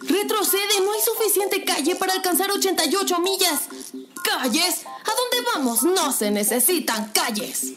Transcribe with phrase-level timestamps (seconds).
[0.00, 3.60] Retrocede, no hay suficiente calle para alcanzar 88 millas.
[4.24, 4.84] ¿Calles?
[4.86, 5.82] ¿A dónde vamos?
[5.82, 7.74] No se necesitan calles.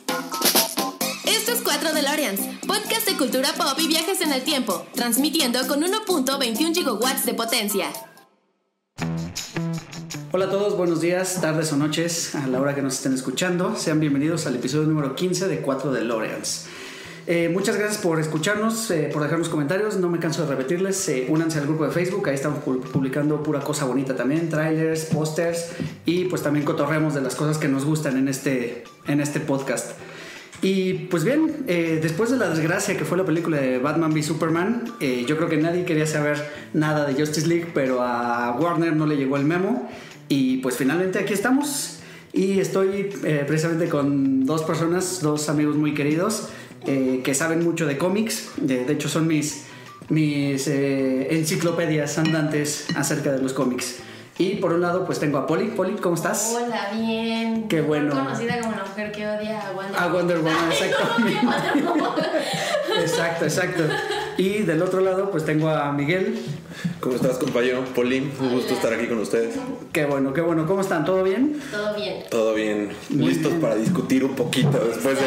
[1.25, 5.81] Esto es 4 DeLoreans, podcast de cultura pop y viajes en el tiempo, transmitiendo con
[5.81, 7.91] 1.21 gigawatts de potencia.
[10.31, 13.75] Hola a todos, buenos días, tardes o noches, a la hora que nos estén escuchando.
[13.77, 16.65] Sean bienvenidos al episodio número 15 de 4 DeLoreans.
[17.27, 19.97] Eh, muchas gracias por escucharnos, eh, por dejarnos comentarios.
[19.97, 21.09] No me canso de repetirles.
[21.09, 22.29] Eh, únanse al grupo de Facebook.
[22.29, 25.69] Ahí estamos pu- publicando pura cosa bonita también: trailers, pósters
[26.05, 29.93] y pues también cotorreamos de las cosas que nos gustan en este, en este podcast.
[30.61, 34.23] Y pues bien, eh, después de la desgracia que fue la película de Batman v
[34.23, 36.37] Superman, eh, yo creo que nadie quería saber
[36.73, 39.89] nada de Justice League, pero a Warner no le llegó el memo.
[40.29, 41.99] Y pues finalmente aquí estamos.
[42.33, 46.49] Y estoy eh, precisamente con dos personas, dos amigos muy queridos,
[46.87, 48.51] eh, que saben mucho de cómics.
[48.57, 49.65] De, de hecho, son mis,
[50.09, 53.99] mis eh, enciclopedias andantes acerca de los cómics.
[54.37, 55.67] Y por un lado, pues tengo a Poli.
[55.67, 56.53] Poli, ¿cómo estás?
[56.55, 57.69] Hola, bien.
[57.69, 58.13] Qué bueno.
[58.13, 61.39] Conocida como la mujer que odia a Wonder A Wonder Woman, exactamente.
[63.01, 63.83] Exacto, exacto.
[64.37, 66.37] Y del otro lado, pues tengo a Miguel.
[66.99, 67.83] ¿Cómo estás, compañero?
[67.95, 69.55] Poli, un gusto estar aquí con ustedes.
[69.93, 70.65] Qué bueno, qué bueno.
[70.65, 71.05] ¿Cómo están?
[71.05, 71.57] ¿Todo bien?
[71.71, 72.23] Todo bien.
[72.29, 73.61] Todo bien, Muy listos bien.
[73.61, 75.25] para discutir un poquito después de,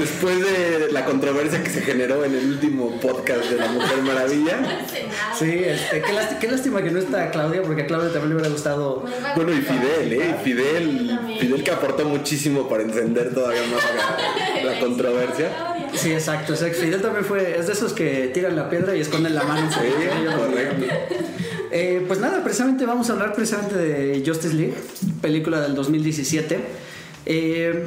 [0.00, 4.58] después de la controversia que se generó en el último podcast de La Mujer Maravilla.
[5.38, 8.34] Sí, este, qué, lásti- qué lástima que no está Claudia, porque a Claudia también le
[8.36, 9.04] hubiera gustado.
[9.36, 9.60] Bueno, y.
[9.62, 10.34] Fidel, ¿eh?
[10.42, 11.18] Fidel.
[11.38, 13.82] Fidel que aportó muchísimo para encender todavía más
[14.64, 15.50] la, la controversia.
[15.94, 16.52] Sí, exacto.
[16.52, 16.78] exacto.
[16.80, 19.70] Fidel también fue, es de esos que tiran la piedra y esconden la mano.
[19.70, 19.78] Sí,
[20.36, 20.86] correcto.
[21.70, 24.74] Eh, pues nada, precisamente vamos a hablar precisamente de Justice League,
[25.20, 26.58] película del 2017.
[27.26, 27.86] Eh,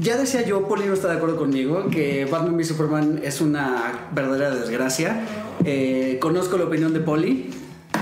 [0.00, 4.08] ya decía yo, Poli no está de acuerdo conmigo, que Batman v Superman es una
[4.12, 5.20] verdadera desgracia.
[5.64, 7.50] Eh, conozco la opinión de Poli.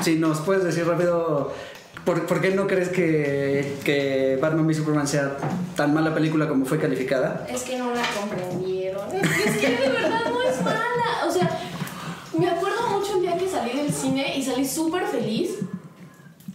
[0.02, 1.52] Si nos puedes decir rápido,
[2.04, 5.36] ¿por, por qué no crees que, que Batman v Superman sea
[5.76, 7.46] tan mala película como fue calificada?
[7.50, 8.73] Es que no la comprendieron.
[9.20, 11.26] Es que de verdad no es mala.
[11.26, 11.60] O sea,
[12.38, 15.58] me acuerdo mucho un día que salí del cine y salí súper feliz.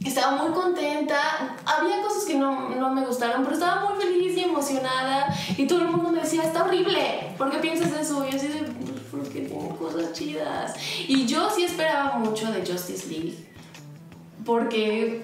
[0.05, 1.57] Estaba muy contenta.
[1.65, 5.33] Había cosas que no, no me gustaron, pero estaba muy feliz y emocionada.
[5.57, 7.33] Y todo el mundo me decía, está horrible.
[7.37, 8.25] ¿Por qué piensas eso?
[8.25, 10.75] Y yo así de, "Pues, porque tiene cosas chidas.
[11.07, 13.45] Y yo sí esperaba mucho de Justice League.
[14.45, 15.23] Porque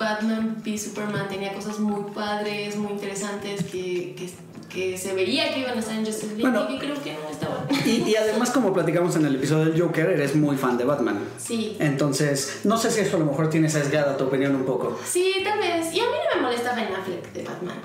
[0.00, 4.30] Batman v Superman tenía cosas muy padres, muy interesantes que, que,
[4.72, 6.66] que se veía que iban a estar en Justice League Bueno.
[6.70, 7.66] y que creo que no estaban.
[7.86, 11.18] Y, y además, como platicamos en el episodio del Joker, eres muy fan de Batman.
[11.38, 11.76] Sí.
[11.78, 14.98] Entonces, no sé si eso a lo mejor tiene sesgada tu opinión un poco.
[15.04, 15.92] Sí, tal vez.
[15.94, 17.76] Y a mí no me molesta Ben Affleck de Batman.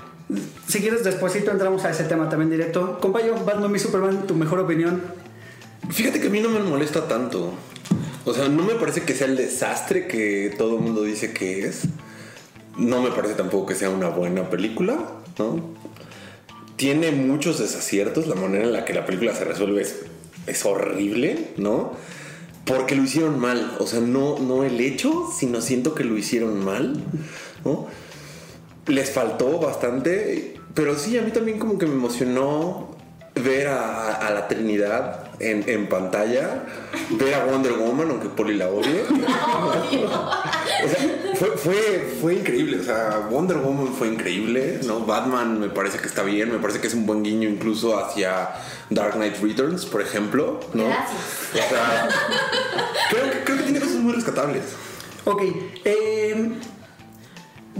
[0.66, 2.98] Si quieres, despuesito entramos a ese tema también directo.
[2.98, 5.02] Compañero, Batman y Superman, tu mejor opinión.
[5.90, 7.52] Fíjate que a mí no me molesta tanto.
[8.24, 11.66] O sea, no me parece que sea el desastre que todo el mundo dice que
[11.66, 11.82] es.
[12.78, 14.98] No me parece tampoco que sea una buena película,
[15.38, 15.60] ¿no?
[16.76, 18.26] Tiene muchos desaciertos.
[18.26, 20.02] La manera en la que la película se resuelve es,
[20.46, 21.92] es horrible, ¿no?
[22.64, 23.76] Porque lo hicieron mal.
[23.78, 27.02] O sea, no, no el hecho, sino siento que lo hicieron mal,
[27.64, 27.86] ¿no?
[28.86, 30.60] Les faltó bastante.
[30.74, 32.96] Pero sí, a mí también como que me emocionó
[33.34, 36.64] ver a, a la Trinidad en, en pantalla,
[37.10, 39.02] ver a Wonder Woman, aunque Poli la odie.
[40.84, 42.78] O sea, fue, fue, fue increíble.
[42.80, 45.00] O sea, Wonder Woman fue increíble, ¿no?
[45.00, 48.50] Batman me parece que está bien, me parece que es un buen guiño incluso hacia
[48.90, 50.84] Dark Knight Returns, por ejemplo, ¿no?
[50.86, 51.12] Gracias.
[51.52, 52.08] O sea,
[53.10, 54.62] creo, que- creo que tiene cosas muy rescatables.
[55.24, 55.42] Ok,
[55.84, 56.52] eh,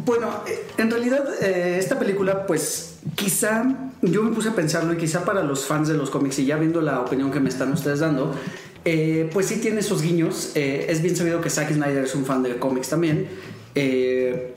[0.04, 3.64] bueno, eh, en realidad eh, esta película, pues quizá
[4.02, 6.56] yo me puse a pensarlo y quizá para los fans de los cómics y ya
[6.56, 8.34] viendo la opinión que me están ustedes dando,
[8.86, 10.52] eh, pues sí tiene esos guiños.
[10.54, 13.26] Eh, es bien sabido que Zack Snyder es un fan de cómics también.
[13.74, 14.54] Eh,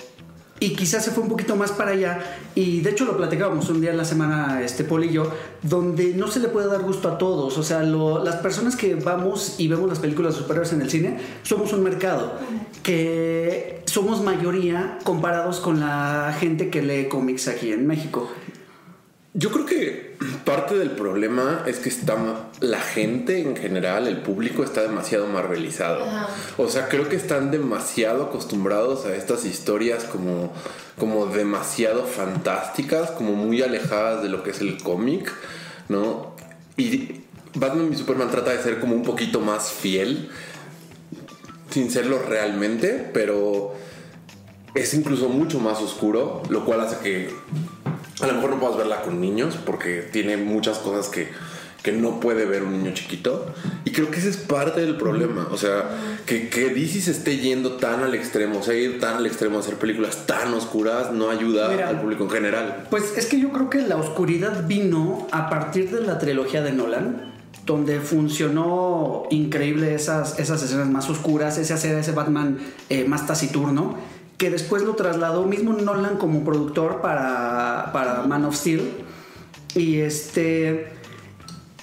[0.61, 2.19] y quizás se fue un poquito más para allá.
[2.53, 5.31] Y de hecho lo platicábamos un día en la semana, este Paul y yo,
[5.63, 7.57] donde no se le puede dar gusto a todos.
[7.57, 11.17] O sea, lo- las personas que vamos y vemos las películas superhéroes en el cine,
[11.43, 12.33] somos un mercado
[12.83, 18.29] que somos mayoría comparados con la gente que lee cómics aquí en México.
[19.39, 22.17] Yo creo que parte del problema es que está
[22.59, 26.03] la gente en general, el público está demasiado marvelizado.
[26.03, 26.27] Ajá.
[26.57, 30.51] O sea, creo que están demasiado acostumbrados a estas historias como,
[30.97, 35.31] como demasiado fantásticas, como muy alejadas de lo que es el cómic,
[35.87, 36.35] ¿no?
[36.75, 37.21] Y
[37.53, 40.29] Batman y Superman trata de ser como un poquito más fiel,
[41.69, 43.73] sin serlo realmente, pero
[44.75, 47.29] es incluso mucho más oscuro, lo cual hace que
[48.21, 51.29] a lo mejor no puedas verla con niños porque tiene muchas cosas que,
[51.83, 53.53] que no puede ver un niño chiquito.
[53.85, 55.47] Y creo que ese es parte del problema.
[55.51, 55.85] O sea,
[56.25, 59.57] que, que DC se esté yendo tan al extremo, o sea, ir tan al extremo
[59.57, 61.89] a hacer películas tan oscuras, no ayuda Mira.
[61.89, 62.87] al público en general.
[62.89, 66.73] Pues es que yo creo que la oscuridad vino a partir de la trilogía de
[66.73, 67.33] Nolan,
[67.65, 72.57] donde funcionó increíble esas, esas escenas más oscuras, ese hacer ese Batman
[72.89, 73.95] eh, más taciturno,
[74.39, 78.89] que después lo trasladó mismo Nolan como productor para, para Man of Steel.
[79.75, 80.93] Y este.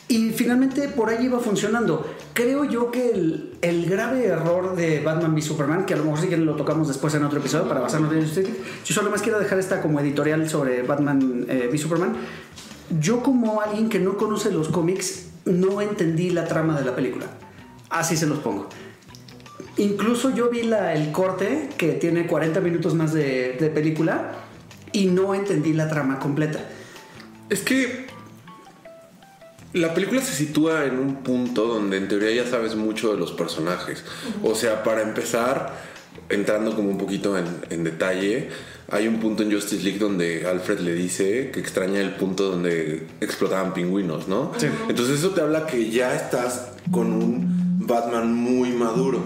[0.08, 2.06] Y finalmente por ahí iba funcionando.
[2.32, 6.20] Creo yo que el, el grave error de Batman v Superman, que a lo mejor
[6.20, 9.10] sí que lo tocamos después en otro episodio para basarnos en Justice League, yo solo
[9.10, 12.16] más quiero dejar esta como editorial sobre Batman eh, v Superman.
[13.00, 17.26] Yo como alguien que no conoce los cómics, no entendí la trama de la película.
[17.90, 18.68] Así se los pongo.
[19.78, 24.32] Incluso yo vi la, el corte, que tiene 40 minutos más de, de película,
[24.92, 26.60] y no entendí la trama completa.
[27.50, 28.06] Es que
[29.72, 33.32] la película se sitúa en un punto donde en teoría ya sabes mucho de los
[33.32, 34.04] personajes.
[34.42, 35.74] O sea, para empezar,
[36.30, 38.48] entrando como un poquito en, en detalle,
[38.90, 43.06] hay un punto en Justice League donde Alfred le dice que extraña el punto donde
[43.20, 44.52] explotaban pingüinos, ¿no?
[44.56, 44.68] Sí.
[44.88, 49.20] Entonces eso te habla que ya estás con un Batman muy maduro.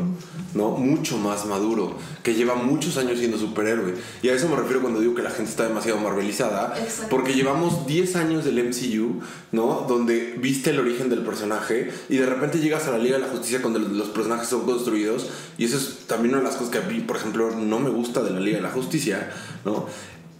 [0.54, 0.70] ¿No?
[0.70, 3.94] Mucho más maduro, que lleva muchos años siendo superhéroe.
[4.22, 6.74] Y a eso me refiero cuando digo que la gente está demasiado marvelizada,
[7.08, 9.20] porque llevamos 10 años del MCU,
[9.52, 9.86] ¿no?
[9.88, 13.28] Donde viste el origen del personaje y de repente llegas a la Liga de la
[13.28, 15.28] Justicia cuando los personajes son construidos.
[15.58, 17.90] Y eso es también una de las cosas que a mí, por ejemplo, no me
[17.90, 19.30] gusta de la Liga de la Justicia,
[19.64, 19.86] ¿no?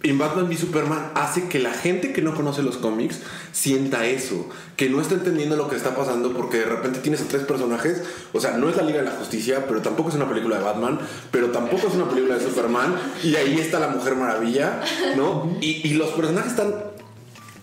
[0.03, 3.19] En Batman v Superman hace que la gente que no conoce los cómics
[3.51, 7.27] sienta eso, que no está entendiendo lo que está pasando porque de repente tienes a
[7.27, 8.01] tres personajes,
[8.33, 10.63] o sea, no es la Liga de la Justicia, pero tampoco es una película de
[10.63, 10.99] Batman,
[11.29, 14.81] pero tampoco es una película de Superman, y ahí está la Mujer Maravilla,
[15.15, 15.55] ¿no?
[15.61, 16.73] Y, los personajes están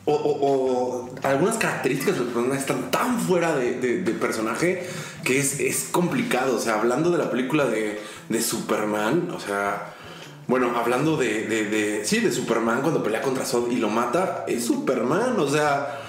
[0.04, 4.86] o, algunas características de los personajes están tan fuera de personaje
[5.24, 6.56] que es, es complicado.
[6.56, 9.94] O sea, hablando de la película de, de Superman, o sea,
[10.48, 14.44] bueno, hablando de, de, de- sí, de Superman cuando pelea contra Zod y lo mata,
[14.48, 16.00] es Superman, o sea,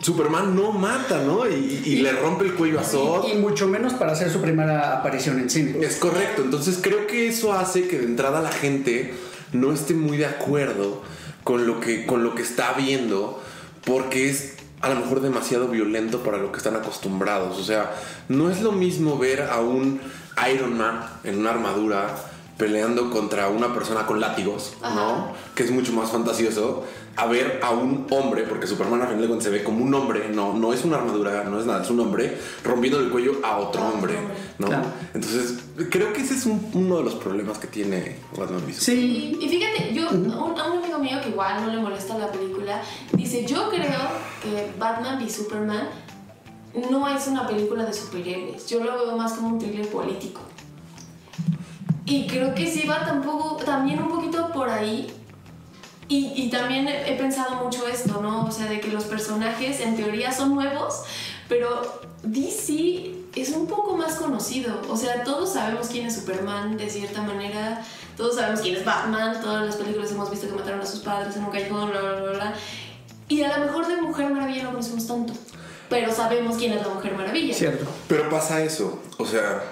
[0.00, 1.46] Superman no mata, ¿no?
[1.48, 1.54] Y,
[1.84, 3.28] y- y le rompe el cuello a Zod.
[3.28, 5.84] Y mucho menos para hacer su primera aparición en cine.
[5.84, 9.14] Es correcto, entonces creo que eso hace que de entrada la gente
[9.52, 11.02] no esté muy de acuerdo
[11.44, 13.40] con lo que, con lo que está viendo,
[13.84, 17.58] porque es a lo mejor demasiado violento para lo que están acostumbrados.
[17.58, 17.94] O sea,
[18.28, 20.00] no es lo mismo ver a un
[20.52, 22.14] Iron Man en una armadura
[22.56, 25.32] peleando contra una persona con látigos, ¿no?
[25.54, 26.84] Que es mucho más fantasioso,
[27.16, 29.92] a ver a un hombre, porque Superman al final de cuentas se ve como un
[29.94, 33.32] hombre, no, no es una armadura, no es nada, es un hombre rompiendo el cuello
[33.44, 34.14] a otro hombre.
[34.58, 34.68] ¿no?
[34.68, 34.84] Claro.
[35.14, 35.58] Entonces,
[35.90, 38.80] creo que ese es un- uno de los problemas que tiene Batman v Superman.
[38.80, 42.16] Sí, Y, y fíjate, yo, un- a un amigo mío que igual no le molesta
[42.18, 42.80] la película,
[43.12, 43.90] dice, yo creo
[44.42, 45.88] que Batman v Superman
[46.90, 50.40] no es una película de superhéroes, yo lo veo más como un thriller político.
[52.06, 55.12] Y creo que sí va tampoco, también un poquito por ahí.
[56.08, 58.44] Y, y también he, he pensado mucho esto, ¿no?
[58.44, 61.02] O sea, de que los personajes en teoría son nuevos,
[61.48, 64.80] pero DC es un poco más conocido.
[64.90, 67.82] O sea, todos sabemos quién es Superman de cierta manera,
[68.16, 71.36] todos sabemos quién es Batman, todas las películas hemos visto que mataron a sus padres
[71.36, 72.54] en un callejón, bla, bla, bla, bla.
[73.28, 75.32] Y a lo mejor de Mujer Maravilla no conocemos tanto,
[75.88, 77.54] pero sabemos quién es la Mujer Maravilla.
[77.54, 77.86] cierto.
[78.08, 79.62] Pero pasa eso, o sea,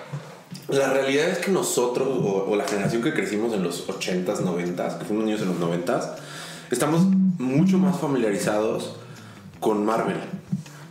[0.69, 5.05] la realidad es que nosotros, o, la generación que crecimos en los 80s, 90s, que
[5.05, 6.15] fuimos niños en los 90s,
[6.71, 7.03] estamos
[7.39, 8.95] mucho más familiarizados
[9.61, 10.19] con Marvel.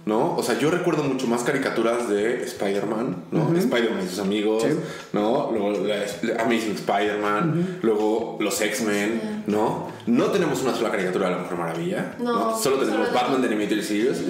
[0.06, 0.36] ¿No?
[0.36, 3.56] O sea, yo recuerdo mucho más caricaturas de Spider-Man, ¿no?
[3.56, 4.70] Spider-Man y sus amigos, Sí.
[5.14, 5.52] ¿no?
[5.52, 9.90] Luego la, la Amazing Spider-Man, luego los X-Men, ¿no?
[10.08, 13.48] No tenemos una sola caricatura de la Mujer Maravilla, No, Solo tenemos solo Batman de
[13.50, 14.22] Animated Series.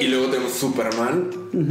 [0.00, 1.30] Y, luego tenemos Superman,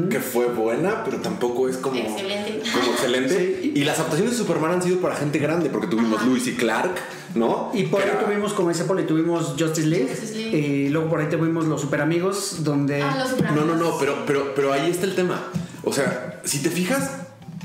[0.10, 2.62] que fue buena, pero tampoco es como Excelente.
[2.74, 3.60] como excelente.
[3.62, 3.74] Sí.
[3.76, 6.26] Y las adaptaciones de Superman han sido para gente grande, porque tuvimos.
[6.26, 6.96] Lewis y Clark,
[7.36, 7.72] ¿no?
[7.74, 10.08] Y por ahí era- tuvimos, como dice Poli, tuvimos Justice League.
[10.10, 10.58] Justice League.
[10.58, 13.02] Y luego por ahí tuvimos Los Super Amigos, donde.
[13.02, 15.42] Ah, los No, no, no, pero, pero, pero ahí está el tema.
[15.84, 17.12] O sea, si te fijas,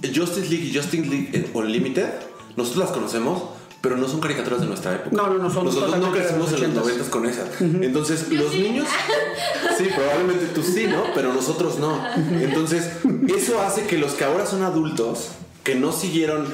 [0.03, 2.09] Justice League y Justice League Unlimited,
[2.57, 3.43] nosotros las conocemos,
[3.81, 5.11] pero no son caricaturas de nuestra época.
[5.17, 6.85] No, no, no, son Nosotros no crecimos en los 80s.
[6.85, 7.61] 90 con esas.
[7.61, 8.63] Entonces, Yo los sí.
[8.63, 8.87] niños.
[9.79, 11.03] Sí, probablemente tú sí, ¿no?
[11.15, 11.99] Pero nosotros no.
[12.41, 12.91] Entonces,
[13.35, 15.29] eso hace que los que ahora son adultos,
[15.65, 16.47] que no siguieron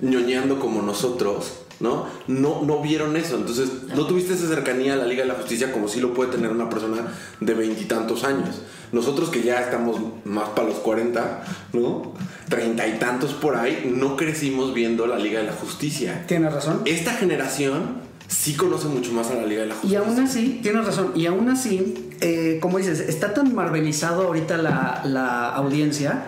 [0.00, 1.52] ñoñando como nosotros,
[1.82, 2.06] ¿no?
[2.28, 3.36] No, no vieron eso.
[3.36, 6.30] Entonces, no tuviste esa cercanía a la Liga de la Justicia como sí lo puede
[6.30, 7.08] tener una persona
[7.40, 8.62] de veintitantos años.
[8.92, 12.12] Nosotros que ya estamos más para los 40, ¿no?
[12.48, 16.24] Treinta y tantos por ahí, no crecimos viendo la Liga de la Justicia.
[16.26, 16.82] Tienes razón.
[16.84, 19.98] Esta generación sí conoce mucho más a la Liga de la Y Justicia.
[20.00, 25.02] aún así, tienes razón, y aún así, eh, como dices, está tan marvelizado ahorita la,
[25.04, 26.24] la audiencia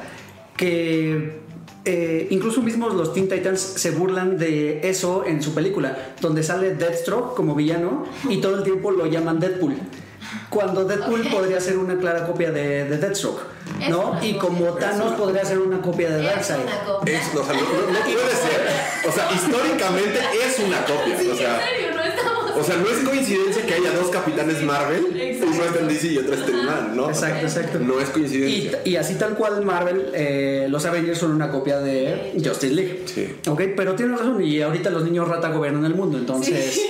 [0.57, 1.44] que
[1.85, 6.75] eh, incluso mismos los Teen Titans se burlan de eso en su película, donde sale
[6.75, 9.75] Deathstroke como villano y todo el tiempo lo llaman Deadpool.
[10.51, 13.41] Cuando Deadpool podría ser una clara copia de, de Deathstroke,
[13.91, 14.19] ¿no?
[14.23, 16.61] Y como Thanos podría ser una copia de Es Darkseid.
[16.65, 17.19] una copia.
[17.21, 19.09] Es, o sea, no, no- no puede ser.
[19.09, 21.19] O sea, históricamente es una copia.
[21.19, 22.44] Sí, O sea, en serio, no estamos.
[22.59, 25.53] O sea, no es coincidencia que haya dos capitanes Marvel, Exacto.
[25.55, 27.09] uno está en DC y otro está en Man, ¿no?
[27.11, 27.79] Exacto, exacto.
[27.81, 28.81] No es Y, coincidencia.
[28.85, 33.03] y así tal cual Marvel, eh, los Avengers son una copia de Justice League.
[33.07, 33.29] Sí.
[33.49, 36.75] Ok, pero tienes razón, y ahorita los niños rata gobiernan el mundo, entonces...
[36.75, 36.81] Sí.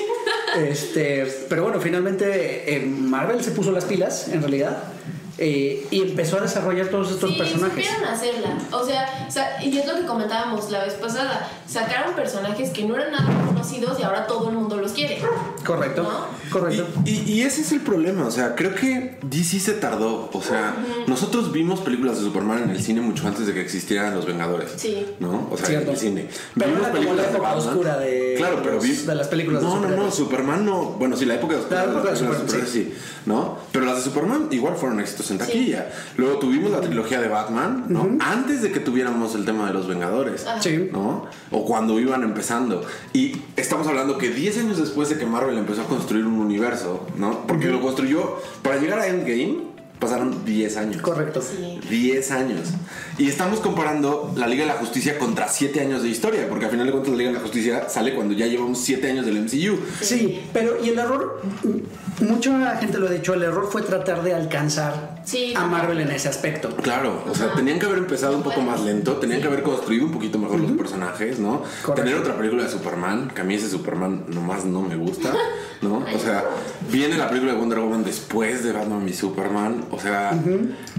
[0.57, 4.85] Este, pero bueno, finalmente eh, Marvel se puso las pilas, en realidad,
[5.39, 7.87] eh, y empezó a desarrollar todos estos sí, personajes.
[8.09, 8.57] hacerla.
[8.73, 11.49] O sea, sa- y es lo que comentábamos la vez pasada.
[11.69, 15.21] Sacaron personajes que no eran nada conocidos y ahora todo el mundo los quiere.
[15.65, 16.27] Correcto, ¿No?
[16.51, 16.87] correcto.
[17.05, 20.43] Y, y- y ese es el problema, o sea, creo que DC se tardó, o
[20.43, 20.77] sea,
[21.07, 24.71] nosotros vimos películas de Superman en el cine mucho antes de que existieran Los Vengadores.
[24.77, 25.05] Sí.
[25.21, 25.49] ¿No?
[25.51, 25.89] O sea, Cierto.
[25.89, 26.29] en el cine.
[26.57, 27.69] Pero Vimos era como la de época Batman.
[27.69, 30.11] oscura de Claro, pero vi- de las películas de No, no, no.
[30.11, 30.83] Superman no.
[30.91, 32.95] Bueno, sí, la época de La época de las películas Superman, sí.
[33.27, 33.59] ¿No?
[33.73, 35.91] Pero las de Superman igual fueron éxitos en taquilla.
[36.17, 38.17] Luego tuvimos la trilogía de Batman, ¿no?
[38.21, 40.47] Antes de que tuviéramos el tema de los Vengadores.
[40.47, 40.63] Ajá.
[40.63, 40.89] Sí.
[40.93, 41.27] ¿no?
[41.51, 42.85] O cuando iban empezando.
[43.13, 47.07] Y estamos hablando que 10 años después de que Marvel empezó a construir un universo,
[47.17, 47.47] ¿no?
[47.47, 51.03] Porque lo construyó para llegar a Endgame, pasaron 10 años.
[51.03, 51.41] Correcto.
[51.41, 51.81] Sí.
[51.89, 52.69] 10 años.
[53.19, 56.71] Y estamos comparando la Liga de la Justicia contra 7 años de historia, porque al
[56.71, 59.41] final de cuentas la Liga de la Justicia sale cuando ya llevamos 7 años del
[59.43, 59.79] MCU.
[60.01, 61.43] Sí, pero y el error,
[62.21, 65.55] mucha gente lo ha dicho, el error fue tratar de alcanzar Sí.
[65.57, 66.69] a Marvel en ese aspecto.
[66.77, 67.57] Claro, o sea, Ajá.
[67.57, 69.43] tenían que haber empezado un poco más lento, tenían sí.
[69.43, 71.63] que haber construido un poquito mejor los personajes, ¿no?
[71.83, 71.95] Correcto.
[71.95, 75.33] Tener otra película de Superman, que a mí ese Superman nomás no me gusta,
[75.83, 76.05] ¿no?
[76.15, 76.45] O sea,
[76.91, 80.33] viene la película de Wonder Woman después de Batman y Superman, o sea,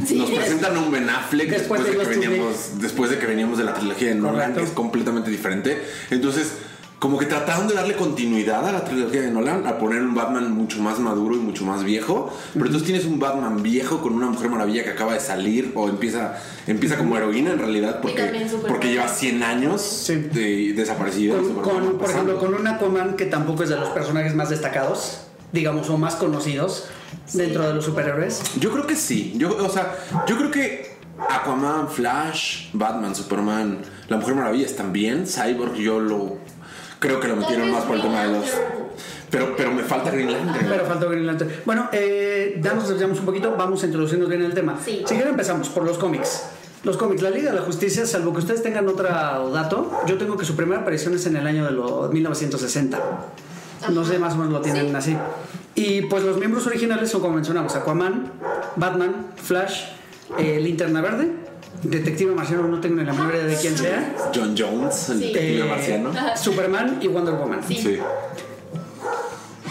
[0.05, 3.09] Sí, nos es- presentan a un Ben Affleck Después después, de de, que veníamos, después
[3.11, 5.81] de que veníamos de la trilogía de Nolan, que es completamente diferente.
[6.09, 6.53] Entonces,
[6.99, 10.51] como que trataron de darle continuidad a la trilogía de Nolan, a poner un Batman
[10.53, 12.31] mucho más maduro y mucho más viejo.
[12.53, 15.89] Pero entonces tienes un Batman viejo con una Mujer Maravilla que acaba de salir o
[15.89, 16.37] empieza,
[16.67, 20.15] empieza como heroína en realidad porque, porque lleva 100 años Sí.
[20.15, 21.33] de- desaparecida.
[21.33, 23.89] y Con, Superman con, va por ejemplo, con un Aquaman que tampoco es de los
[23.89, 25.21] personajes más destacados,
[25.51, 26.85] digamos, o más conocidos
[27.33, 28.41] dentro de los superhéroes.
[28.59, 29.33] Yo creo que sí.
[29.37, 29.95] Yo, o sea,
[30.27, 30.95] yo creo que
[31.29, 35.25] Aquaman, Flash, Batman, Superman, La Mujer Maravilla están bien.
[35.27, 36.37] Cyborg yo lo
[37.05, 38.45] creo que lo metieron más por el tema de los...
[39.29, 40.65] Pero, pero me falta Green Lantern.
[40.69, 41.51] Pero faltó Green Lantern.
[41.65, 44.77] Bueno, eh, ya nos desviamos un poquito, vamos introduciendo bien el tema.
[44.83, 44.99] Sí.
[45.05, 46.43] Si quieren empezamos por los cómics.
[46.83, 49.07] Los cómics, la Liga de la Justicia, salvo que ustedes tengan otro
[49.51, 52.99] dato, yo tengo que su primera aparición es en el año de lo- 1960.
[53.91, 54.95] No sé, más o menos lo tienen Sí.
[54.95, 55.17] así.
[55.73, 58.31] Y pues los miembros originales son como mencionamos, Aquaman,
[58.75, 59.85] Batman, Flash,
[60.37, 61.29] eh, Linterna Verde,
[61.83, 65.25] Detective Marciano, no tengo ni la menor idea de quién sea, John Jones, el Sí.
[65.27, 66.11] detective eh, marciano.
[66.35, 67.59] Superman y Wonder Woman.
[67.67, 67.75] Sí.
[67.75, 67.99] Sí.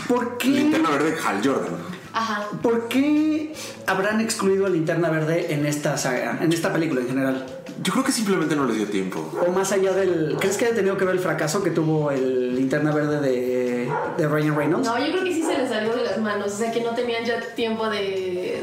[0.08, 0.48] ¿Por qué?
[0.48, 1.93] Linterna verde, Hal Jordan.
[2.14, 2.48] Ajá.
[2.62, 3.52] ¿Por qué
[3.86, 7.46] habrán excluido a Linterna Verde en esta saga, en esta película en general?
[7.82, 9.32] Yo creo que simplemente no les dio tiempo.
[9.46, 10.36] O más allá del.
[10.38, 14.28] ¿Crees que haya tenido que ver el fracaso que tuvo el Linterna Verde de, de
[14.28, 14.86] Ryan Reynolds?
[14.86, 16.52] No, yo creo que sí se les salió de las manos.
[16.52, 17.98] O sea, que no tenían ya tiempo de,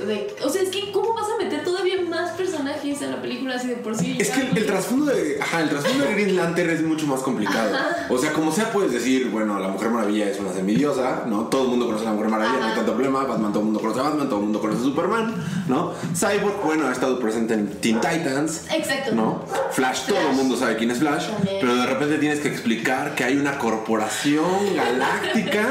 [0.08, 3.56] de- O sea, es que, ¿cómo vas a meter todavía más personajes en la película
[3.56, 4.16] así de por sí?
[4.18, 5.40] Es Ya que el, el trasfondo de.
[5.42, 7.76] Ajá, el trasfondo de Green Lantern es mucho más complicado.
[8.10, 11.48] O sea, como sea, puedes decir, bueno, la Mujer Maravilla es una semidiosa, ¿no?
[11.48, 13.26] Todo el mundo conoce a la Mujer Maravilla, no hay tanto problema.
[13.42, 15.36] Batman, todo el mundo conoce a Batman, todo el mundo conoce a Superman,
[15.68, 15.94] ¿no?
[16.16, 18.66] Cyborg, bueno, ha estado presente en Teen Titans.
[18.74, 19.16] Exacto.
[19.16, 19.44] ¿No?
[19.72, 21.58] Flash, todo el mundo sabe quién es Flash, También.
[21.62, 24.46] pero de repente tienes que explicar que hay una corporación
[24.76, 25.68] galáctica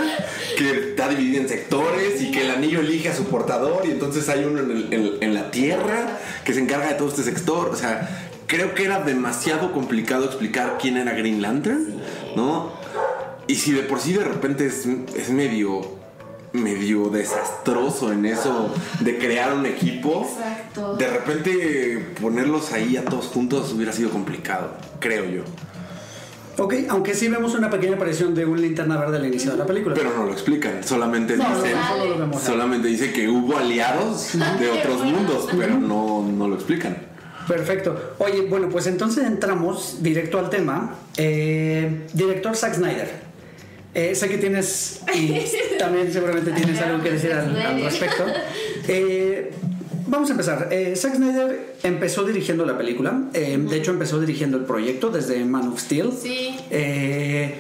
[0.57, 4.29] que está dividida en sectores y que el anillo elige a su portador y entonces
[4.29, 7.69] hay uno en, el- en- en la Tierra que se encarga de todo este sector.
[7.69, 11.87] O sea, creo que era demasiado complicado explicar quién era Green Lantern,
[12.37, 12.73] ¿no?
[13.47, 14.87] Y si de por sí de repente es,
[15.17, 15.81] es medio
[16.53, 20.29] medio desastroso en eso de crear un equipo.
[20.29, 20.97] Exacto.
[20.97, 25.43] De repente ponerlos ahí a todos juntos hubiera sido complicado, creo yo.
[26.59, 29.67] Ok, aunque sí vemos una pequeña aparición de un Linterna Verde al inicio de la
[29.67, 29.95] película.
[29.95, 32.43] Pero no lo explican, solamente no, dicen, no, solo lo vemos.
[32.43, 36.97] solamente dice que hubo aliados de otros mundos, pero no, no lo explican.
[37.49, 38.15] Perfecto.
[38.19, 40.97] Oye, bueno, pues entonces entramos directo al tema.
[41.17, 43.30] Eh, director Zack Snyder.
[43.95, 45.35] Eh, sé que tienes, y
[45.79, 48.25] también seguramente tienes algo que decir al, al respecto.
[48.87, 49.51] Eh,
[50.07, 50.69] vamos a empezar.
[50.71, 53.23] Eh, Zack Snyder empezó dirigiendo la película.
[53.33, 56.11] Eh, De hecho, empezó dirigiendo el proyecto desde Man of Steel.
[56.13, 56.57] Sí.
[56.71, 57.55] Eh,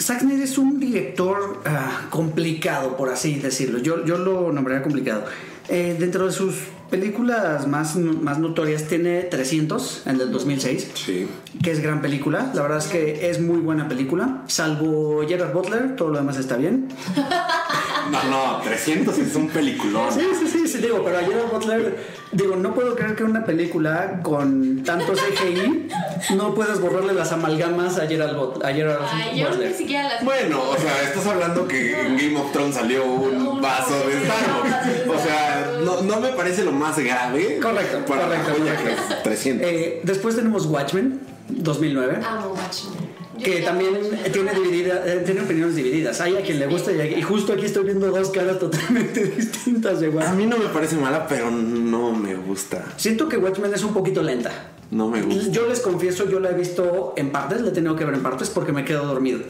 [0.00, 3.78] Zack Snyder es un director ah, complicado, por así decirlo.
[3.78, 5.24] Yo, yo lo nombraría complicado.
[5.68, 6.54] Eh, dentro de sus
[6.90, 11.28] películas más, más notorias tiene 300, en el 2006, Sí.
[11.62, 12.50] que es gran película.
[12.54, 14.42] La verdad es que es muy buena película.
[14.46, 16.88] Salvo Gerard Butler, todo lo demás está bien.
[18.10, 20.12] No, no, 300 es un peliculón.
[20.12, 21.96] Sí, sí, sí, sí, digo, pero a Gerard Butler,
[22.32, 25.88] digo, no puedo creer que una película con tanto CGI
[26.36, 29.70] no puedas borrarle las amalgamas a Gerard, But- a Gerard Ay, yo Butler.
[29.70, 30.24] ni siquiera las.
[30.24, 34.22] Bueno, o sea, estás hablando que en Game of Thrones salió un vaso de de
[34.22, 34.68] Star Wars.
[34.68, 35.20] Star Wars.
[35.20, 37.58] O sea, no, no me parece lo más grave.
[37.60, 38.84] Correcto, para la correcto, correcto.
[39.08, 39.66] que es 300.
[39.68, 42.20] Eh, después tenemos Watchmen, 2009.
[42.26, 43.17] Amo Watchmen.
[43.42, 43.92] Que también
[44.32, 46.20] tiene, dividida, eh, tiene opiniones divididas.
[46.20, 49.24] Hay a quien le gusta y, a- y justo aquí estoy viendo dos caras totalmente
[49.36, 50.36] distintas de A Watchmen.
[50.36, 52.84] mí no me parece mala, pero no me gusta.
[52.96, 54.50] Siento que Watchmen es un poquito lenta.
[54.90, 55.50] No me gusta.
[55.50, 58.22] Yo les confieso, yo la he visto en partes, la he tenido que ver en
[58.22, 59.40] partes porque me quedo dormido.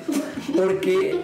[0.57, 1.21] Porque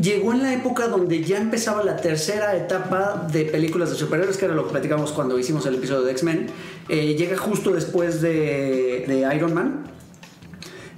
[0.00, 4.46] llegó en la época donde ya empezaba la tercera etapa de películas de superhéroes, que
[4.46, 6.46] era lo que platicamos cuando hicimos el episodio de X-Men.
[6.88, 9.84] Eh, llega justo después de, de Iron Man.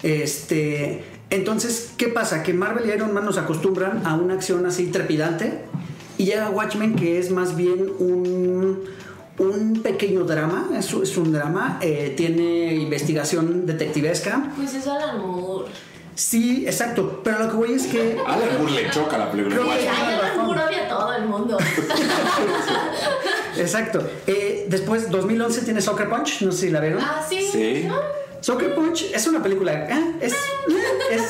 [0.03, 2.43] Este, entonces, ¿qué pasa?
[2.43, 5.65] Que Marvel y Iron Man nos acostumbran a una acción así trepidante
[6.17, 8.85] y llega Watchmen que es más bien un,
[9.39, 14.53] un pequeño drama, es, es un drama, eh, tiene investigación detectivesca.
[14.57, 15.71] Pues es Alan Moore.
[16.15, 18.19] Sí, exacto, pero lo que voy es que...
[18.27, 19.57] Alan Moore le choca la película.
[19.57, 21.59] Alan Moore odia a todo el mundo.
[23.57, 24.09] Exacto.
[24.27, 27.01] Eh, después, 2011 tiene Soccer Punch, no sé si la vieron.
[27.03, 27.49] Ah, sí.
[27.53, 27.85] Sí.
[27.87, 27.97] ¿no?
[28.41, 30.35] Soccer Punch es una película, ah, es,
[31.11, 31.23] es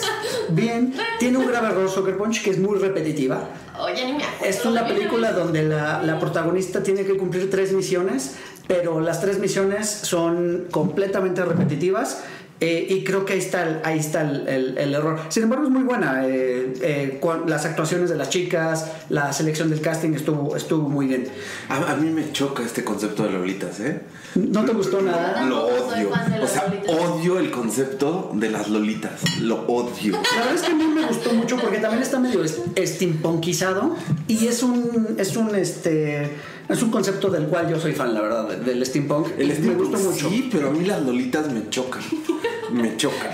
[0.50, 3.48] bien, tiene un grave error Soccer Punch que es muy repetitiva.
[3.80, 4.44] Oye, ni me acuerdo.
[4.44, 8.34] Es una película donde la, la protagonista tiene que cumplir tres misiones,
[8.66, 12.22] pero las tres misiones son completamente repetitivas.
[12.60, 15.20] Eh, y creo que ahí está el, ahí está el, el- el error.
[15.28, 16.26] Sin embargo, es muy buena.
[16.26, 21.28] eh, eh, las actuaciones de las chicas, la selección del casting estuvo, estuvo muy bien.
[21.68, 24.00] A, a mí me choca este concepto de Lolitas, ¿eh?
[24.34, 25.42] ¿No te gustó nada?
[25.46, 26.10] Lo odio.
[26.42, 29.22] O sea, odio el concepto de las Lolitas.
[29.40, 30.12] Lo odio.
[30.12, 34.46] La verdad es que a mí me gustó mucho porque también está medio steampunkizado y
[34.46, 36.30] es un es un este
[36.68, 39.28] es un concepto del cual yo soy fan, la verdad, del steampunk.
[39.38, 40.28] El me steampunk gustó mucho.
[40.28, 42.02] Sí, pero a mí las Lolitas me chocan.
[42.72, 43.30] Me chocan.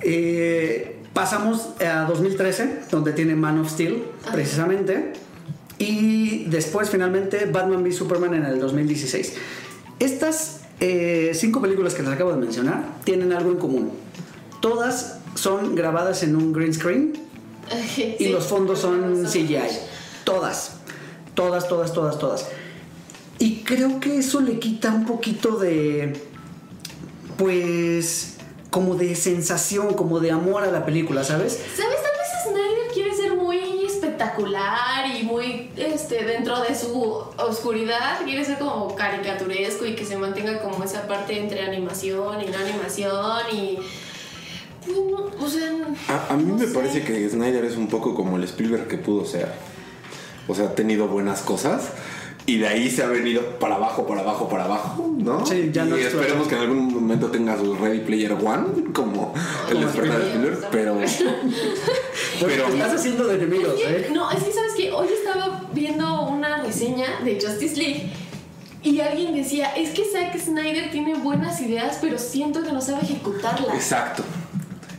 [0.00, 5.12] Eh, pasamos a 2013, donde tiene Man of Steel, precisamente.
[5.78, 9.34] Y después, finalmente, Batman v Superman en el 2016.
[9.98, 13.90] Estas eh, cinco películas que les acabo de mencionar tienen algo en común.
[14.60, 17.12] Todas son grabadas en un green screen
[18.18, 19.58] y los fondos son CGI.
[20.24, 20.76] Todas.
[21.34, 22.46] Todas, todas, todas, todas.
[23.38, 26.27] Y creo que eso le quita un poquito de.
[27.38, 28.34] Pues.
[28.70, 31.54] Como de sensación, como de amor a la película, ¿sabes?
[31.54, 31.96] ¿Sabes?
[32.02, 37.02] Tal vez Snyder quiere ser muy espectacular y muy este dentro de su
[37.38, 38.20] oscuridad.
[38.24, 42.58] Quiere ser como caricaturesco y que se mantenga como esa parte entre animación y no
[42.58, 43.78] animación y.
[44.86, 45.70] no, o sea.
[46.08, 46.74] A, a mí no me sé.
[46.74, 49.48] parece que Snyder es un poco como el Spielberg que pudo ser.
[50.46, 51.92] O sea, ha tenido buenas cosas
[52.48, 55.44] y de ahí se ha venido para abajo, para abajo, para abajo, ¿no?
[55.44, 59.34] Sí, ya y no esperemos que en algún momento tenga su Ready Player One, como
[59.70, 60.54] el despertar de Spielberg.
[60.54, 60.98] Spielberg, pero.
[62.40, 64.10] Pero te estás haciendo de enemigos, Es que- ¿eh?
[64.12, 68.10] No, es que sabes que hoy estaba viendo una reseña de Justice League
[68.82, 73.02] y alguien decía, es que Zack Snyder tiene buenas ideas, pero siento que no sabe
[73.02, 73.74] ejecutarlas.
[73.74, 74.22] Exacto.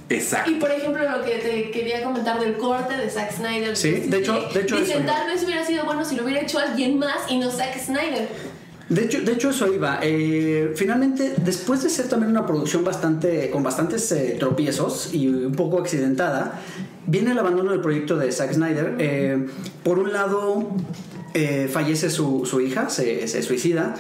[0.10, 0.50] Exacto.
[0.52, 3.78] Y por ejemplo, lo que te quería comentar del corte de Zack Snyder.
[3.78, 6.42] Sí, de hecho- de hecho Dicen, eso- tal vez hubiera sido bueno si lo hubiera
[6.42, 8.28] hecho alguien más y no Zack Snyder.
[8.90, 10.00] De hecho, de hecho eso iba.
[10.02, 15.52] Eh, finalmente, después de ser también una producción bastante con bastantes eh, tropiezos y un
[15.54, 16.60] poco accidentada,
[17.06, 18.96] viene el abandono del proyecto de Zack Snyder.
[18.98, 19.46] Eh,
[19.84, 20.70] por un lado,
[21.36, 23.94] eh, fallece su, su hija, se, se suicida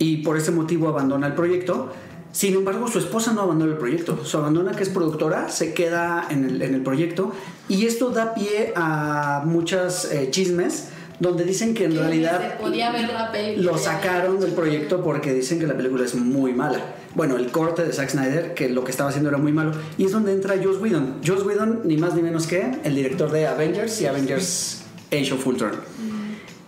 [0.00, 1.92] y por ese motivo abandona el proyecto.
[2.32, 4.24] Sin embargo, su esposa no abandona el proyecto.
[4.24, 7.32] Su abandona, que es productora, se queda en el, en el proyecto
[7.68, 10.88] y esto da pie a muchas eh, chismes
[11.20, 13.72] donde dicen que en realidad podía ver la película.
[13.72, 16.80] lo sacaron del proyecto porque dicen que la película es muy mala.
[17.14, 20.06] Bueno, el corte de Zack Snyder, que lo que estaba haciendo era muy malo, y
[20.06, 21.20] es donde entra Joss Whedon.
[21.24, 25.46] Joss Whedon, ni más ni menos que el director de Avengers y Avengers Age of
[25.46, 25.72] Ultron.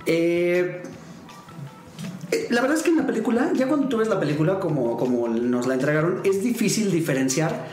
[0.07, 0.83] Eh, eh,
[2.51, 5.29] la verdad es que en la película, ya cuando tú ves la película como, como
[5.29, 7.67] nos la entregaron, es difícil diferenciar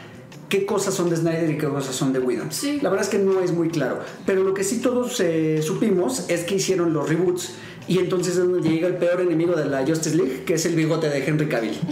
[0.50, 2.52] qué cosas son de Snyder y qué cosas son de Whedon.
[2.52, 2.80] Sí.
[2.82, 4.00] La verdad es que no es muy claro.
[4.26, 7.54] Pero lo que sí todos eh, supimos es que hicieron los reboots
[7.88, 10.76] y entonces es donde llega el peor enemigo de la Justice League, que es el
[10.76, 11.78] bigote de Henry Cavill.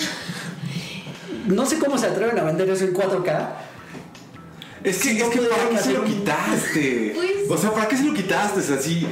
[1.48, 3.50] No sé cómo se atreven a vender eso en 4K.
[4.84, 7.14] Es que, es que ¿para qué se lo quitaste?
[7.16, 8.60] Pues- O sea, ¿para qué se lo quitaste?
[8.60, 9.08] Es así.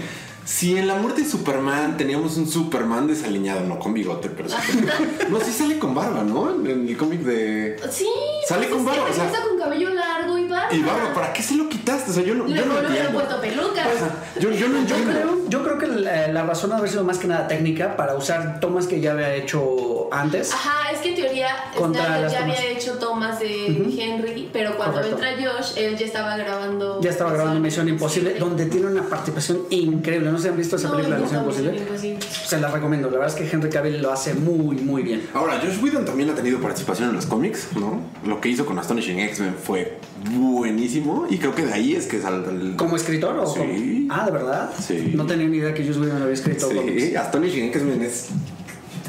[0.47, 4.95] Si en la muerte de Superman teníamos un Superman desaliñado, no con bigote, pero Superman.
[5.29, 6.49] No, sí sale con barba, ¿no?
[6.65, 7.75] En el cómic de.
[7.91, 8.07] Sí.
[8.47, 10.73] Sale pues con barba, o sea- está con cabello largo y barba.
[10.73, 12.11] Y barba, ¿para qué se lo quitaste?
[12.11, 13.11] O sea, yo no, yo Luego no entiendo.
[13.11, 13.87] puesto pelucas.
[13.87, 16.89] O sea, yo, yo no Yo creo, yo creo que la, la razón ha haber
[16.89, 20.53] sido más que nada técnica para usar tomas que ya había hecho antes.
[20.53, 22.57] Ajá, es que en teoría Contra Snyder ya tomas.
[22.57, 23.65] había hecho tomas de
[23.99, 25.21] Henry, pero cuando Correcto.
[25.25, 27.01] entra Josh, él ya estaba grabando.
[27.01, 28.39] Ya estaba grabando Misión Imposible, Sí.
[28.39, 30.31] donde tiene una participación increíble.
[30.31, 32.17] ¿No se han visto esa No, película de Misión Imposible?
[32.45, 33.09] Se la recomiendo.
[33.09, 35.21] La verdad es que Henry Cavill lo hace muy, muy bien.
[35.33, 38.01] Ahora, Josh Whedon también ha tenido participación en los cómics, ¿no?
[38.25, 39.97] Lo que hizo con Astonishing X-Men fue
[40.31, 42.75] buenísimo y creo que de ahí es que sale el...
[42.75, 43.59] ¿Como escritor o Sí.
[43.59, 44.71] como- Ah, ¿de verdad?
[44.79, 45.13] Sí.
[45.15, 47.03] No tenía ni idea que Joss Whedon había escrito cómics.
[47.03, 48.27] Sí, Astonishing X-Men es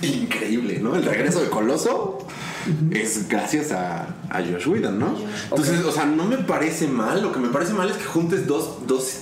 [0.03, 0.95] increíble, ¿no?
[0.97, 2.19] El regreso de Coloso
[2.91, 5.15] es gracias a, a Josh Whedon, ¿no?
[5.51, 7.23] Entonces, o sea, no me parece mal.
[7.23, 9.21] Lo que me parece mal es que juntes dos, dos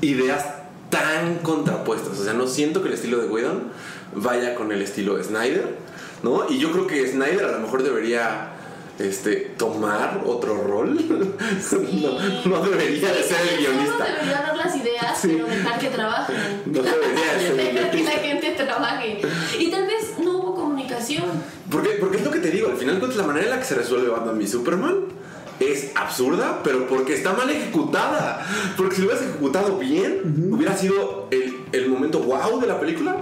[0.00, 0.44] ideas
[0.92, 2.20] tan contrapuestas.
[2.20, 3.72] O sea, no siento que el estilo de Whedon
[4.14, 5.74] vaya con el estilo de Snyder,
[6.22, 6.46] ¿no?
[6.50, 8.50] Y yo creo que Snyder a lo mejor debería
[8.98, 10.94] este, tomar otro rol.
[11.08, 14.04] no, no debería de ser el guionista.
[14.04, 15.28] debería dar las ideas, Sí.
[15.32, 16.36] pero dejar que trabajen.
[16.66, 19.20] No debería de ser Dejar que la gente trabaje.
[19.58, 21.24] Y tal vez no hubo comunicación.
[21.70, 23.64] Porque, porque es lo que te digo, al final cuentas la manera en la que
[23.64, 25.21] se resuelve Batman v Superman
[25.70, 28.44] es absurda, pero porque está mal ejecutada.
[28.76, 33.16] Porque si lo hubieras ejecutado bien, hubiera sido el, el momento wow de la película.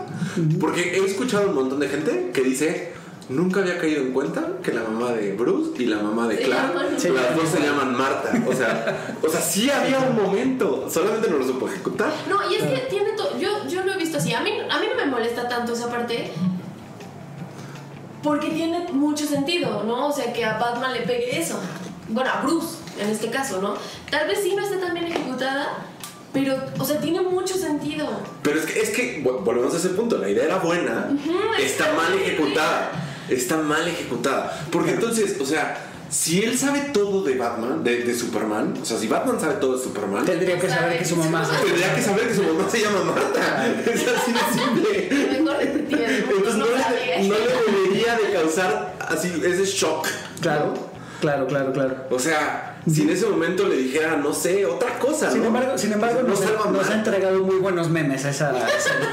[0.60, 2.92] Porque he escuchado un montón de gente que dice,
[3.28, 6.72] nunca había caído en cuenta que la mamá de Bruce y la mamá de Clark,
[6.96, 7.08] Sí.
[7.10, 8.32] las dos se llaman Marta.
[8.48, 12.12] O sea, o sea, sí había un momento, solamente no lo supo ejecutar.
[12.28, 13.38] No, y es que tiene todo.
[13.38, 14.32] Yo, yo lo he visto así.
[14.32, 16.30] A mí, a mí no me molesta tanto esa parte.
[18.22, 20.08] Porque tiene mucho sentido, ¿no?
[20.08, 21.58] O sea, que a Batman le pegue eso.
[22.10, 23.74] Bueno, a Bruce, en este caso, ¿no?
[24.10, 25.78] Tal vez sí no esté tan bien ejecutada,
[26.32, 28.08] pero, o sea, tiene mucho sentido.
[28.42, 31.10] Pero es que, es que vol- volvemos a ese punto, la idea era buena,
[31.58, 32.90] está está mal ejecutada,
[33.28, 34.66] está mal ejecutada.
[34.70, 38.98] Porque entonces, o sea, si él sabe todo de Batman, de, de Superman, o sea,
[38.98, 41.48] si Batman sabe todo de Superman, Tendría que saber que su mamá...
[41.64, 43.66] tendría que saber que su mamá se llama Marta.
[43.86, 45.08] Es así de simple.
[45.38, 50.06] Entonces no, no le debería de causar así ese shock.
[50.40, 50.74] Claro,
[51.20, 51.96] claro, claro, claro.
[52.10, 55.48] O sea, si en ese momento le dijera, no sé, otra cosa, Sin ¿no?
[55.48, 59.08] embargo, sin embargo no nos, ha entregado muy buenos memes a esa escena.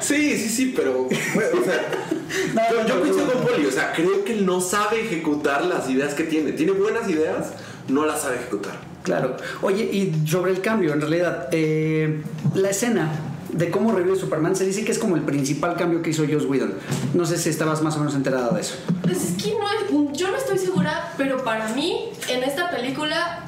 [0.00, 1.08] Sí, sí, sí, pero.
[1.34, 1.88] bueno, o sea,
[2.54, 5.64] No, yo, no, yo no, coincido con Poli, o sea, creo que no sabe ejecutar
[5.64, 6.52] las ideas que tiene.
[6.52, 7.52] Tiene buenas ideas,
[7.88, 8.74] no las sabe ejecutar.
[9.02, 9.36] Claro.
[9.62, 12.22] Oye, y sobre el cambio, en realidad, eh,
[12.54, 13.10] la escena
[13.52, 16.44] de cómo revive Superman se dice que es como el principal cambio que hizo Joss
[16.44, 16.74] Whedon.
[17.14, 18.74] No sé si estabas más o menos enterada de eso.
[19.02, 23.44] Pues es que no yo no estoy segura, pero para mí, en esta película,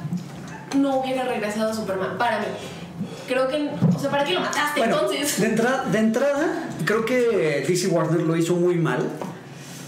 [0.77, 2.17] no hubiera regresado Superman.
[2.17, 2.45] Para mí.
[3.27, 3.69] Creo que.
[3.95, 5.39] O sea, ¿para qué lo mataste Bueno, entonces?
[5.39, 9.07] de, entrada, de entrada, creo que DC Warner lo hizo muy mal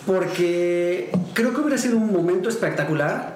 [0.06, 3.36] porque creo que hubiera sido un momento espectacular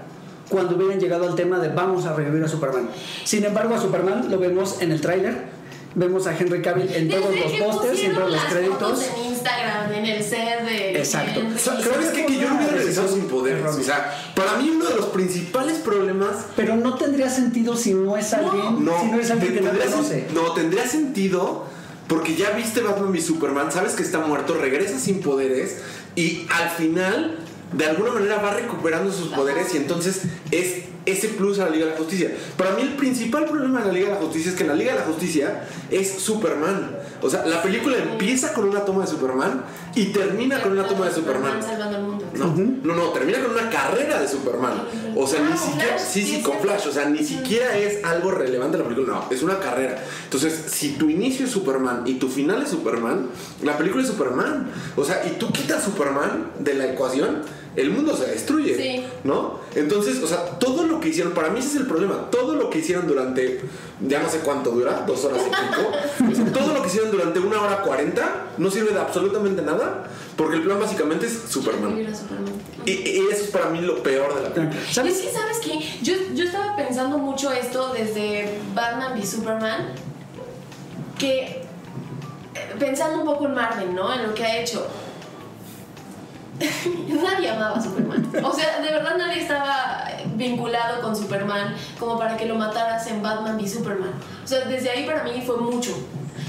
[0.50, 2.90] cuando hubieran llegado al tema de vamos a revivir a Superman.
[3.24, 5.46] Sin embargo, a Superman lo vemos en el tráiler,
[5.98, 9.04] vemos a Henry Cavill en todos los pósters y en todos los créditos.
[9.04, 10.98] en Instagram, en el set de.
[11.00, 11.40] Exacto.
[11.42, 11.60] Henry.
[11.60, 12.26] ¿Sabes qué?
[12.28, 13.66] Que yo no hubiera regresado sin poderes.
[13.66, 18.16] O sea, para mí uno de los principales problemas Pero no tendría sentido si no
[18.16, 20.28] es alguien, No, si no es alguien que no tendría conoce.
[20.30, 21.66] sen- no, tendría sentido
[22.08, 25.80] porque ya viste Batman y Superman, sabes que está muerto, regresa sin poderes
[26.16, 27.38] y al final
[27.73, 31.86] de alguna manera va recuperando sus poderes y entonces es ese plus a la Liga
[31.86, 32.32] de la Justicia.
[32.58, 34.91] Para mí el principal problema de la Liga de la Justicia es que la Liga
[34.93, 36.97] de la Justicia es Superman.
[37.21, 39.63] O sea, la película empieza con una toma de Superman
[39.95, 41.53] y termina con una toma de Superman.
[42.34, 42.53] No,
[42.84, 44.73] no, no, termina con una carrera de Superman.
[45.15, 45.97] O sea, Ah, ni con siquiera.
[45.97, 46.60] Flash, Sí, sí, con.
[46.60, 46.88] Flash.
[46.88, 49.13] O sea, ni siquiera es algo relevante en la película.
[49.19, 50.03] No, es una carrera.
[50.25, 53.30] Entonces, si tu inicio es Superman y tu final es Superman,
[53.63, 54.69] la película es Superman.
[54.97, 57.43] O sea, y tú quitas Superman de la ecuación,
[57.78, 58.76] el mundo se destruye.
[58.76, 59.06] Sí.
[59.24, 59.60] ¿No?
[59.76, 62.30] Entonces, o sea, todo lo que hicieron, para mí ese es el problema.
[62.32, 63.62] Todo lo que hicieron durante,
[64.02, 66.52] ya no sé cuánto dura, dos horas y pico.
[66.58, 70.10] todo lo que hicieron durante una hora cuarenta no sirve de absolutamente nada.
[70.36, 71.98] Porque el plan básicamente es Superman.
[72.86, 74.80] Y, y eso es para mí lo peor de la película.
[74.82, 75.18] Es ¿Sabes?
[75.20, 75.80] que, ¿sabes qué?
[76.02, 79.94] Yo, yo estaba pensando mucho esto desde Batman v Superman,
[81.20, 81.63] que eh,
[82.80, 84.12] pensando un poco en Marvel, ¿no?
[84.13, 84.88] En lo que ha hecho.
[87.24, 88.32] nadie amaba a Superman.
[88.43, 93.22] O sea, de verdad nadie estaba vinculado con Superman como para que lo mataras en
[93.22, 94.12] Batman v Superman.
[94.43, 95.91] O sea, desde ahí para mí fue mucho.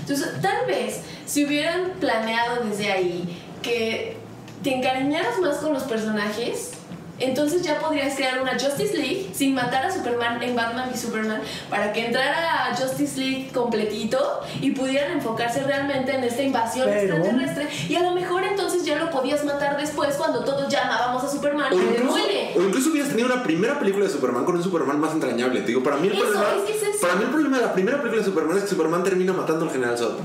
[0.01, 4.17] Entonces, tal vez si hubieran planeado desde ahí que
[4.63, 6.73] te encariñaras más con los personajes,
[7.21, 11.41] entonces ya podrías crear una Justice League sin matar a Superman en Batman y Superman
[11.69, 17.17] para que entrara a Justice League completito y pudieran enfocarse realmente en esta invasión Pero-
[17.17, 21.25] extraterrestre y a lo mejor entonces ya lo podías matar después cuando todos ya amábamos
[21.25, 22.51] a Superman O y le incluso, duele.
[22.57, 25.61] o incluso hubieras tenido una primera película de Superman con un Superman más entrañable.
[25.61, 26.47] Te digo, para mí el Eso, problema.
[26.57, 27.01] es que es eso.
[27.01, 29.65] Para mí el problema de la primera película de Superman es que Superman termina matando
[29.65, 30.19] al general Zod.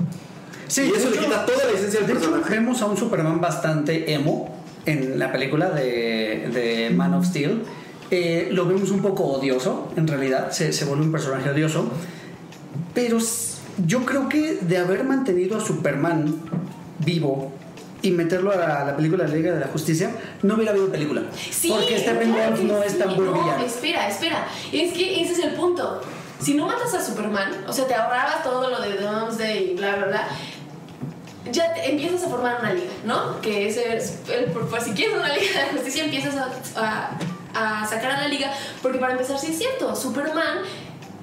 [0.68, 2.54] Sí, y eso de le hecho- quita toda la esencia del De hecho, personaje.
[2.54, 7.64] vemos a un Superman bastante emo en la película de, de Man of Steel.
[8.12, 11.90] Eh, lo vemos un poco odioso, en realidad, se, se vuelve un personaje odioso.
[12.94, 13.18] Pero
[13.88, 16.36] yo creo que de haber mantenido a Superman
[17.00, 17.54] vivo
[18.04, 20.12] y meterlo a la, a la película de la Liga de la Justicia,
[20.44, 21.24] no hubiera habido película.
[21.50, 24.46] Sí, porque Stephen claro Wolf no es tan buen No, espera, espera.
[24.72, 26.02] Es que ese es el punto.
[26.40, 29.96] Si no matas a Superman, o sea, te ahorrabas todo lo de Doomsday y bla,
[29.96, 30.28] bla, bla,
[31.52, 33.42] ya te- empiezas a formar una liga, ¿no?
[33.42, 36.50] Que es, el, por, por si quieres una liga de la justicia, empiezas a,
[37.56, 38.52] a- a sacar a la liga,
[38.82, 40.60] porque para empezar, sí es cierto, Superman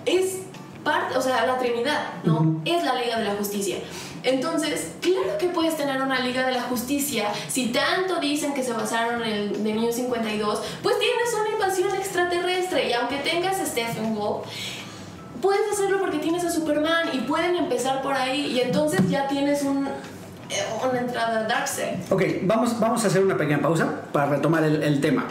[0.06, 0.37] es
[0.85, 2.61] parte, o sea, la Trinidad, ¿no?
[2.64, 3.76] Es la Liga de la Justicia.
[4.22, 7.28] Entonces, claro que puedes tener una Liga de la Justicia.
[7.48, 11.94] Si tanto dicen que se basaron en el de New 52, pues tienes una invasión
[11.94, 12.88] extraterrestre.
[12.88, 14.46] Y aunque tengas Stephen Wolf,
[15.40, 18.46] puedes hacerlo porque tienes a Superman y pueden empezar por ahí.
[18.46, 22.11] Y entonces ya tienes un, eh, una entrada a Darkseid.
[22.11, 25.26] Ok, vamos, vamos a hacer una pequeña pausa para retomar el, el tema.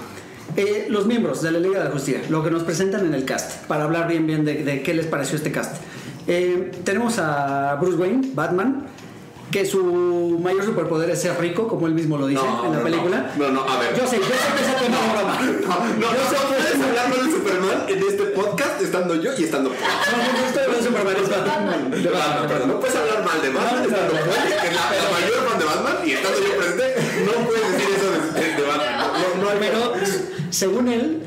[0.55, 3.23] Eh, los miembros de la Liga de la Justicia, lo que nos presentan en el
[3.23, 5.75] cast, para hablar bien bien de, de qué les pareció este cast.
[6.27, 8.85] Eh, tenemos a Bruce Wayne, Batman,
[9.51, 12.77] que su mayor superpoder es ser rico, como él mismo lo dice No, en la
[12.77, 13.31] no, película.
[13.37, 13.97] No, no, a ver.
[13.97, 15.39] Yo sé, yo sé que esa tema es broma.
[15.41, 19.15] No, no, Yo sé no que puedes hablar con el Superman en este podcast estando
[19.15, 19.81] yo y estando Paul.
[19.81, 21.91] No, no, no estoy hablando de Superman, es Batman.
[21.91, 22.67] De Batman, no, de Batman.
[22.69, 24.23] no puedes hablar mal de Batman estando Paul,
[24.61, 26.85] que es la, la mayor fan de Batman, y estando yo presente,
[27.25, 28.95] no puedes decir eso de, de- de Batman.
[29.41, 29.93] No, no Pero
[30.51, 31.23] según él,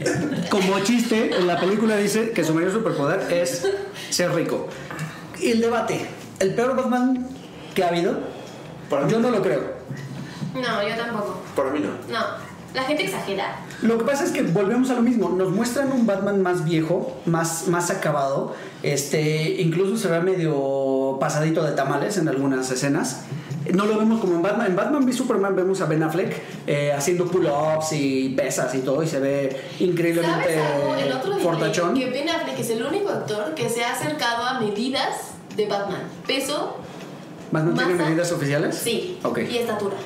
[0.50, 3.66] como chiste, en la película dice que su mayor superpoder es
[4.10, 4.68] ser rico.
[5.40, 6.06] Y el debate,
[6.38, 7.26] ¿el peor Batman
[7.74, 8.18] que ha habido?
[8.90, 9.60] Para mí- Yo no lo creo.
[10.54, 11.40] No, yo tampoco.
[11.56, 11.88] Para mí no.
[12.12, 12.24] No,
[12.74, 13.56] la gente exagera.
[13.82, 15.30] Lo que pasa es que volvemos a lo mismo.
[15.30, 18.54] Nos muestran un Batman más viejo, más, más acabado.
[18.82, 23.22] Este, incluso se ve medio pasadito de tamales en algunas escenas.
[23.72, 24.66] No lo vemos como en Batman.
[24.66, 26.34] En Batman v Superman vemos a Ben Affleck
[26.66, 30.94] eh, haciendo pull-ups y pesas y todo y se ve increíblemente ¿Sabes algo?
[30.96, 31.94] El otro día fortachón.
[31.94, 36.02] que Ben Affleck es el único actor que se ha acercado a medidas de Batman.
[36.26, 36.76] Peso,
[37.52, 38.76] ¿Batman tiene masa, medidas oficiales?
[38.76, 39.18] sí,
[39.50, 39.96] y estatura.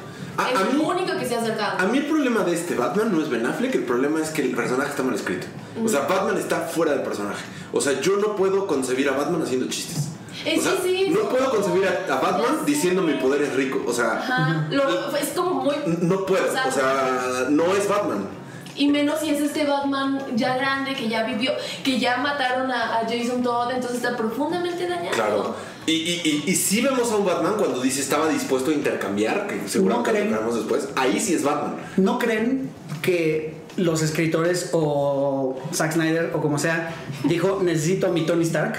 [0.52, 1.78] Es el mí- único que se ha acercado.
[1.78, 4.42] A mí el problema de este Batman no es Ben Affleck, el problema es que
[4.42, 5.46] el personaje está mal escrito.
[5.82, 7.42] O sea, Batman está fuera del personaje.
[7.72, 10.08] O sea, yo no puedo concebir a Batman haciendo chistes.
[10.44, 11.26] Es o sea, que sí, no sí.
[11.30, 13.82] puedo concebir a, a Batman diciendo mi poder es rico.
[13.86, 15.74] O sea, Ajá, lo- es como muy...
[16.02, 16.44] no puedo.
[16.44, 18.26] O sea, no es Batman.
[18.74, 22.98] Y menos si es este Batman ya grande, que ya vivió, que ya mataron a,
[22.98, 25.14] a Jason Todd, entonces está profundamente dañado.
[25.14, 25.54] Claro.
[25.86, 29.46] Y, y, y, y sí vemos a un Batman cuando dice estaba dispuesto a intercambiar,
[29.46, 30.30] que seguramente creen.
[30.30, 30.88] lo veremos después.
[30.96, 31.76] Ahí sí es Batman.
[31.96, 32.70] ¿No creen
[33.02, 36.92] que los escritores o Zack Snyder o como sea
[37.24, 38.76] dijo necesito a mi Tony Stark?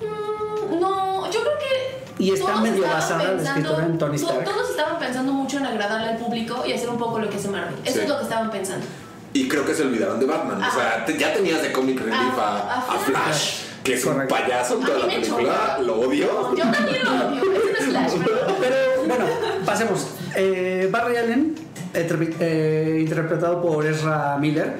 [0.00, 2.22] Mm, No, yo creo que.
[2.24, 4.44] Y está todos medio estaban basada la pensando- escritora en Tony to- Stark.
[4.44, 7.48] Todos estaban pensando mucho en agradarle al público y hacer un poco lo que hace
[7.48, 7.74] Marvel.
[7.84, 8.00] Eso Sí.
[8.02, 8.86] es lo que estaban pensando.
[9.32, 10.62] Y creo que se olvidaron de Batman.
[10.62, 14.04] O sea, te- ya tenías de Comic Relief Ah, a, a a Flash, que es
[14.04, 14.34] un Correcto.
[14.34, 15.42] payaso en toda la película.
[15.42, 15.78] choca.
[15.82, 16.54] Lo odio.
[16.56, 17.42] Yo también lo odio.
[17.78, 18.56] Es Flash, pero.
[18.60, 19.24] Pero bueno,
[19.64, 20.06] pasemos.
[20.36, 21.54] Eh, Barry Allen,
[21.94, 24.74] interpre- eh, interpretado por Ezra Miller,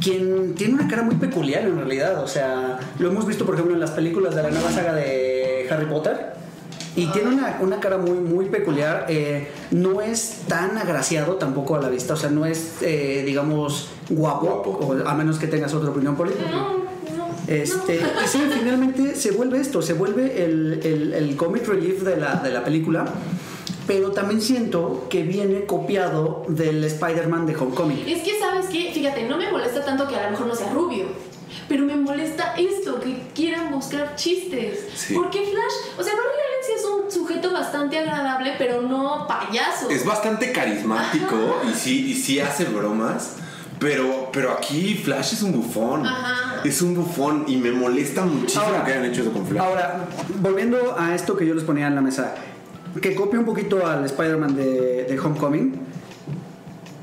[0.00, 2.22] quien tiene una cara muy peculiar en realidad.
[2.22, 5.66] O sea, lo hemos visto por ejemplo en las películas de la nueva saga de
[5.70, 6.38] Harry Potter.
[6.96, 9.06] Y tiene una, una cara muy, muy peculiar.
[9.08, 12.14] eh, no es tan agraciado tampoco a la vista.
[12.14, 14.46] O sea, no es, eh, digamos, guapo.
[14.46, 14.70] Guapo.
[15.04, 16.50] o a menos que tengas otra opinión política.
[16.50, 16.87] No, no.
[17.48, 22.16] Este, y sí, finalmente se vuelve esto, se vuelve el, el, el comic relief de
[22.16, 23.06] la, de la película,
[23.86, 28.06] pero también siento que viene copiado del Spider-Man de Homecoming.
[28.06, 28.90] Es que, ¿sabes qué?
[28.92, 31.06] Fíjate, no me molesta tanto que a lo mejor no sea rubio.
[31.68, 34.86] Pero me molesta esto, que quieran buscar chistes.
[34.94, 35.14] Sí.
[35.14, 39.88] Porque Flash, o sea, Allen sí es un sujeto bastante agradable, pero no payaso.
[39.90, 43.36] Es bastante carismático y sí, y sí hace bromas.
[43.78, 46.04] Pero, pero aquí Flash es un bufón.
[46.04, 46.47] Ajá.
[46.64, 49.62] Es un bufón y me molesta muchísimo Ahora- que hayan hecho eso con Flash.
[49.62, 50.04] Ahora,
[50.40, 52.34] volviendo a esto que yo les ponía en la mesa,
[53.00, 55.78] que copia un poquito al Spider-Man de, de Homecoming,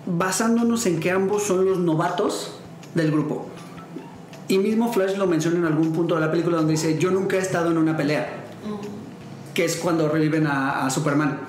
[0.06, 2.60] basándonos en que ambos son los novatos
[2.94, 3.48] del grupo.
[4.48, 7.38] Y mismo Flash lo menciona en algún punto de la película donde dice, yo nunca
[7.38, 8.44] he estado en una pelea,
[9.54, 11.40] que es cuando reviven a, a Superman.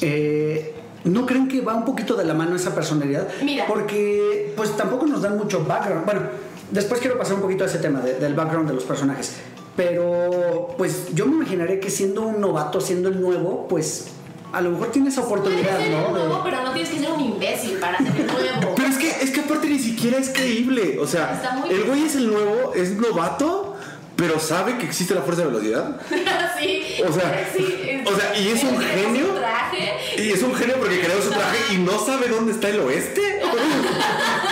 [0.00, 3.28] Eh, ¿No creen que va un poquito de la mano esa personalidad?
[3.42, 3.66] Mira.
[3.66, 6.04] Porque pues tampoco nos dan mucho background.
[6.06, 6.20] Bueno,
[6.70, 9.32] después quiero pasar un poquito a ese tema de- del background de los personajes.
[9.76, 14.06] Pero pues yo me imaginaré que siendo un novato, siendo el nuevo, pues
[14.52, 16.10] a lo mejor tiene esa Puedes oportunidad, ser ¿no?
[16.10, 18.74] nuevo, De- pero no tienes que ser un imbécil para ser el nuevo.
[18.76, 20.98] Pero es que, es que aparte ni siquiera es creíble.
[21.00, 23.74] O sea, el güey es el nuevo, es novato,
[24.14, 26.00] pero sabe que existe la fuerza de velocidad.
[26.60, 27.02] sí.
[27.08, 29.26] O sea, sí, o sea, ¿y es un genio?
[29.34, 29.92] traje.
[30.22, 33.20] Y es un genio porque creó su traje y no sabe dónde está el oeste.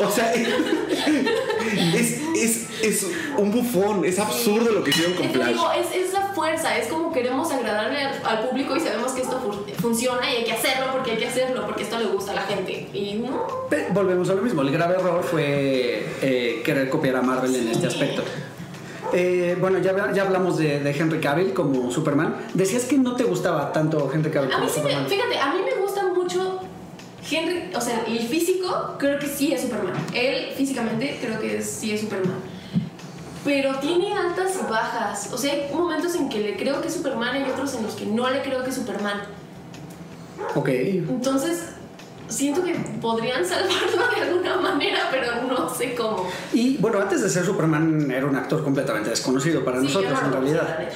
[0.00, 5.32] O, o sea, es, es, es un bufón, es absurdo lo que hicieron con Es
[5.32, 5.48] Flash.
[5.48, 9.22] digo, es, es la fuerza, es como queremos agradarle al, al público y sabemos que
[9.22, 12.32] esto fu- funciona y hay que hacerlo porque hay que hacerlo, porque esto le gusta
[12.32, 12.88] a la gente.
[12.92, 13.46] Y no.
[13.70, 14.62] Pe- Volvemos a lo mismo.
[14.62, 18.22] El grave error fue eh, querer copiar a Marvel en este aspecto.
[19.12, 22.36] Eh, bueno, ya, ya hablamos de, de Henry Cavill como Superman.
[22.54, 25.08] Decías que no te gustaba tanto Henry Cavill A mí como sí me, Superman.
[25.08, 25.85] fíjate, a mí me gusta
[27.30, 29.94] Henry, o sea, el físico creo que sí es Superman.
[30.14, 32.36] Él físicamente creo que sí es Superman.
[33.44, 35.30] Pero tiene altas y bajas.
[35.32, 37.94] O sea, hay momentos en que le creo que es Superman y otros en los
[37.94, 39.22] que no le creo que es Superman.
[40.54, 40.68] Ok.
[40.68, 41.66] Entonces,
[42.28, 46.28] siento que podrían salvarlo de alguna manera, pero no sé cómo.
[46.52, 50.26] Y bueno, antes de ser Superman era un actor completamente desconocido para Sí, nosotros no
[50.26, 50.88] en realidad.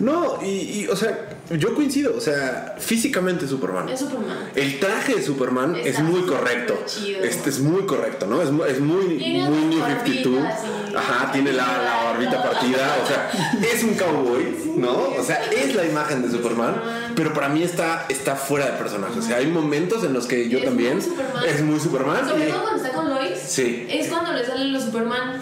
[0.00, 0.46] No, y,
[0.82, 3.88] y, o sea, yo coincido, o sea, físicamente es Superman.
[3.88, 4.36] Es Superman.
[4.54, 6.78] El traje de Superman es muy correcto.
[6.86, 7.22] chido.
[7.22, 8.42] Este es muy correcto, ¿no?
[8.42, 10.34] Es, es muy, Tiene muy New 52.
[10.42, 10.60] barbitas
[10.92, 12.96] y- Ajá, tiene la, la barbita partida.
[13.02, 13.30] O sea,
[13.72, 14.92] es un cowboy, ¿no?
[15.18, 16.74] O sea, es la imagen de Superman.
[17.14, 19.18] Pero para mí está, está fuera de personaje.
[19.18, 20.94] O sea, hay momentos en los que yo Es también.
[20.94, 21.44] muy Superman.
[21.46, 22.28] Es muy Superman.
[22.28, 23.38] Sobre todo cuando está con Lois.
[23.46, 23.86] Sí.
[23.90, 25.40] Es cuando le sale lo Superman.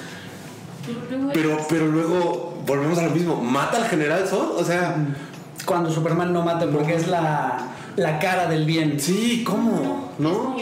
[1.35, 3.40] Pero, pero luego volvemos a lo mismo.
[3.42, 4.57] Mata al general Zod.
[4.61, 4.97] O sea,
[5.67, 7.59] Cuando Superman no mata porque es la,
[7.97, 8.99] la cara del bien.
[8.99, 10.13] sí, ¿cómo?
[10.15, 10.57] Es ¿No?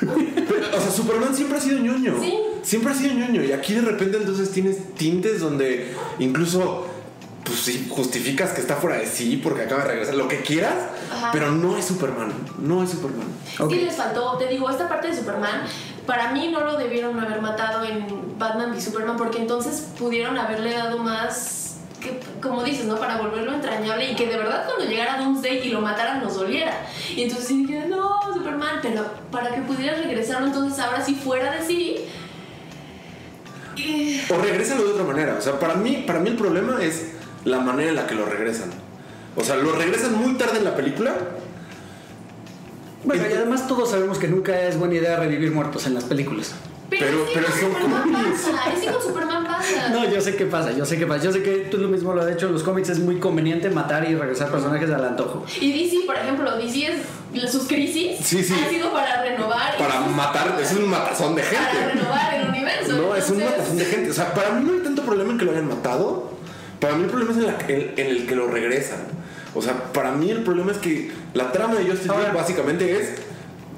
[0.00, 2.14] Pero, o sea, Superman siempre ha sido ñoño.
[2.20, 2.38] Sí.
[2.62, 3.42] Siempre ha sido ñoño.
[3.42, 6.86] Y aquí de repente entonces tienes tintes donde incluso,
[7.44, 10.74] pues sí, justificas que está fuera de sí porque acaba de regresar, lo que quieras,
[11.10, 11.30] Ajá.
[11.32, 12.32] pero no es Superman.
[12.58, 13.26] No es Superman.
[13.58, 13.70] Ok.
[13.72, 15.62] Sí les faltó, te digo, esta parte de Superman,
[16.06, 18.06] para mí no lo debieron haber matado en
[18.38, 21.63] Batman v Superman porque entonces pudieron haberle dado más,
[22.04, 22.96] que, como dices, ¿no?
[22.96, 26.86] Para volverlo entrañable y que de verdad cuando llegara Doomsday y lo mataran nos doliera.
[27.16, 31.52] Y entonces sí dije, no, Superman, pero para que pudieras regresarlo entonces ahora sí fuera
[31.52, 31.96] de sí.
[33.76, 35.36] Y- O regrésalo de otra manera.
[35.38, 37.12] O sea, para mí, para mí el problema es
[37.44, 38.70] la manera en la que lo regresan.
[39.36, 41.14] O sea, lo regresan muy tarde en la película.
[43.02, 46.54] Bueno, y además todos sabemos que nunca es buena idea revivir muertos en las películas.
[46.90, 48.40] Pero- es que pero con son Superman cómics.
[48.42, 49.88] pasa, es que con Superman pasa.
[49.90, 51.24] No, yo sé qué pasa, yo sé qué pasa.
[51.24, 53.70] Yo sé que tú lo mismo lo has hecho en los cómics, es muy conveniente
[53.70, 55.44] matar y regresar personajes al antojo.
[55.60, 56.92] Y DC, por ejemplo, DC
[57.34, 58.54] es sus crisis Sí, sí.
[58.62, 59.76] han sido para renovar.
[59.78, 61.94] Para matar, es un matazón de Para gente.
[61.94, 62.92] renovar el universo.
[62.96, 64.10] No, es un matazón de gente.
[64.10, 66.30] O sea, para mí no hay tanto problema en que lo hayan matado.
[66.80, 68.98] Para mí el problema es en, la- en- en el que lo regresan.
[69.54, 73.14] O sea, para mí el problema es que la trama de Justice League básicamente es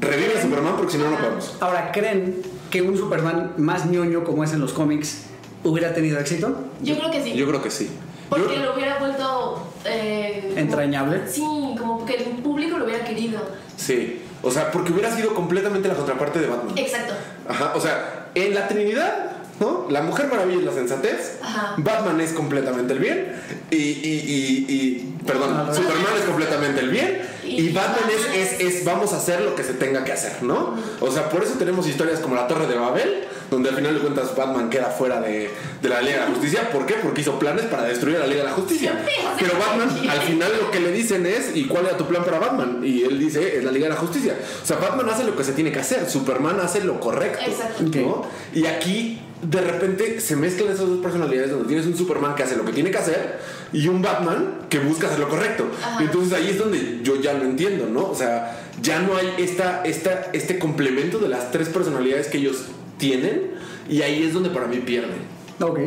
[0.01, 1.57] revive a Superman porque si no, no podemos.
[1.61, 5.23] Ahora, ¿creen que un Superman más ñoño como es en los cómics
[5.65, 6.57] hubiera tenido éxito?
[6.83, 7.33] Yo creo que sí.
[7.35, 7.91] Yo creo que sí.
[8.29, 9.73] porque Yo- lo hubiera vuelto.
[9.85, 11.21] eh, como- Entrañable.
[11.29, 11.41] Sí,
[11.79, 13.41] como que el público lo hubiera querido.
[13.77, 14.23] sí.
[14.43, 16.77] O sea, porque hubiera sido completamente la contraparte de Batman.
[16.79, 17.15] Exacto.
[17.49, 17.73] Ajá.
[17.75, 19.87] O sea, en la Trinidad, ¿no?
[19.91, 21.39] La Mujer Maravilla es la sensatez.
[21.43, 21.75] Ajá.
[21.79, 23.33] Batman es completamente el bien.
[23.71, 27.21] Y, y, y, y- perdón, Superman es completamente el bien.
[27.45, 30.13] Y, Y Batman Batman es, es, es vamos a hacer lo que se tenga que
[30.13, 30.75] hacer, ¿no?
[31.01, 34.01] O sea, por eso tenemos historias como la Torre de Babel, donde al final de
[34.01, 36.71] cuentas Batman queda fuera de, de la Liga de la Justicia.
[36.71, 36.95] ¿Por qué?
[36.95, 38.99] Porque hizo planes para destruir a la Liga de la Justicia.
[39.39, 42.39] Pero Batman al final lo que le dicen es, ¿y cuál era tu plan para
[42.41, 42.81] Batman?
[42.85, 44.37] Y él dice, es la Liga de la Justicia.
[44.63, 47.39] O sea, Batman hace lo que se tiene que hacer, Superman hace lo correcto.
[47.47, 47.85] Exacto.
[48.01, 48.27] ¿no?
[48.53, 52.57] Y aquí de repente se mezclan esas dos personalidades donde tienes un Superman que hace
[52.57, 53.39] lo que tiene que hacer
[53.73, 55.69] y un Batman que busca hacer lo correcto.
[55.83, 56.03] Ajá.
[56.03, 58.09] Y entonces ahí es donde yo ya lo entiendo, ¿no?
[58.11, 62.67] O sea, ya no hay esta, esta, este complemento de las tres personalidades que ellos
[62.99, 63.53] tienen
[63.89, 65.19] y ahí es donde para mí pierden.
[65.61, 65.81] Ok.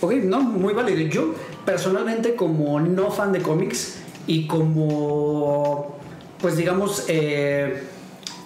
[0.00, 1.00] Ok, no, muy válido.
[1.08, 3.96] Yo, personalmente, como no fan de cómics
[4.28, 5.98] y como,
[6.40, 7.82] pues digamos, eh,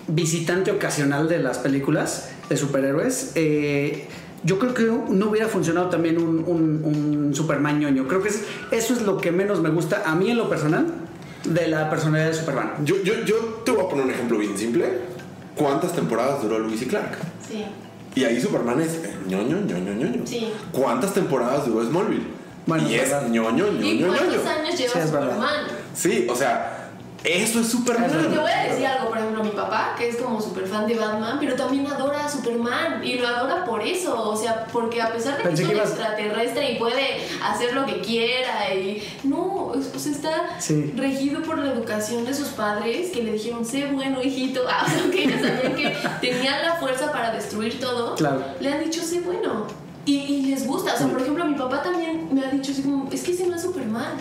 [0.08, 4.06] visitante ocasional de las películas de superhéroes, eh,
[4.44, 8.06] yo creo que no hubiera funcionado también un, un, un Superman ñoño.
[8.08, 10.86] Creo que es- eso es lo que menos me gusta a mí en lo personal
[11.44, 12.72] de la personalidad de Superman.
[12.84, 14.84] Yo, yo, yo te voy a poner un ejemplo bien simple.
[15.56, 17.16] ¿Cuántas temporadas duró Luis y Clark?
[17.48, 17.64] Sí.
[18.14, 20.22] Y ahí Superman es ñoño, ñoño, ñoño.
[20.26, 20.48] Sí.
[20.72, 22.26] ¿Cuántas temporadas duró Smallville?
[22.66, 23.28] Bueno, y es verdad.
[23.28, 24.50] ñoño, ¿Y ñoño, cuántos ñoño.
[24.50, 25.00] años lleva Sí.
[25.06, 25.38] Superman?
[25.94, 26.71] Sí, o sea,
[27.24, 28.10] Eso es Superman.
[28.10, 30.94] Te voy a decir algo, por ejemplo, mi papá, que es como súper fan de
[30.96, 35.12] Batman, pero también adora a Superman y lo adora por eso, o sea, porque a
[35.12, 39.72] pesar de que es un ibas- extraterrestre y puede hacer lo que quiera y no,
[39.76, 40.92] es- o sea, está Sí.
[40.96, 45.24] regido por la educación de sus padres que le dijeron, sé bueno, hijito, Ah, aunque
[45.24, 48.42] ellos sabían que tenían la fuerza para destruir todo, Claro.
[48.60, 49.66] le han dicho, sé bueno.
[50.04, 52.82] Y, y les gusta, o sea, por ejemplo, mi papá también me ha dicho así
[52.82, 54.14] como, es que ese no es Superman.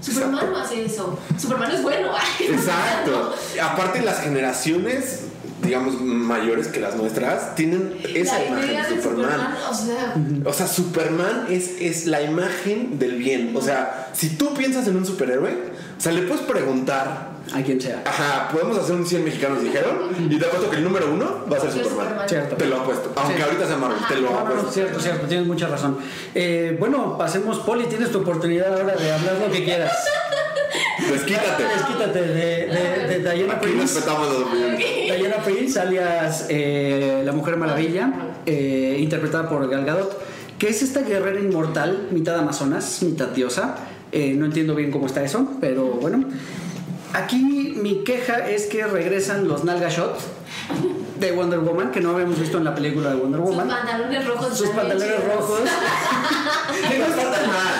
[0.00, 1.18] Superman no hace eso.
[1.38, 2.12] Superman es bueno.
[2.40, 3.34] Exacto.
[3.62, 5.24] Aparte las generaciones,
[5.62, 9.30] digamos, mayores que las nuestras, tienen esa la imagen de Superman.
[9.30, 10.14] Superman, o sea,
[10.46, 13.54] O sea, Superman es, es la imagen del bien.
[13.56, 15.52] O sea, si tú piensas en un superhéroe,
[15.98, 18.02] o sea, le puedes preguntar, A quien sea.
[18.06, 21.56] ajá, podemos hacer un 100 mexicanos, dijeron, y te apuesto que el número uno va
[21.56, 22.28] a ser Superman.
[22.28, 22.56] Cierto.
[22.56, 23.12] Te lo apuesto.
[23.16, 23.42] Aunque Sí.
[23.42, 24.70] ahorita sea Marvel, te lo No, no, no, apuesto.
[24.70, 25.98] cierto, cierto, tienes mucha razón.
[26.34, 29.92] Eh, bueno, pasemos, Poli, tienes tu oportunidad ahora de hablar lo que quieras.
[31.10, 31.64] Desquítate.
[31.64, 33.80] Desquítate de, de, de Diana Aquí Prince.
[33.94, 34.78] respetamos las opiniones.
[35.18, 38.12] Diana Prince, alias eh, la Mujer Maravilla,
[38.46, 40.22] eh, interpretada por Gal Gadot,
[40.58, 43.76] que es esta guerrera inmortal, mitad amazonas, mitad diosa.
[44.12, 46.24] Eh, no entiendo bien cómo está eso, pero bueno.
[47.12, 50.18] Aquí mi queja es que regresan los Nalga Shot
[51.18, 53.68] de Wonder Woman, que no habíamos visto en la película de Wonder sus Woman.
[53.68, 54.58] pantalones rojos.
[54.58, 55.60] Sus pantalones rojos,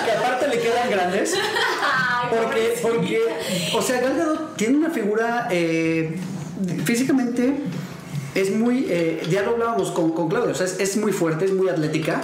[0.05, 1.35] Que aparte le quedan grandes.
[2.29, 3.19] Porque, porque,
[3.75, 6.17] o sea, Gal Gadot tiene una figura eh,
[6.85, 7.53] físicamente
[8.35, 11.43] es muy, eh, ya lo hablábamos con, con Claudia, o sea, es, es muy fuerte,
[11.43, 12.21] es muy atlética,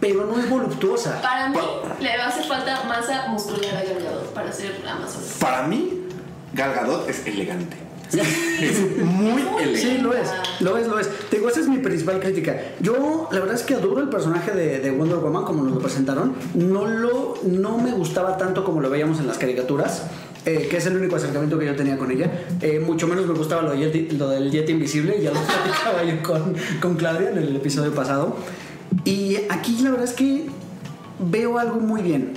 [0.00, 1.20] pero no es voluptuosa.
[1.20, 1.58] Para mí
[2.00, 5.22] le va a hacer falta masa muscular a Gal Gadot para ser Amazon.
[5.38, 6.03] Para mí,
[6.54, 7.76] Gal Gadot es elegante.
[8.12, 9.76] Es muy elegante.
[9.76, 10.28] Sí, lo es,
[10.60, 11.08] lo es, lo es.
[11.30, 12.56] Te digo, esa es mi principal crítica.
[12.80, 15.78] Yo, la verdad es que adoro el personaje de, de Wonder Woman como nos lo
[15.80, 16.34] presentaron.
[16.54, 20.04] No, lo, no me gustaba tanto como lo veíamos en las caricaturas.
[20.46, 22.30] eh, que es el único acercamiento que yo tenía con ella.
[22.60, 26.04] Eh, mucho menos me gustaba lo, de Yeti- lo del Yeti Invisible, ya lo platicaba
[26.04, 28.36] yo con, con Claudia en el episodio pasado.
[29.04, 30.46] Y aquí la verdad es que
[31.18, 32.34] veo algo muy bien.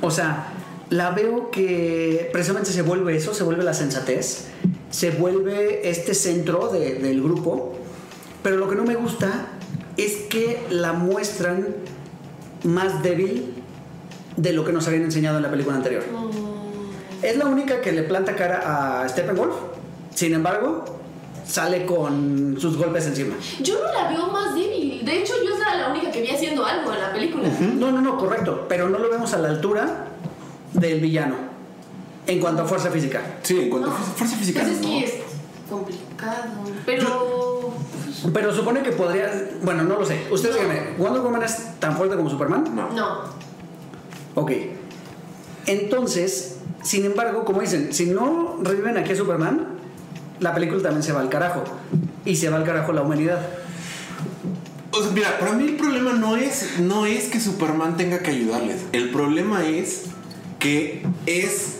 [0.00, 0.48] O sea,
[0.90, 4.46] la veo que precisamente se vuelve eso, se vuelve la sensatez,
[4.90, 7.74] se vuelve este centro de- del grupo,
[8.42, 9.46] pero lo que no me gusta
[9.96, 11.68] es que la muestran
[12.64, 13.54] más débil
[14.36, 16.02] de lo que nos habían enseñado en la película anterior.
[17.22, 19.54] Es la única que le planta cara a Steppenwolf,
[20.14, 20.84] sin embargo,
[21.46, 23.34] sale con sus golpes encima.
[23.62, 25.04] Yo no la veo más débil.
[25.04, 27.48] De hecho, yo era la única que vi haciendo algo en la película.
[27.78, 30.06] No, no, no, correcto, pero no lo vemos a la altura
[30.74, 31.34] del villano
[32.26, 33.20] en cuanto a fuerza física.
[33.42, 33.94] Sí, en cuanto No.
[33.94, 34.88] a fuerza física, Pues es no.
[34.88, 35.14] que es
[35.68, 36.50] complicado.
[36.86, 37.72] Pero.
[38.32, 39.30] Pero supone que podría.
[39.62, 40.26] Bueno, no lo sé.
[40.30, 40.62] Ustedes No.
[40.62, 42.64] díganme, ¿Wonder Woman es tan fuerte como Superman?
[42.74, 42.90] No.
[42.92, 43.20] No.
[44.34, 44.52] Ok.
[45.66, 49.66] Entonces, sin embargo, como dicen, si no reviven aquí a Superman,
[50.40, 51.64] la película también se va al carajo.
[52.24, 53.40] Y se va al carajo la humanidad.
[54.92, 58.30] O sea, mira, para mí el problema no es, no es que Superman tenga que
[58.30, 58.78] ayudarles.
[58.92, 60.04] El problema es
[60.60, 61.78] que es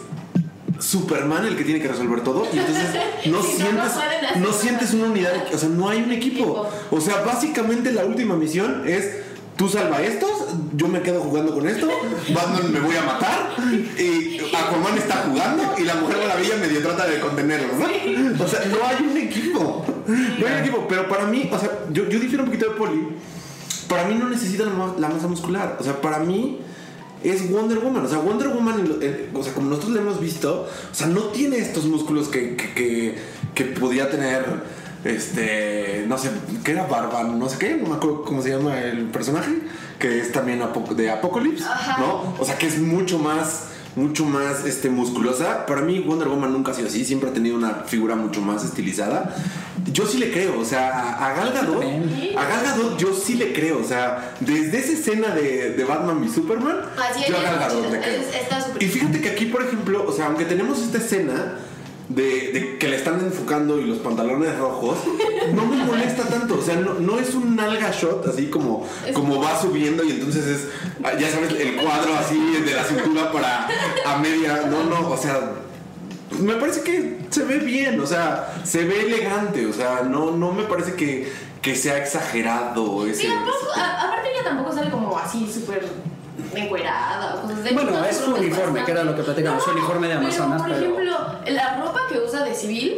[0.81, 2.47] Superman el que tiene que resolver todo.
[2.53, 2.85] Y entonces
[3.26, 3.93] no, Si no, sientes,
[4.39, 5.33] no sientes una unidad.
[5.55, 6.20] O sea, no hay un equipo.
[6.20, 6.68] Equipo.
[6.91, 9.31] O sea, básicamente la última misión es.
[9.57, 10.31] Tú salva a estos,
[10.74, 11.87] yo me quedo jugando con esto,
[12.33, 13.51] Batman me voy a matar,
[13.99, 18.43] y Aquaman está jugando y la Mujer Maravilla medio trata de contenerlo, ¿no?
[18.43, 19.85] O sea, no hay un equipo.
[20.07, 22.76] No hay un equipo, pero para mí, o sea, yo, yo difiero un poquito de
[22.76, 23.09] Poli.
[23.87, 25.76] Para mí no necesita la masa muscular.
[25.78, 26.61] O sea, para mí
[27.23, 28.05] es Wonder Woman.
[28.05, 28.99] O sea, Wonder Woman,
[29.35, 32.73] o sea, como nosotros la hemos visto, o sea, no tiene estos músculos que, que,
[32.75, 33.18] que,
[33.55, 34.45] que podía tener,
[35.05, 36.31] este, no sé,
[36.64, 39.53] que era Barba, no sé qué, no me acuerdo cómo se llama el personaje,
[39.99, 40.62] que es también
[40.97, 42.01] de Apocalypse, Ajá.
[42.01, 42.35] ¿no?
[42.39, 45.66] O sea, que es mucho más mucho más este, musculosa.
[45.66, 48.64] Para mí Wonder Woman nunca ha sido así, siempre ha tenido una figura mucho más
[48.64, 49.34] estilizada.
[49.93, 53.34] Yo sí le creo, o sea, a, a Gal Gadot, a Gal Gadot yo sí
[53.34, 56.80] le creo, o sea, desde esa escena de, de Batman y Superman,
[57.11, 58.20] Así yo a Gal Gadot le creo.
[58.20, 61.57] es- Y fíjate que aquí, por ejemplo, o sea, aunque tenemos esta escena
[62.11, 64.98] de, de que le están enfocando y los pantalones rojos,
[65.54, 66.58] no me molesta tanto.
[66.58, 70.46] O sea, no, no es un nalga shot así como, como va subiendo y entonces
[70.46, 70.68] es,
[71.04, 73.68] ah, ya sabes, el cuadro así de la cintura para
[74.06, 74.64] a media.
[74.70, 75.40] No, no, o sea,
[76.38, 80.52] me parece que se ve bien, o sea, se ve elegante, o sea, no, no
[80.52, 81.30] me parece que,
[81.62, 83.22] que sea exagerado ese.
[83.22, 85.86] Sí, tampoco, ese- a- aparte ella tampoco sale como así súper
[86.55, 88.51] encuerada cosas de Bueno, no, es su uniforme,
[88.81, 88.85] bastante.
[88.85, 92.01] que era lo que platicamos, su uniforme de Amazonas, Pero, por pero- ejemplo, la ropa
[92.11, 92.97] que usa de civil,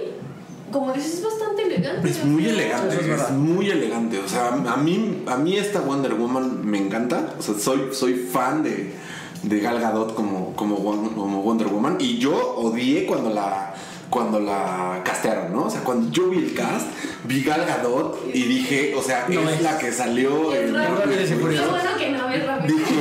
[0.71, 2.09] como dices, es bastante elegante.
[2.09, 4.19] Es muy elegante, es muy elegante.
[4.19, 7.35] O sea, a mí, a mí esta Wonder Woman me encanta.
[7.39, 8.95] O sea, soy, soy fan de,
[9.43, 11.97] de Gal Gadot como, como Wonder Woman.
[12.01, 13.75] Y yo odié cuando la,
[14.13, 15.65] cuando la castearon, ¿no?
[15.65, 16.87] O sea, cuando yo vi el cast,
[17.25, 19.63] vi Gal Gadot y dije, o sea, No es es.
[19.63, 21.23] la que salió Es en rápido.
[21.23, 22.77] Y bueno que no rápido.
[22.77, 22.95] Dije,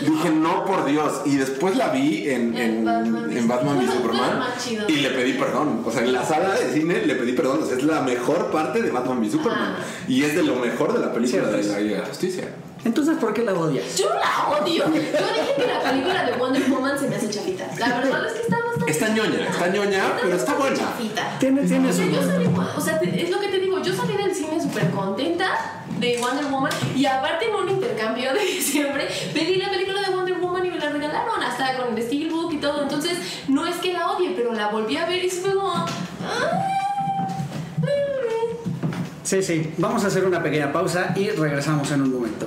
[0.00, 1.20] dije, no por Dios.
[1.24, 4.40] Y después la vi en, En en, Batman en Batman lo Superman.
[4.88, 5.82] Y le pedí perdón.
[5.86, 7.62] O sea, en la sala de cine le pedí perdón.
[7.62, 9.76] O sea, es la mejor parte de Batman v Superman.
[9.78, 9.84] Ah.
[10.08, 11.66] Y es de lo mejor de la película Cierto de es.
[11.68, 12.48] la Liga de la Justicia.
[12.84, 13.96] Entonces, ¿por qué la odias?
[13.96, 14.84] Yo la odio.
[14.86, 17.68] Yo dije que la película de Wonder Woman se me hace chafita.
[17.78, 18.56] La verdad es que está.
[18.86, 20.76] Está ñoña, está ñoña, pero está buena.
[20.76, 21.36] chafita.
[21.38, 22.10] Tiene, tiene O sea, su...
[22.12, 24.90] yo salí, o sea, te- es lo que te digo, yo salí del cine súper
[24.90, 30.14] contenta de Wonder Woman y aparte en un intercambio de diciembre pedí la película de
[30.14, 33.18] Wonder Woman y me la regalaron hasta con el Steelbook y todo, entonces
[33.48, 35.72] no es que la odie, pero la volví a ver y fue como...
[35.74, 35.86] ah,
[39.22, 39.72] Sí, sí.
[39.78, 42.46] Vamos a hacer una pequeña pausa y regresamos en un momento.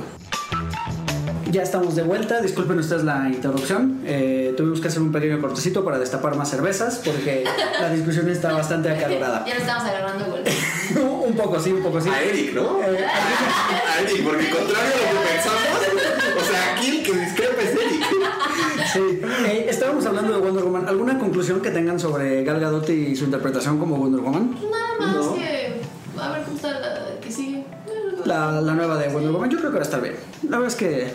[1.54, 4.02] Ya estamos de vuelta, disculpen ustedes la interrupción.
[4.06, 7.44] Eh, tuvimos que hacer un pequeño cortecito para destapar más cervezas porque
[7.80, 9.46] la discusión está bastante acalorada.
[9.46, 10.52] Ya le estamos agarrando golpe.
[11.28, 12.10] un poco sí, un poco sí.
[12.10, 12.80] A Eric, ¿no?
[12.82, 17.62] Eh, A Eric, porque contrario a lo que pensamos, o sea, aquí el que discrepa
[17.62, 18.04] es Eric.
[18.92, 19.22] sí.
[19.46, 20.88] Eh, estábamos hablando de Wonder Woman.
[20.88, 24.56] ¿Alguna conclusión que tengan sobre Gal Gadot y su interpretación como Wonder Woman?
[24.72, 25.36] Nada más No.
[25.36, 25.82] que...
[26.20, 27.64] A ver cómo está la que sigue.
[28.26, 30.16] La, la nueva de Wonder Woman, yo creo que va a estar bien.
[30.50, 31.14] La verdad es que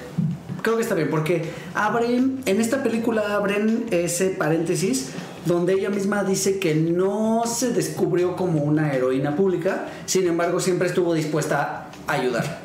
[0.69, 1.45] creo que está bien, porque
[1.75, 5.13] abren, en esta película abren ese paréntesis
[5.47, 10.89] donde ella misma dice que no se descubrió como una heroína pública, sin embargo siempre
[10.89, 12.61] estuvo dispuesta a ayudar.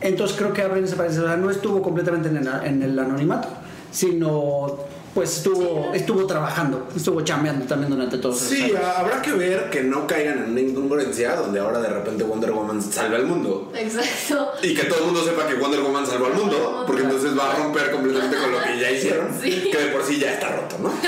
[0.00, 2.96] Entonces creo que abren ese paréntesis, o sea, no estuvo completamente en el, en el
[2.96, 3.48] anonimato,
[3.90, 4.76] sino
[5.14, 8.76] pues estuvo, estuvo trabajando, estuvo chambeando también durante todos esos Sí, años.
[8.82, 12.52] a- habrá que ver que no caigan en una incongruencia donde ahora de repente Wonder
[12.52, 13.70] Woman salva al mundo.
[13.76, 14.52] Exacto.
[14.62, 17.52] Y que todo el mundo sepa que Wonder Woman salvó al mundo, porque entonces va
[17.52, 19.68] a romper completamente con lo que ya hicieron, Sí.
[19.70, 20.90] que de por sí ya está roto, ¿no?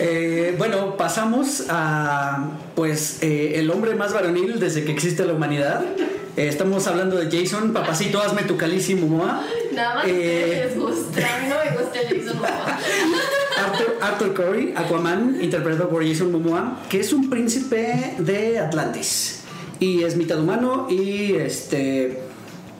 [0.00, 5.82] Eh, bueno, pasamos a pues eh, el hombre más varonil desde que existe la humanidad.
[6.38, 9.42] Eh, estamos hablando de Jason, papacito, hazme tu calici Momoa.
[9.74, 11.18] Nada más Eh, que les gusta.
[11.20, 12.78] A mí no me gusta Jason Momoa.
[13.66, 19.40] Arthur, Arthur Curry, Aquaman, interpretado por Jason Momoa, que es un príncipe de Atlantis.
[19.80, 22.22] Y es mitad humano y este.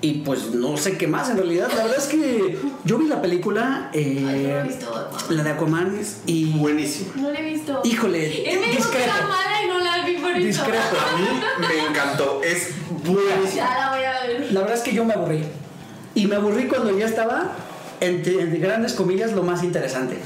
[0.00, 1.68] Y pues no sé qué más en realidad.
[1.76, 5.42] La verdad es que yo vi la película, eh, Ay, no la he visto, la
[5.42, 6.44] de Aquaman, y.
[6.56, 7.12] Buenísima.
[7.16, 7.80] No la he visto.
[7.84, 9.04] Híjole, Él me dijo que discrepo.
[9.04, 10.46] era mala y no la vi por eso.
[10.46, 10.96] Discrepo.
[10.96, 11.26] A mí
[11.60, 12.70] me encantó, es
[13.04, 13.54] buenísima.
[13.54, 14.52] Ya la voy a ver.
[14.52, 15.42] La verdad es que yo me aburrí.
[16.14, 17.52] Y me aburrí cuando ya estaba,
[18.00, 20.18] entre, entre grandes comillas, lo más interesante.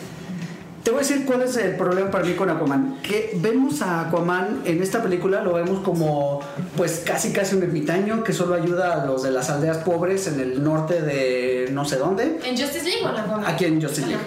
[0.83, 2.99] Te voy a decir cuál es el problema para mí con Aquaman.
[3.03, 6.41] Que vemos a Aquaman en esta película, lo vemos como,
[6.77, 10.41] pues casi casi un ermitaño que solo ayuda a los de las aldeas pobres en
[10.41, 13.47] el norte de no sé dónde, En Justice League o en Aquaman.
[13.47, 14.23] aquí en Justice League.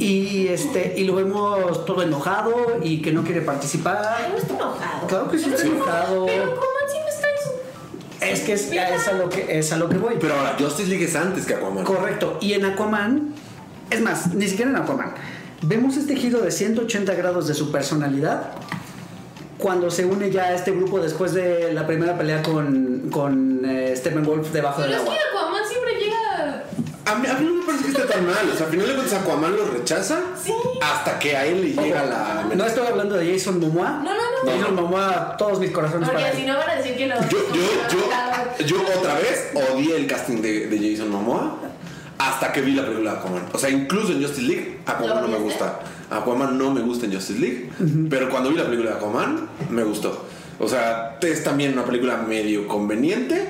[0.00, 4.28] Y, este, y lo vemos todo enojado y que no quiere Ay, participar.
[4.32, 5.06] no está enojado.
[5.06, 6.26] Claro que sí está enojado.
[6.26, 8.32] Pero Aquaman siempre está en su.
[8.32, 10.14] Es que es, es a lo que es a lo que voy.
[10.20, 11.84] Pero ahora, Justice League es antes que Aquaman.
[11.84, 12.38] Correcto.
[12.40, 13.34] Y en Aquaman,
[13.90, 15.14] es más, ni siquiera en Aquaman,
[15.62, 18.50] vemos este giro de 180 grados de su personalidad
[19.58, 23.94] cuando se une ya a este grupo después de la primera pelea con, con eh,
[23.96, 25.14] Steppenwolf debajo del Pero es agua.
[25.22, 26.64] que Aquaman siempre llega.
[27.04, 28.50] A mí, a mí no me parece que esté tan mal.
[28.52, 30.52] O sea, al final de cuentas Aquaman lo rechaza Sí.
[30.80, 32.46] hasta que a él le llega la...
[32.56, 33.90] No estoy hablando de Jason Momoa.
[33.90, 34.50] No, no, no.
[34.50, 36.48] Jason Momoa, todos mis corazones para Porque si él.
[36.48, 37.14] no van a decir que lo.
[37.28, 41.58] Yo, yo, yo, yo otra vez odié el casting de, de Jason Momoa
[42.28, 43.42] hasta que vi la película de Aquaman.
[43.52, 45.80] O sea, incluso en Justice League, Aquaman ¿Lo no me gusta.
[46.10, 47.70] Aquaman no me gusta en Justice League,
[48.10, 50.26] pero cuando vi la película de Aquaman, me gustó.
[50.58, 53.48] O sea, es también una película medio conveniente.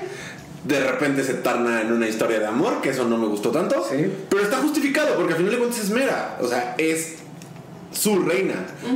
[0.63, 3.85] De repente se torna en una historia de amor, que eso no me gustó tanto.
[3.89, 4.11] Sí.
[4.29, 6.37] Pero está justificado, porque al final de cuentas es Mera.
[6.41, 7.15] O sea, es
[7.91, 8.55] su reina,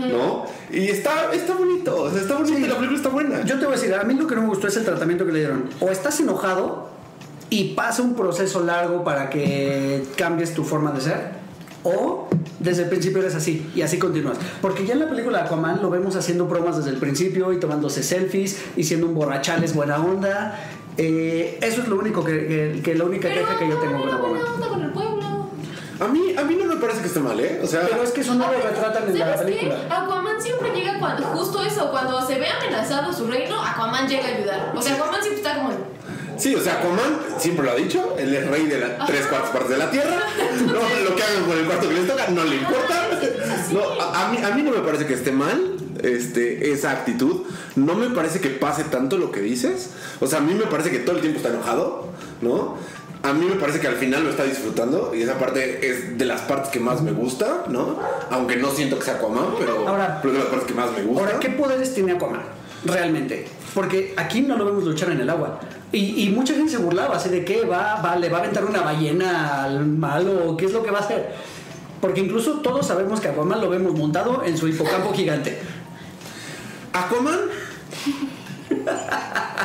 [0.09, 0.45] ¿no?
[0.71, 2.63] Y está, está bonito, o sea, está bonito Sí.
[2.63, 3.43] y la película está buena.
[3.45, 5.25] Yo te voy a decir, a mí lo que no me gustó es el tratamiento
[5.25, 5.69] que le dieron.
[5.80, 6.89] O estás enojado
[7.49, 11.31] y pasa un proceso largo para que cambies tu forma de ser,
[11.83, 12.27] o
[12.59, 14.37] desde el principio eres así y así continúas.
[14.61, 18.03] Porque ya en la película Aquaman lo vemos haciendo bromas desde el principio y tomándose
[18.03, 20.59] selfies y siendo un borrachales buena onda.
[20.97, 22.33] Eh, eso es lo único que,
[22.73, 25.47] que- que la única Pero queja que yo tengo con Aquaman con el pueblo.
[25.99, 27.59] A mí, a mí no me parece que esté mal, ¿eh?
[27.63, 29.45] O sea, Pero es que eso no lo retratan en la ¿Sabes qué?
[29.67, 29.77] película.
[30.03, 34.35] Aquaman siempre llega cuando, justo eso, cuando se ve amenazado su reino, Aquaman llega a
[34.37, 34.73] ayudar.
[34.75, 35.69] O sea, Aquaman siempre está como.
[36.38, 39.51] Sí, o sea, Aquaman siempre lo ha dicho, él es rey de las tres cuartas
[39.51, 40.17] partes de la tierra.
[40.65, 40.73] No,
[41.09, 43.07] lo que hagan con el cuarto que les toca no le importa.
[43.71, 47.43] No, a, a mí, a mí no me parece que esté mal este, esa actitud.
[47.75, 49.91] No me parece que pase tanto lo que dices.
[50.19, 52.07] O sea, a mí me parece que todo el tiempo está enojado,
[52.41, 52.77] ¿no?
[53.23, 56.23] a mí me parece que al final lo está disfrutando y esa parte es de
[56.23, 57.99] las partes que más me gusta, ¿no?
[58.29, 60.91] Aunque no siento que sea Aquaman, pero, Ahora- pero es de las partes que más
[60.91, 61.23] me gusta.
[61.25, 62.41] Ahora, ¿qué poderes tiene Aquaman?
[62.85, 63.47] Realmente.
[63.73, 65.59] Porque aquí no lo vemos luchar en el agua.
[65.91, 68.65] Y, y mucha gente se burlaba así de que va, va, le va a aventar
[68.65, 71.33] una ballena al malo, ¿qué es lo que va a hacer?
[72.01, 75.57] Porque incluso todos sabemos que Aquaman lo vemos montado en su hipocampo gigante.
[76.93, 77.39] Aquaman.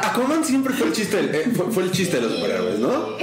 [0.03, 3.17] Aquaman siempre fue el chiste, eh, fue, fue el chiste de los superhéroes, ¿no?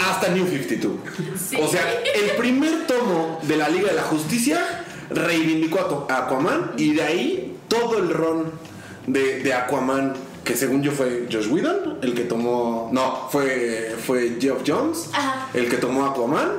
[0.00, 0.92] Hasta New 52.
[1.38, 1.56] Sí.
[1.60, 1.82] O sea,
[2.14, 7.56] el primer tomo de la Liga de la Justicia reivindicó a Aquaman y de ahí
[7.68, 8.50] todo el ron
[9.06, 10.14] de, de Aquaman,
[10.46, 12.88] que según yo fue Josh Whedon, el que tomó.
[12.92, 15.48] No, fue, fue Geoff Jones, Ajá.
[15.52, 16.52] el que tomó Aquaman,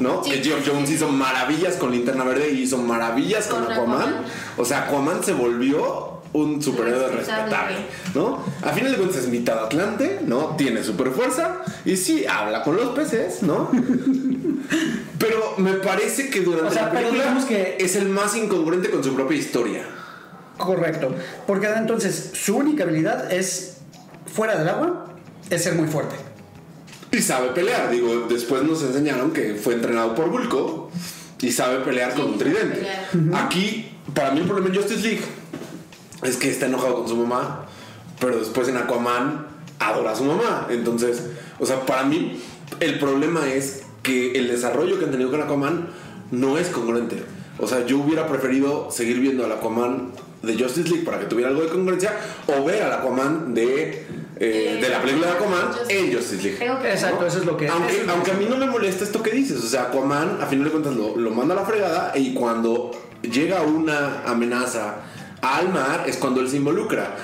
[0.00, 0.24] ¿no?
[0.24, 0.94] Sí, que Geoff sí, Jones sí.
[0.96, 4.00] hizo maravillas con Linterna Verde y hizo maravillas con, Con Aquaman.
[4.00, 4.24] Aquaman.
[4.56, 7.76] O sea, Aquaman se volvió un superhéroe Respetable.
[8.14, 8.40] ¿no?
[8.62, 10.56] A final de cuentas es mitad Atlante, ¿no?
[10.56, 13.70] Tiene super fuerza y sí habla con los peces, ¿no?
[15.18, 18.34] Pero me parece que durante O sea, la pero película digamos que- es el más
[18.36, 19.84] incongruente con su propia historia.
[20.56, 21.14] Correcto.
[21.46, 23.78] Porque entonces su única habilidad es,
[24.32, 25.06] fuera del agua,
[25.50, 26.14] es ser muy fuerte.
[27.12, 30.90] Y sabe pelear, digo, después nos enseñaron que fue entrenado por Bulko
[31.40, 32.86] y sabe pelear Sí, con un tridente.
[33.34, 35.24] Aquí, para mí el problema en Justice League
[36.22, 37.66] es que está enojado con su mamá,
[38.18, 39.46] pero después en Aquaman
[39.78, 40.66] adora a su mamá.
[40.70, 41.22] Entonces,
[41.60, 42.40] o sea, para mí
[42.80, 45.88] el problema es que el desarrollo que han tenido con Aquaman
[46.30, 47.22] no es congruente.
[47.58, 50.12] O sea, yo hubiera preferido seguir viendo al Aquaman
[50.46, 52.12] de Justice League para que tuviera algo de congruencia
[52.46, 54.06] o ver al Aquaman de,
[54.38, 56.58] eh, de la película de Aquaman en Justice League.
[56.58, 59.04] Creo que Exacto, eso es lo que Aunque, es aunque a mí no me molesta
[59.04, 61.64] esto que dices, o sea, Aquaman a final de cuentas lo, lo manda a la
[61.64, 62.90] fregada y cuando
[63.22, 64.96] llega una amenaza
[65.40, 67.16] al mar es cuando él se involucra.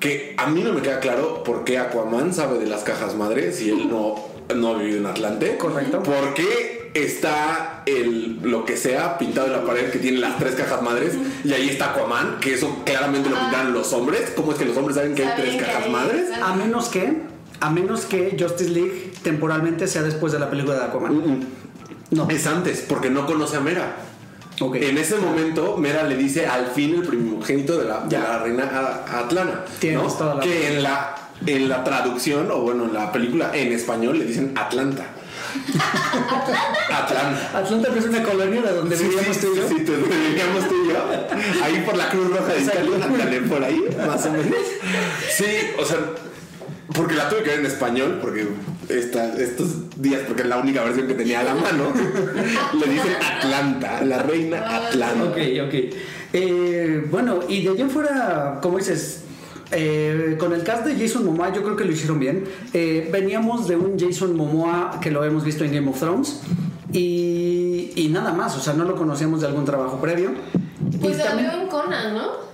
[0.00, 3.56] Que a mí no me queda claro por qué Aquaman sabe de las cajas madres
[3.56, 4.14] si él no,
[4.54, 5.56] no ha vivido en Atlante.
[5.56, 6.02] Correcto.
[6.04, 10.54] ¿Por qué está el, lo que sea pintado en la pared que tiene las tres
[10.54, 12.38] cajas madres y ahí está Aquaman?
[12.40, 13.40] Que eso claramente lo Ah.
[13.42, 14.32] pintaron los hombres.
[14.36, 16.26] ¿Cómo es que los hombres saben que hay tres que cajas hay- madres?
[16.42, 17.22] A menos que,
[17.60, 21.14] a menos que Justice League temporalmente sea después de la película de Aquaman.
[21.16, 21.40] Mm,
[22.10, 22.26] No.
[22.30, 23.96] Es antes, porque no conoce a Mera.
[24.60, 28.64] En ese momento, Mera le dice al fin el primogénito de la, de la reina
[28.64, 29.64] a- Atlana.
[30.18, 31.14] Toda la Que en la,
[31.46, 35.04] en la traducción, o bueno, en la película en español le dicen Atlanta.
[36.90, 37.50] Atlanta.
[37.58, 39.68] Atlanta es una colonia de donde Sí, vivíamos sí, tú y yo.
[39.68, 41.64] sí, sí, donde vivíamos tú y yo.
[41.64, 42.60] Ahí por la Cruz Roja de.
[42.62, 44.46] Italia, por ahí, más o menos.
[45.36, 45.44] Sí,
[45.80, 45.96] o sea,
[46.94, 48.48] porque la tuve que ver en español, porque
[48.88, 51.92] esta- estos días, porque es la única versión que tenía a la mano,
[52.72, 55.24] le dicen Atlanta, la reina Atlanta.
[55.24, 55.36] Ok,
[55.66, 55.74] ok.
[56.32, 59.20] Eh, bueno, y de allá fuera, como dices,
[59.70, 62.44] eh, con el cast de Jason Momoa yo creo que lo hicieron bien.
[62.72, 66.40] Eh, veníamos de un Jason Momoa que lo hemos visto en Game of Thrones
[66.92, 70.32] y, y nada más, o sea, no lo conocíamos de algún trabajo previo.
[71.00, 72.47] Pues y también, en Conan, ¿no?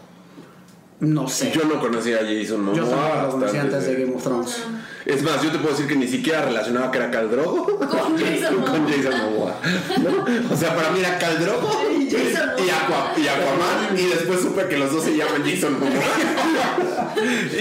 [1.01, 2.76] No sé, Yo no conocía a Jason Momoa.
[2.76, 4.62] yo tampoco lo conocí hasta antes de Game of Thrones.
[5.05, 7.88] Es más, yo te puedo decir que ni siquiera relacionaba que era Caldrogo Con
[8.18, 8.70] Jason Momoa.
[8.70, 9.55] con Jason Momoa.
[10.03, 10.55] ¿no?
[10.55, 13.99] O sea, para mí era Caldrogo Y Jason y, Aqua- y Aquaman.
[13.99, 16.03] Y después supe que los dos se llaman Jason Momoa.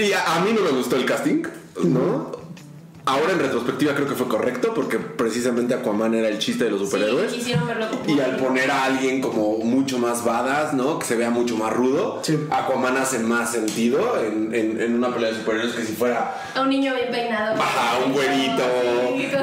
[0.08, 1.42] y a, a mí no me gustó el casting,
[1.82, 2.43] ¿no?
[3.06, 6.80] Ahora en retrospectiva creo que fue correcto porque precisamente Aquaman era el chiste de los
[6.80, 7.30] superhéroes.
[7.32, 10.98] Sí, quisieron verlo como Y al poner a alguien como mucho más badass, ¿no?
[10.98, 12.38] Que se vea mucho más rudo, Sí.
[12.50, 16.60] Aquaman hace más sentido en, en- en una pelea de superhéroes que si fuera a
[16.62, 17.60] un niño bien peinado.
[17.60, 18.62] Ajá, un güerito,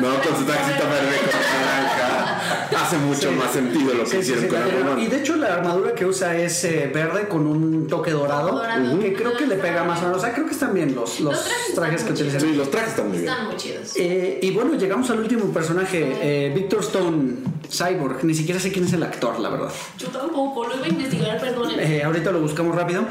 [0.01, 0.07] ¿no?
[0.23, 2.27] Con su taxito verde naranja.
[2.81, 3.35] Hace mucho Sí.
[3.35, 4.59] más sentido lo que Sí, hicieron sí, con
[4.97, 8.51] la y de hecho la armadura que usa es eh, verde con un toque dorado,
[8.57, 8.99] Dorado.
[8.99, 10.17] que creo que le pega más o menos.
[10.17, 12.41] O sea, creo que están bien los, los Los trajes que utilizan.
[12.41, 13.29] Sí, los trajes están muy bien.
[13.29, 13.93] Están muy chidos.
[13.95, 17.33] Eh, y bueno, llegamos al último personaje, eh, Victor Stone,
[17.69, 18.23] Cyborg.
[18.23, 19.69] Ni siquiera sé quién es el actor, la verdad.
[19.97, 21.71] Yo tampoco, lo iba a investigar, perdón.
[21.77, 23.03] Eh, ahorita lo buscamos rápido.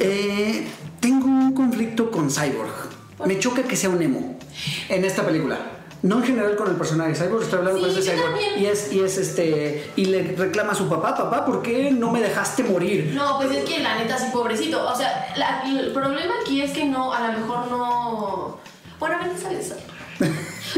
[0.00, 0.66] Eh,
[1.00, 2.72] tengo un conflicto con Cyborg.
[3.26, 4.38] Me choca que sea un emo
[4.88, 5.58] en esta película.
[6.02, 8.30] No en general con el personaje Cyborg, estoy hablando Sí, pues de yo Cyborg.
[8.30, 8.58] también.
[8.62, 9.90] Y es, y es este.
[9.96, 13.12] Y le reclama a su papá, papá, ¿por qué no me dejaste morir?
[13.14, 14.86] No, pues es que la neta sí, pobrecito.
[14.88, 18.58] O sea, la- el problema aquí es que no, a lo mejor no.
[19.00, 19.74] Bueno, a ver, ¿sabes?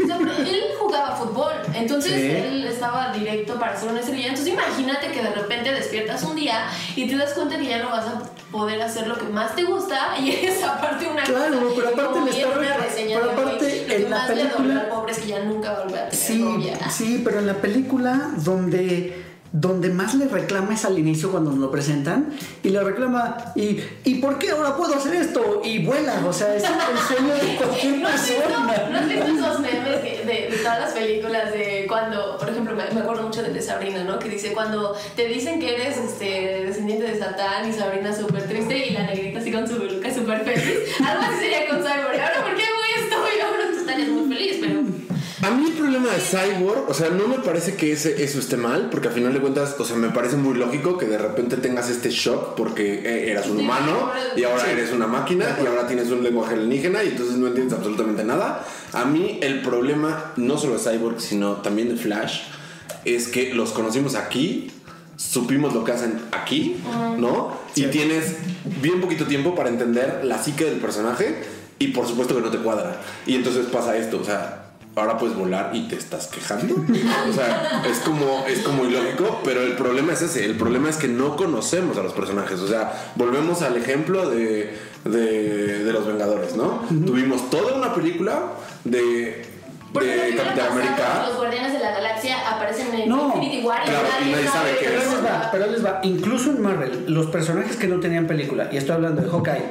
[0.09, 2.21] Él jugaba fútbol, entonces Sí.
[2.31, 4.27] él estaba directo para ser una estrella.
[4.29, 7.89] Entonces imagínate que de repente despiertas un día y te das cuenta que ya no
[7.89, 8.21] vas a
[8.51, 11.73] poder hacer lo que más te gusta y es aparte una Claro, cosa.
[11.75, 14.29] pero aparte le está una re- reseña pero de hoy, aparte lo que la más
[14.29, 16.89] le película- al pobre es que ya nunca va a volver a tener Sí, novia.
[16.89, 21.59] sí, pero en la película donde donde más le reclama es al inicio cuando nos
[21.59, 22.29] lo presentan
[22.63, 25.61] y le reclama y, ¿y por qué ahora puedo hacer esto?
[25.63, 26.69] y vuela, o sea, es el
[27.07, 28.89] sueño de cualquier ¿No has visto, persona.
[28.89, 32.83] ¿no has visto esos memes de, de todas las películas de cuando, por ejemplo, me,
[32.91, 34.19] me acuerdo mucho del de Sabrina, ¿no?
[34.19, 38.87] Que dice cuando te dicen que eres este, descendiente de Satán y Sabrina súper triste
[38.87, 40.79] y la negrita así con su peluca súper feliz.
[41.05, 42.19] Algo así sería con Cyborg.
[42.19, 43.15] Ahora, ¿por qué hago esto?
[43.37, 45.10] Y ahora tú estarías muy feliz, pero...
[45.41, 48.57] A mí el problema de Cyborg, o sea, no me parece que ese, eso esté
[48.57, 51.57] mal, porque al final de cuentas, o sea, me parece muy lógico que de repente
[51.57, 55.87] tengas este shock porque eh, eras un humano y ahora eres una máquina y ahora
[55.87, 58.63] tienes un lenguaje alienígena y entonces no entiendes absolutamente nada.
[58.93, 62.41] A mí el problema, no solo de Cyborg, sino también de Flash,
[63.03, 64.71] es que los conocimos aquí,
[65.15, 66.77] supimos lo que hacen aquí,
[67.17, 67.57] ¿no?
[67.73, 68.35] Y tienes
[68.79, 71.35] bien poquito tiempo para entender la psique del personaje
[71.79, 73.01] y por supuesto que no te cuadra.
[73.25, 74.60] Y entonces pasa esto, o sea,
[74.95, 76.75] ahora puedes volar y te estás quejando.
[77.29, 80.45] O sea, es como, es como ilógico, pero el problema es ese.
[80.45, 82.59] El problema es que no conocemos a los personajes.
[82.59, 86.81] O sea, volvemos al ejemplo de, de, de los Vengadores, ¿no?
[87.05, 88.39] Tuvimos toda una película
[88.83, 89.45] de,
[89.93, 91.25] de Capitán América.
[91.27, 94.71] Los Guardianes de la Galaxia aparecen en No, Infinity War y claro, y nadie sabe
[94.79, 95.07] qué Pero es.
[95.07, 95.99] ahí les va, pero les va.
[96.03, 99.63] Incluso en Marvel, los personajes que no tenían película, y estoy hablando de Hawkeye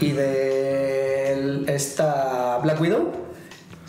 [0.00, 3.12] y de el- esta Black Widow,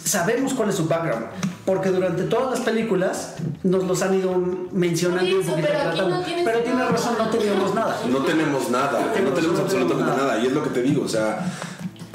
[0.05, 1.25] sabemos cuál es su background.
[1.65, 4.33] Porque durante todas las películas nos los han ido
[4.71, 6.09] mencionando y un poquito pero tratando.
[6.17, 6.91] no tienes pero tiene nada.
[6.91, 7.99] razón, no teníamos nada.
[8.07, 10.17] No tenemos nada, no Tenemos- absolutamente nada.
[10.17, 10.39] nada.
[10.39, 11.39] Y es lo que te digo, o sea,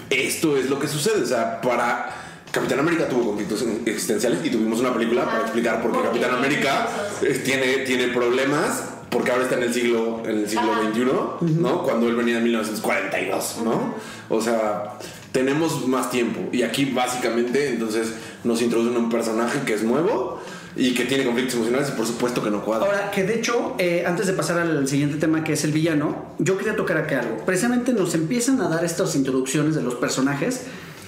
[0.09, 1.23] esto es lo que sucede.
[1.23, 2.11] O sea, para
[2.53, 6.19] Capitán América tuvo conflictos existenciales y tuvimos una película para explicar por qué ¿Por qué
[6.21, 6.89] Capitán América
[7.45, 8.85] tiene, tiene problemas.
[9.11, 10.71] Porque ahora está en el siglo, en el siglo.
[10.93, 11.83] XXI, ¿no?
[11.83, 13.95] Cuando él venía de 1942, ¿no?
[14.29, 14.93] O sea,
[15.33, 16.41] tenemos más tiempo.
[16.53, 18.15] Y aquí básicamente entonces
[18.45, 20.41] nos introducen un personaje que es nuevo
[20.77, 22.87] y que tiene conflictos emocionales y por supuesto que no cuadra.
[22.87, 26.35] Ahora, que de hecho, eh, antes de pasar al siguiente tema que es el villano,
[26.39, 27.45] yo quería tocar aquí algo.
[27.45, 30.63] Precisamente nos empiezan a dar estas introducciones de los personajes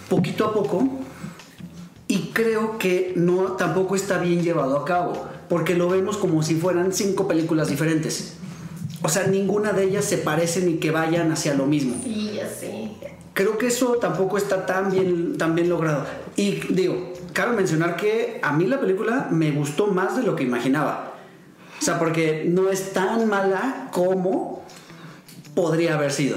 [0.08, 0.88] poquito a poco
[2.08, 6.56] y creo que no tampoco está bien llevado a cabo, porque lo vemos como si
[6.56, 8.34] fueran cinco películas diferentes.
[9.02, 11.96] O sea, ninguna de ellas se parece ni que vayan hacia lo mismo.
[12.04, 12.81] Sí, ya sé.
[13.34, 16.04] Creo que eso tampoco está tan bien, tan bien logrado.
[16.36, 20.44] Y digo, cabe mencionar que a mí la película me gustó más de lo que
[20.44, 21.14] imaginaba.
[21.80, 24.62] O sea, porque no es tan mala como
[25.54, 26.36] podría haber sido.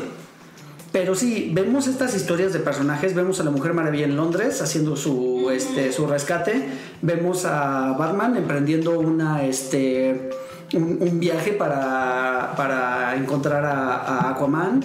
[0.91, 4.95] Pero sí, vemos estas historias de personajes, vemos a la Mujer Maravilla en Londres haciendo
[4.95, 6.69] su, este, su rescate,
[7.01, 10.29] vemos a Batman emprendiendo una, este,
[10.73, 14.79] un, un viaje para, para encontrar a, a Aquaman,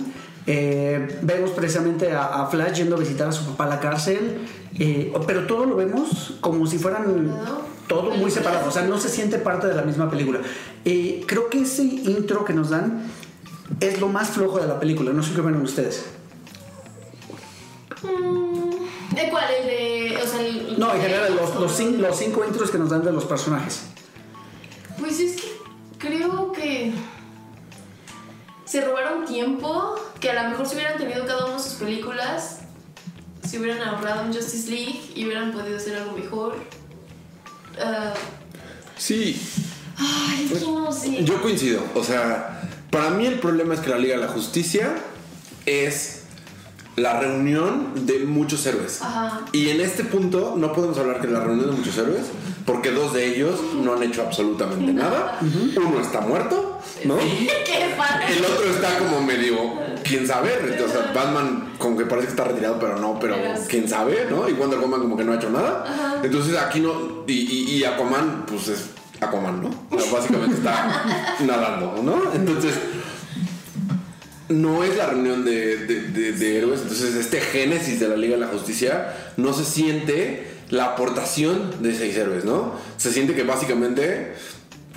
[0.47, 4.39] Eh, vemos precisamente a, a Flash yendo a visitar a su papá a la cárcel,
[4.79, 7.35] eh, pero todo lo vemos como si fueran
[7.87, 10.41] todo muy separado, o sea, no se siente parte de la misma película.
[10.85, 13.03] Eh, creo que ese intro que nos dan
[13.81, 16.07] es lo más flojo de la película, no sé qué ven ustedes.
[18.03, 19.45] ¿De cuál?
[19.61, 20.17] El de.
[20.23, 23.05] O sea, el, No, en general, los, los, cin- los cinco intros que nos dan
[23.05, 23.83] de los personajes.
[24.99, 25.49] Pues es que
[25.99, 26.93] creo que.
[28.71, 32.59] Se robaron tiempo que a lo mejor si hubieran tenido cada de sus películas,
[33.49, 36.57] si hubieran ahorrado en Justice League y hubieran podido hacer algo mejor.
[37.81, 38.15] Ah,
[39.01, 39.41] Sí,
[39.97, 41.25] ay, es que no sé.
[41.25, 41.83] Yo coincido.
[41.95, 42.61] O sea,
[42.91, 44.95] para mí el problema es que la Liga de la Justicia
[45.65, 46.20] es
[46.97, 49.01] la reunión de muchos héroes.
[49.03, 49.43] Ajá.
[49.53, 52.27] Y en este punto no podemos hablar que la reunión de muchos héroes,
[52.67, 55.39] porque dos de ellos no han hecho absolutamente nada.
[55.77, 57.19] Uno está muerto, ¿no?
[57.21, 59.57] El otro está como medio,
[60.05, 63.37] quién sabe, o sea, Batman como que parece que está retirado, pero no, pero
[63.69, 64.49] quién sabe, ¿no?
[64.49, 66.21] Y Wonder Woman como que no ha hecho nada.
[66.23, 69.71] Entonces aquí no, y, y, y Aquaman, pues es Aquaman, ¿no?
[69.91, 72.33] O sea, básicamente está nadando, ¿no?
[72.35, 72.75] Entonces,
[74.51, 78.35] no es la reunión de, de- de- de héroes, entonces este génesis de la Liga
[78.35, 82.75] de la Justicia no se siente la aportación de seis héroes, ¿no?
[82.99, 84.35] Se siente que básicamente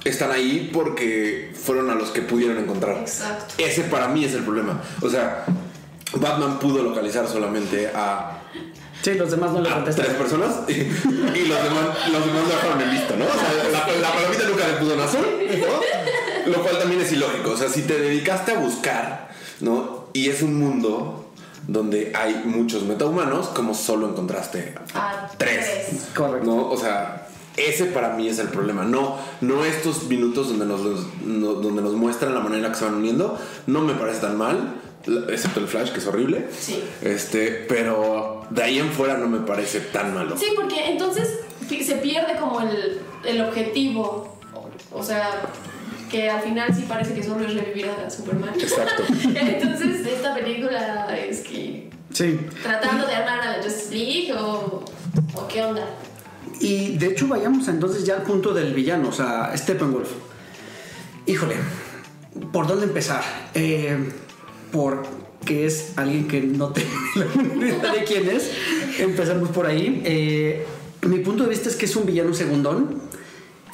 [0.04, 2.98] están ahí porque fueron a los que pudieron encontrar.
[2.98, 3.54] Exacto.
[3.58, 4.82] Ese para mí es el problema.
[5.02, 5.46] O sea,
[6.16, 8.40] Batman pudo localizar solamente a,
[9.02, 10.06] Sí, los demás no le a contestan.
[10.06, 13.26] tres personas y, y los demás los demás lo dejaron en lista, ¿no?
[13.26, 15.22] O sea, la, la palomita nunca le pudo nacer,
[15.60, 16.52] ¿no?
[16.52, 17.52] Lo cual también es ilógico.
[17.52, 20.06] O sea, si te dedicaste a buscar, ¿no?
[20.14, 21.26] Y es un mundo
[21.68, 25.66] donde hay muchos metahumanos, como solo encontraste a A tres.
[25.90, 26.06] tres.
[26.16, 26.46] Correcto.
[26.46, 26.70] ¿no?
[26.70, 28.84] O sea, ese para mí es el problema.
[28.84, 32.70] No, no estos minutos donde nos, los- no- donde nos muestran la manera en la
[32.72, 33.38] que se van uniendo,
[33.68, 34.76] no me parece tan mal,
[35.30, 36.48] excepto el Flash, que es horrible.
[36.58, 36.84] Sí.
[37.02, 40.36] Este, pero de ahí en fuera no me parece tan malo.
[40.38, 41.30] Sí, porque entonces
[41.70, 44.38] se pierde como el, el objetivo.
[44.92, 45.30] O sea,
[46.14, 48.54] que al final sí parece que solo es revivir a Superman.
[48.54, 49.02] Exacto.
[49.36, 52.40] Entonces, esta película es que Sí.
[52.62, 54.86] tratando de armar a la Justice League o,
[55.34, 55.84] o qué onda.
[56.60, 60.12] Y de hecho vayamos entonces ya al punto del villano, o sea, Steppenwolf.
[61.26, 61.56] Híjole,
[62.52, 63.24] ¿por dónde empezar?
[63.56, 63.98] Eh,
[64.72, 68.52] porque es alguien que no tengo la menor idea de quién es.
[69.00, 70.04] Empezamos por ahí.
[70.06, 70.64] Eh,
[71.08, 73.02] mi punto de vista es que es un villano segundón.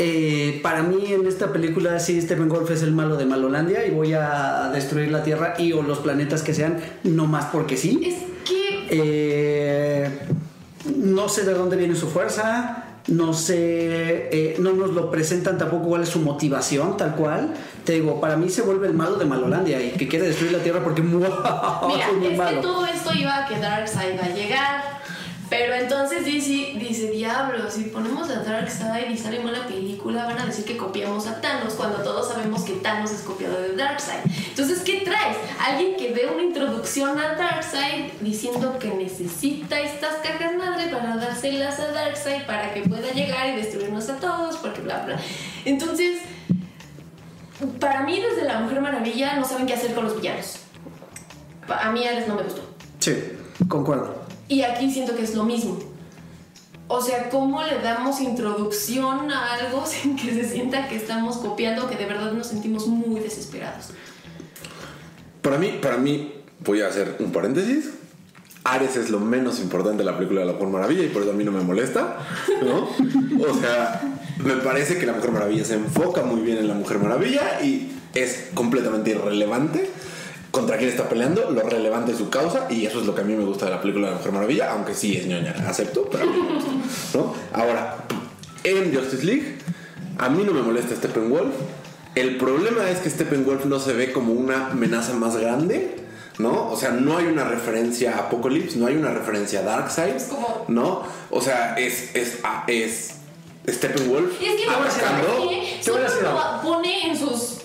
[0.02, 4.14] Eh, para mí en esta película sí Steppenwolf es el malo de Malolandia y voy
[4.14, 8.00] a destruir la Tierra y o los planetas que sean, no más porque sí.
[8.06, 8.16] Es
[8.50, 10.10] que Eh,
[10.95, 15.89] no sé de dónde viene su fuerza, no sé, eh, no nos lo presentan tampoco
[15.89, 17.54] cuál es su motivación, tal cual.
[17.84, 20.60] Te digo, para mí se vuelve el malo de Malolandia y que quiere destruir la
[20.60, 21.02] Tierra porque.
[21.04, 21.30] Mira,
[22.10, 22.58] es muy es malo.
[22.58, 24.99] que todo esto iba a que Darkseid va a llegar.
[25.50, 30.45] Pero entonces dice, dice, diablo, si ponemos a Darkseid y sale mala película, van a
[30.45, 34.20] decir que copiamos a Thanos, cuando todos sabemos que Thanos es copiado de Darkseid.
[34.50, 35.38] Entonces, ¿qué traes?
[35.60, 41.80] Alguien que dé una introducción a Darkseid diciendo que necesita estas cajas madre para dárselas
[41.80, 45.20] a Darkseid para que pueda llegar y destruirnos a todos, porque bla, bla.
[45.66, 46.20] Entonces,
[47.80, 50.60] para mí desde La Mujer Maravilla no saben qué hacer con los villanos.
[51.68, 52.62] A mí Ares no me gustó.
[53.00, 53.16] Sí,
[53.68, 54.29] concuerdo.
[54.50, 55.80] Y aquí siento que es lo mismo.
[56.88, 61.88] O sea, ¿cómo le damos introducción a algo sin que se sienta que estamos copiando,
[61.88, 63.91] que de verdad nos sentimos muy desesperados?
[65.43, 66.34] Para mí, para mí,
[66.66, 67.91] voy a hacer un paréntesis.
[68.64, 71.32] Ares es lo menos importante de la película de la Mujer Maravilla y por eso
[71.32, 72.18] a mí no me molesta,
[72.62, 72.89] ¿no?
[73.50, 74.02] O sea,
[74.43, 77.91] me parece que la Mujer Maravilla se enfoca muy bien en la Mujer Maravilla y
[78.16, 79.89] es completamente irrelevante
[80.52, 83.24] contra quién está peleando, lo relevante es su causa y eso es lo que a
[83.24, 86.08] mí me gusta de la película de la Mujer Maravilla, aunque sí es ñoña, acepto,
[86.12, 86.72] pero a mí me gusta,
[87.18, 87.34] ¿no?
[87.54, 87.97] Ahora,
[88.64, 89.58] en Justice League,
[90.18, 91.54] a mí no me molesta Steppenwolf.
[92.16, 95.95] El problema es que Steppenwolf no se ve como una amenaza más grande,
[96.39, 96.70] ¿no?
[96.70, 100.16] O sea, no hay una referencia a Apocalypse, no hay una referencia a Darkseid,
[100.68, 101.04] ¿no?
[101.30, 103.16] O sea, es, es, es
[103.68, 104.68] Steppenwolf Y es que
[106.64, 107.59] pone en sus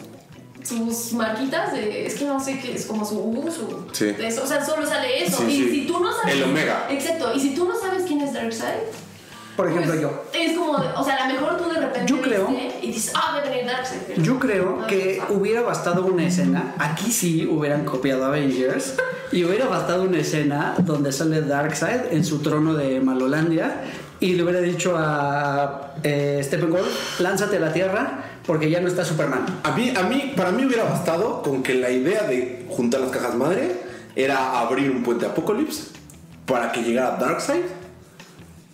[0.67, 4.07] sus marquitas de es que no sé qué es como su uso Sí.
[4.07, 5.71] de eso, o sea solo sale eso Sí, y sí.
[5.71, 6.87] si tú no sabes El Omega.
[6.91, 8.81] exacto y si tú no sabes quién es Darkseid
[9.57, 10.25] Por ejemplo, pues, yo.
[10.33, 12.49] es como o sea a lo mejor tú de repente Yo creo-
[12.83, 15.27] y dices ah a venir Darkseid pero- Yo creo Ah, que ah.
[15.31, 18.95] hubiera bastado una escena, aquí sí hubieran copiado Avengers,
[19.33, 23.83] y hubiera bastado una escena donde sale Darkseid en su trono de Malolandia
[24.21, 29.05] y le hubiera dicho a eh, Steppenwolf, lánzate a la Tierra porque ya no está
[29.05, 29.45] Superman.
[29.63, 33.11] A mí, a mí, para mí hubiera bastado con que la idea de juntar las
[33.11, 33.73] cajas madre
[34.17, 35.85] era abrir un puente Apocalypse
[36.47, 37.63] para que llegara Darkseid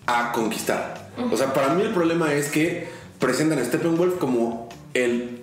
[0.06, 1.10] a conquistar.
[1.30, 5.42] O sea, para mí el problema es que presentan a Steppenwolf como el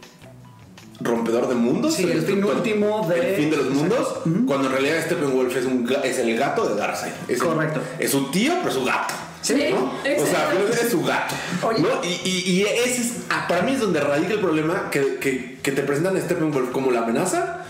[0.99, 1.93] rompedor de mundos.
[1.93, 4.19] Sí, el fin último de- El fin de los mundos.
[4.47, 7.11] Cuando en realidad Steppenwolf es, un, es el gato de Darkseid.
[7.28, 7.80] Es Correcto.
[7.99, 9.13] es su tío, pero su gato.
[9.48, 9.86] Sí, ¿no?
[9.93, 11.36] O sea, pero es su gato.
[11.64, 11.80] Oye.
[11.82, 11.88] ¿no?
[12.04, 15.58] Y, y- y ese es, ah, para mí es donde radica el problema que, que-
[15.62, 17.64] que te presentan a Steppenwolf como la amenaza.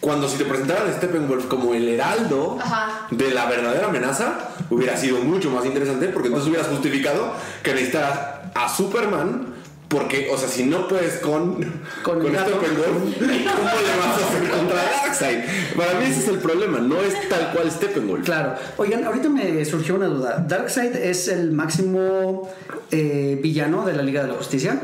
[0.00, 3.06] Cuando si te presentaran a Steppenwolf como el heraldo Ajá.
[3.10, 7.32] de la verdadera amenaza, hubiera sido mucho más interesante porque entonces hubieras justificado
[7.62, 8.18] que necesitaras
[8.54, 9.53] a Superman.
[9.94, 11.54] Porque, o sea, si no puedes con,
[12.02, 12.50] Con gato.
[12.50, 15.38] Steppenwolf, ¿cómo le vas a hacer contra Darkseid?
[15.76, 18.24] Para mí ese es el problema, no es tal cual Steppenwolf.
[18.24, 18.56] Claro.
[18.76, 20.44] Oigan, ahorita me surgió una duda.
[20.48, 22.50] ¿Darkseid es el máximo
[22.90, 24.80] eh, villano de la Liga de la Justicia?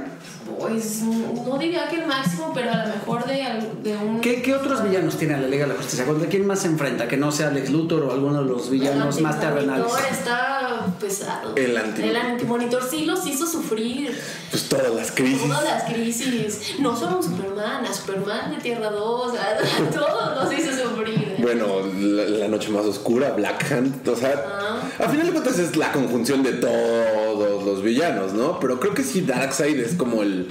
[0.60, 4.20] Pues no diría que el máximo, pero a lo mejor de, al- de un.
[4.20, 6.04] ¿Qué, qué otros villanos tiene la Liga de la Justicia?
[6.04, 7.08] ¿Contra quién más se enfrenta?
[7.08, 9.86] Que no sea Lex Luthor o alguno de los villanos El más terrenales.
[10.10, 11.54] está pesado.
[11.56, 14.16] El anti- El antimonitor sí los hizo sufrir.
[14.50, 15.42] Pues todas las crisis.
[15.42, 16.74] Todas las crisis.
[16.78, 21.36] No solo a Superman, a Superman de Tierra 2, a, a todos los hizo sufrir.
[21.38, 21.66] Bueno,
[22.00, 24.69] la, la noche más oscura, Black Hand, o sea, Ah.
[25.00, 28.60] Al final de cuentas es la conjunción de todos los villanos, ¿no?
[28.60, 30.48] Pero creo que sí Darkseid es como el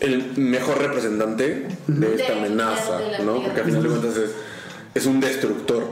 [0.00, 3.42] el mejor representante de esta amenaza, ¿no?
[3.42, 4.30] Porque al final de cuentas es,
[4.94, 5.86] es un destructor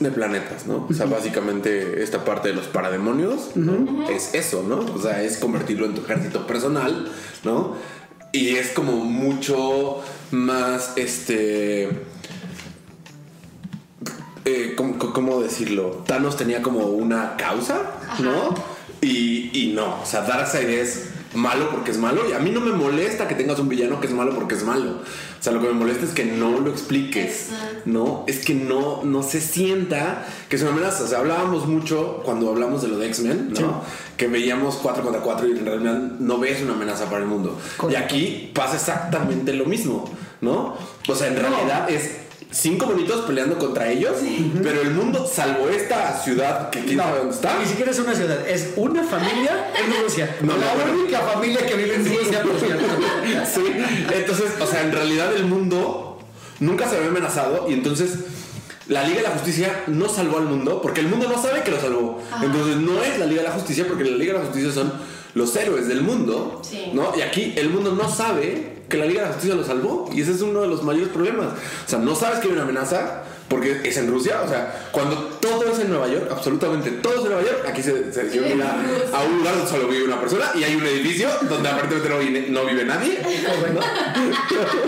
[0.00, 0.86] de planetas, ¿no?
[0.88, 3.50] O sea, básicamente esta parte de los parademonios
[4.10, 4.78] es eso, ¿no?
[4.94, 7.08] O sea, es convertirlo en tu ejército personal,
[7.44, 7.74] ¿no?
[8.32, 11.90] Y es como mucho más, este...
[14.46, 16.02] eh, ¿cómo, cómo decirlo?
[16.06, 17.82] Thanos tenía como una causa,
[18.20, 18.54] ¿no?
[19.00, 22.22] Y, y no, o sea, Darkseid es malo porque es malo.
[22.28, 24.62] Y a mí no me molesta que tengas un villano que es malo porque es
[24.62, 25.00] malo.
[25.38, 27.50] O sea, lo que me molesta es que no lo expliques.
[27.84, 31.04] No, es que no, no se sienta que es una amenaza.
[31.04, 33.56] O sea, hablábamos mucho cuando hablamos de lo de X-Men, ¿no?
[33.56, 33.64] Sí.
[34.16, 37.58] Que veíamos 4 contra 4 y en realidad no ves una amenaza para el mundo.
[37.76, 38.00] Correcto.
[38.00, 40.08] Y aquí pasa exactamente lo mismo,
[40.40, 40.76] ¿no?
[41.08, 42.25] O sea, en realidad es
[42.56, 44.16] cinco bonitos peleando contra ellos,
[44.62, 48.14] pero el mundo, salvo esta ciudad que quién sabe dónde está, Ni siquiera es una
[48.14, 50.36] ciudad, es una familia en Rusia.
[50.40, 51.00] No, no, la bueno.
[51.02, 52.84] única familia que vive en Rusia, por cierto.
[53.54, 53.62] Sí,
[54.14, 56.18] entonces, o sea, en realidad el mundo
[56.60, 58.10] nunca se ve amenazado y entonces
[58.88, 61.70] la Liga de la Justicia no salvó al mundo porque el mundo no sabe que
[61.72, 62.22] lo salvó.
[62.42, 64.92] Entonces no es la Liga de la Justicia porque la Liga de la Justicia son
[65.34, 66.90] los héroes del mundo, Sí.
[66.94, 67.12] ¿no?
[67.16, 70.20] Y aquí el mundo no sabe que la Liga de la Justicia lo salvó y
[70.20, 71.48] ese es uno de los mayores problemas.
[71.48, 75.16] O sea, no sabes que hay una amenaza porque es en Rusia, o sea, cuando
[75.40, 78.24] todo es en Nueva York, absolutamente todo es en Nueva York, aquí se, se a,
[79.22, 82.46] un lugar donde solo vive una persona y hay un edificio donde aparentemente no vive,
[82.50, 83.18] no vive nadie.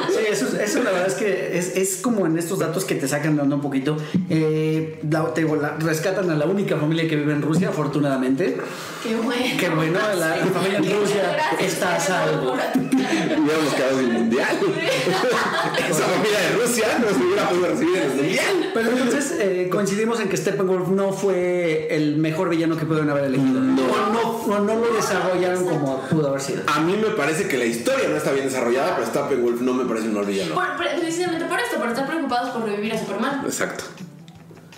[0.08, 2.94] Sí, eso, es- eso la verdad es que es, es como en estos datos que
[2.94, 3.96] te sacan de onda un poquito.
[4.30, 8.56] Eh, la- te digo, la- rescatan a la única familia que vive en Rusia, afortunadamente.
[9.02, 9.44] Qué bueno.
[9.58, 12.54] Qué bueno, la, la familia en Rusia está a salvo.
[12.74, 14.58] Hubiéramos quedado sin mundial.
[15.90, 18.47] Esa familia de Rusia no se hubiera podido recibir en el mundial.
[18.74, 23.24] Pero entonces eh, coincidimos en que Steppenwolf no fue el mejor villano que pudieron haber
[23.24, 23.60] elegido.
[23.60, 24.08] No.
[24.46, 26.62] No, no lo desarrollaron como pudo haber sido.
[26.66, 29.84] A mí me parece que la historia no está bien desarrollada, pero Steppenwolf no me
[29.84, 30.54] parece un mal villano.
[30.54, 33.42] Por- pre- precisamente por esto, por estar preocupados por revivir a Superman.
[33.44, 33.84] Exacto.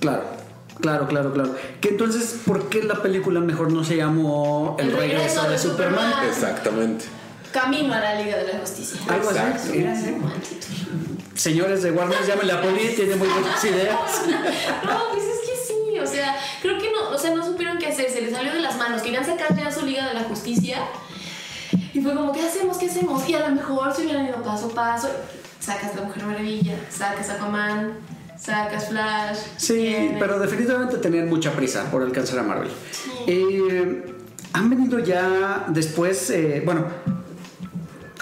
[0.00, 0.24] Claro,
[0.80, 1.54] claro, claro, claro.
[1.80, 6.10] Que entonces, ¿por qué la película mejor no se llamó El, regreso, de, Superman?
[6.10, 6.28] Superman.
[6.28, 7.04] Exactamente.
[7.52, 9.00] Camino a la Liga de la Justicia.
[9.08, 9.84] Algo así.
[11.44, 13.96] Señores de Warner, llamen a la poli, tiene muy buenas ideas.
[14.84, 17.86] No, pues es que sí, o sea, creo que no, o sea, no supieron qué
[17.86, 20.80] hacer, se les salió de las manos, querían sacar ya su Liga de la Justicia.
[21.94, 22.76] Y fue como, ¿qué hacemos?
[22.76, 23.26] ¿Qué hacemos?
[23.26, 25.08] Y a lo mejor se hubieran ido paso a paso.
[25.60, 27.94] Sacas la Mujer Maravilla, sacas Aquaman,
[28.38, 29.38] sacas Flash.
[29.56, 32.70] Sí, viene- pero definitivamente tenían mucha prisa por alcanzar a Marvel.
[33.26, 34.14] Eh,
[34.52, 36.86] han venido ya después, eh, bueno,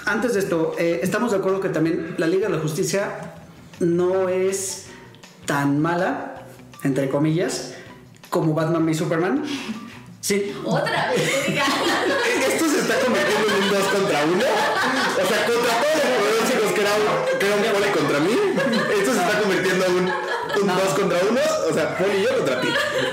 [0.09, 3.33] antes de esto, eh, estamos de acuerdo que también la Liga de la Justicia
[3.79, 4.87] no es
[5.45, 6.45] tan mala,
[6.83, 7.75] entre comillas,
[8.29, 9.43] como Batman y Superman.
[10.19, 11.21] Sí, Otra vez.
[12.47, 14.33] Esto se está convirtiendo en un 2 contra 1.
[14.33, 18.31] O sea, contra todos los pronósticos que era un, que era un contra mí.
[18.99, 20.28] Esto se está convirtiendo en un,
[20.61, 21.39] un 2 contra 1.
[21.69, 22.67] O sea, poli y yo contra ti.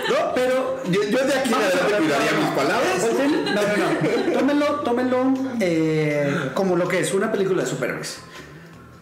[0.09, 0.33] ¿No?
[0.35, 3.03] pero Yo, yo de aquí adelante cuidaría no, mis palabras.
[3.03, 4.39] Volten- No, no, no.
[4.39, 8.19] Tómenlo, tómenlo eh, como lo que es, una película de superhéroes.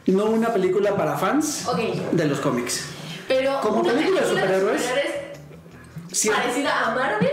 [0.07, 1.79] No una película para fans Ok.
[2.13, 2.85] de los cómics.
[3.29, 4.83] Pero Como una película de superhéroes,
[6.13, 6.29] Sí.
[6.29, 7.29] parecida a Marvel,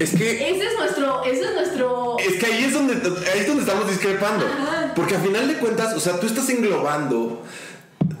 [0.00, 3.46] Es que ese es nuestro, ese es nuestro Es que ahí es donde, ahí es
[3.46, 4.44] donde estamos discrepando.
[4.94, 7.42] Porque a final de cuentas, o sea, tú estás englobando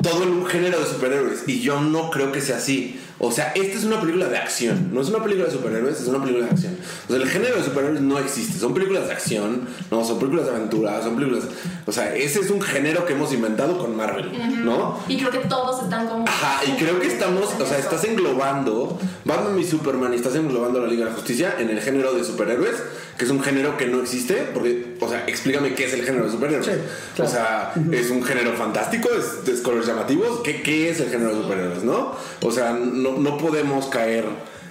[0.02, 1.44] todo en un género de superhéroes.
[1.46, 3.00] Y yo no creo que sea así.
[3.18, 4.90] O sea, esta es una película de acción.
[4.92, 6.76] No es una película de superhéroes, es una película de acción.
[7.08, 8.58] O sea, el género de superhéroes no existe.
[8.58, 11.44] Son películas de acción, no, son películas de aventura, son películas.
[11.86, 14.30] O sea, ese es un género que hemos inventado con Marvel,
[14.64, 14.98] ¿no?
[15.08, 16.26] Y creo que todos están como.
[16.26, 20.80] Ajá, y creo que estamos, o sea, estás englobando Batman y Superman y estás englobando
[20.80, 22.76] la Liga de la Justicia en el género de superhéroes,
[23.16, 26.26] que es un género que no existe, porque, o sea, explícame qué es el género
[26.26, 26.66] de superhéroes.
[26.66, 26.72] Sí,
[27.14, 27.30] claro.
[27.30, 31.34] O sea, es un género fantástico, es, es colores llamativos, ¿Qué, ¿qué es el género
[31.34, 32.14] de superhéroes, no?
[32.42, 34.24] O sea, no, no podemos caer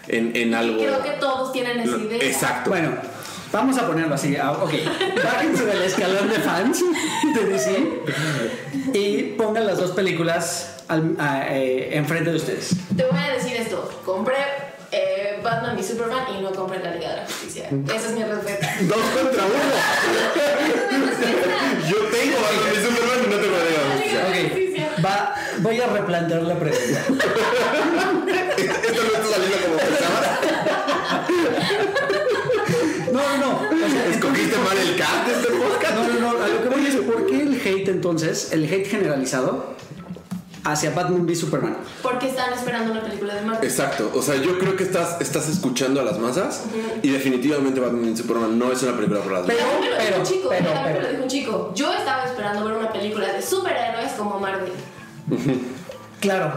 [0.08, 0.78] en, en algo...
[0.80, 2.20] Creo que todos tienen esa idea.
[2.22, 2.70] Exacto.
[2.70, 2.92] Bueno,
[3.52, 4.36] vamos a ponerlo así.
[4.36, 4.74] ah, Ok,
[5.24, 6.84] bájense del escalón de fans
[7.34, 8.02] de DC
[8.94, 12.70] y pongan las dos películas al- a- eh, enfrente de ustedes.
[12.96, 13.90] Te voy a decir esto.
[14.06, 14.36] Compré
[14.92, 17.70] eh, Batman y Superman y no compré la Liga de la Justicia.
[17.94, 18.76] Esa es mi respuesta.
[18.82, 19.56] Dos contra uno.
[21.90, 24.90] Yo tengo Batman y Superman y no tengo la Liga de la Justicia.
[25.04, 27.02] Va, voy a replantear la pregunta.
[28.88, 30.40] Esto no está saliendo como pensaba.
[33.12, 33.86] No, no, no.
[33.86, 35.96] o sea, Escogiste mal el cast de este podcast.
[35.96, 36.44] No, no, no.
[36.44, 39.74] A lo que voy es, ¿por qué el hate entonces, el hate generalizado
[40.64, 41.78] hacia Batman v Superman?
[42.02, 43.64] Porque están esperando una película de Marvel.
[43.70, 46.64] Exacto, o sea, yo creo que estás, estás escuchando a las masas
[47.04, 50.18] y definitivamente Batman y Superman no es una película para las Pero- me lo dijo
[50.20, 51.02] un chico, pero, me pero.
[51.02, 51.72] lo dijo un chico.
[51.76, 54.72] Yo estaba esperando ver una película de superhéroes como Marvel.
[56.20, 56.54] Claro,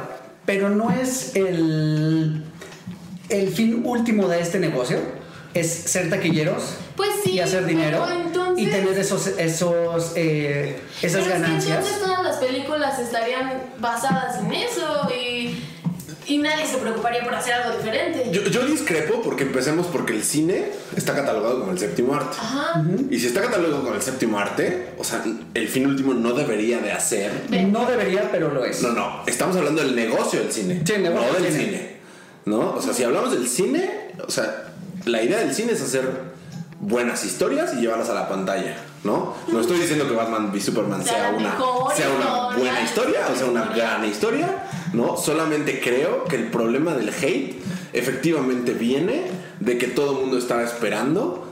[0.49, 2.43] pero no es el,
[3.29, 4.99] el fin último de este negocio.
[5.53, 6.63] Es ser taquilleros
[6.97, 7.33] Pues sí.
[7.33, 11.79] y hacer dinero entonces, y tener esos, esos, eh, esas pero es que ganancias.
[11.79, 15.63] entonces todas las películas estarían basadas en eso y.
[16.29, 18.29] y nadie se preocuparía por hacer algo diferente.
[18.31, 22.37] Yo, yo discrepo porque empecemos porque el cine está catalogado como el séptimo arte.
[22.39, 22.85] Ajá.
[23.11, 25.25] Y si está catalogado como el séptimo arte, o sea,
[25.55, 27.33] el fin último no debería de hacer.
[27.69, 28.83] No debería, pero lo es.
[28.83, 30.83] No, no, estamos hablando del negocio del cine.
[30.85, 31.67] Sí, el negocio no del del cine.
[31.67, 31.97] cine.
[32.45, 32.75] ¿No?
[32.75, 33.91] O sea, si hablamos del cine,
[34.27, 34.65] o sea,
[35.07, 36.09] la idea del cine es hacer
[36.81, 39.35] buenas historias y llevarlas a la pantalla, ¿no?
[39.49, 41.57] No estoy diciendo que Batman v Superman Sea una,
[41.95, 45.17] sea una buena historia, o sea, una gran historia, ¿no?
[45.17, 47.57] Solamente creo que el problema del hate
[47.93, 49.27] efectivamente viene
[49.61, 51.49] de que todo el mundo estaba esperando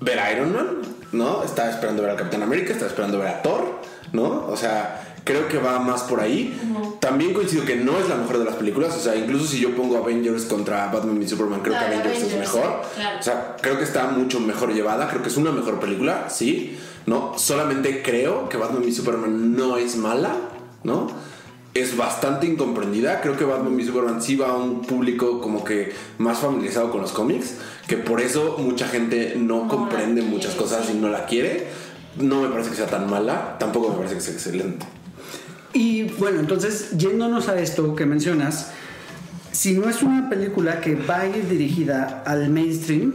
[0.00, 0.66] ver a Iron Man,
[1.12, 1.42] ¿no?
[1.42, 3.80] Estaba esperando ver al Capitán América, estaba esperando ver a Thor,
[4.12, 4.46] ¿no?
[4.48, 6.58] O sea, creo que va más por ahí.
[7.00, 9.74] También coincido que no es la mejor de las películas, o sea, incluso si yo
[9.74, 12.82] pongo Avengers contra Batman y Superman, creo que Avengers, es mejor.
[12.94, 13.18] claro.
[13.18, 16.78] O sea, creo que está mucho mejor llevada, creo que es una mejor película, sí,
[17.06, 17.38] ¿no?
[17.38, 20.34] Solamente creo que Batman y Superman no es mala,
[20.84, 21.08] ¿no?
[21.72, 23.20] Es bastante incomprendida.
[23.20, 27.00] Creo que Batman v Superman sí va a un público como que más familiarizado con
[27.00, 27.54] los cómics,
[27.86, 30.94] que por eso mucha gente no, No comprende muchas cosas sí.
[30.94, 31.68] y no la quiere.
[32.18, 34.84] No me parece que sea tan mala, tampoco me parece que sea excelente.
[35.72, 38.70] Y bueno, entonces, yéndonos a esto que mencionas,
[39.52, 43.12] si no es una película que va a ir dirigida al mainstream,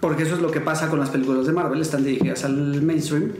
[0.00, 3.32] porque eso es lo que pasa con las películas de Marvel, están dirigidas al mainstream,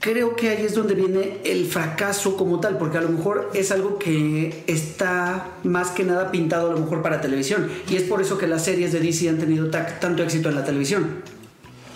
[0.00, 3.70] creo que ahí es donde viene el fracaso como tal, porque a lo mejor es
[3.72, 8.20] algo que está más que nada pintado a lo mejor para televisión, y es por
[8.20, 11.06] eso que las series de DC han tenido ta- tanto éxito en la televisión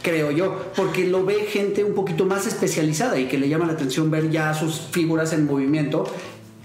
[0.03, 3.73] creo yo, porque lo ve gente un poquito más especializada y que le llama la
[3.73, 6.05] atención ver ya sus figuras en movimiento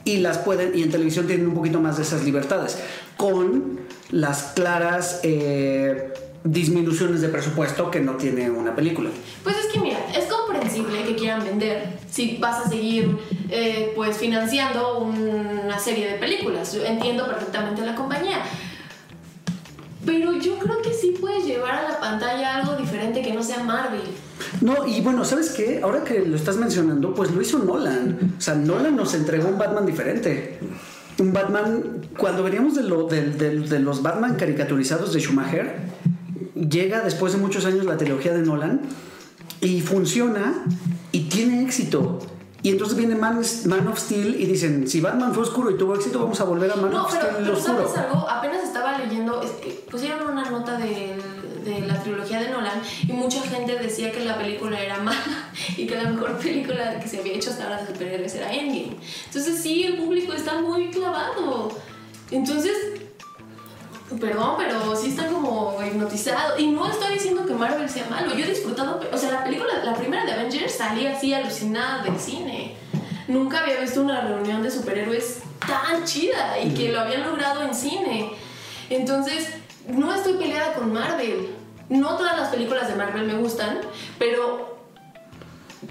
[0.04, 2.78] y las pueden, y en televisión tienen un poquito más de esas libertades,
[3.18, 6.14] con las claras eh,
[6.44, 9.10] disminuciones de presupuesto que no tiene una película.
[9.44, 13.18] Pues es que mira, es comprensible que quieran vender si vas a seguir
[13.50, 16.74] eh, pues financiando una serie de películas.
[16.76, 18.44] Entiendo perfectamente la compañía.
[20.06, 23.64] Pero yo creo que sí puedes llevar a la pantalla algo diferente que no sea
[23.64, 24.02] Marvel.
[24.62, 25.82] No, y bueno, ¿sabes qué?
[25.84, 28.36] Ahora que lo estás mencionando, pues lo hizo Nolan.
[28.38, 30.60] O sea, Nolan nos entregó un Batman diferente.
[31.20, 35.76] Un Batman, cuando veníamos de, de los Batman caricaturizados de Schumacher,
[36.54, 38.82] llega después de muchos años la trilogía de Nolan
[39.62, 40.64] y funciona
[41.12, 42.20] y tiene éxito.
[42.64, 45.96] Y entonces viene Man, Man of Steel y dicen, si Batman fue oscuro y tuvo
[45.96, 47.88] éxito, vamos a volver a Man No, of pero, Steel pero oscuro.
[47.90, 48.30] ¿sabes algo?
[48.30, 49.42] Apenas estaba leyendo,
[49.92, 51.18] pusieron una nota de,
[51.64, 55.86] de la trilogía de Nolan y mucha gente decía que la película era mala y
[55.86, 58.98] que la mejor película que se había hecho hasta ahora de superhéroes era Endgame.
[59.28, 61.70] Entonces sí, el público está muy clavado.
[62.32, 62.74] Entonces,
[64.20, 66.58] perdón, pero sí está como hipnotizado.
[66.58, 69.84] Y no estoy diciendo que Marvel sea malo, yo he disfrutado, o sea, la película,
[69.84, 72.76] la primera de Avengers salí así alucinada del cine.
[73.28, 77.76] Nunca había visto una reunión de superhéroes tan chida y que lo habían logrado en
[77.76, 78.32] cine.
[78.90, 79.50] Entonces,
[79.88, 81.50] no estoy peleada con Marvel.
[81.90, 83.80] No todas las películas de Marvel me gustan,
[84.18, 84.78] pero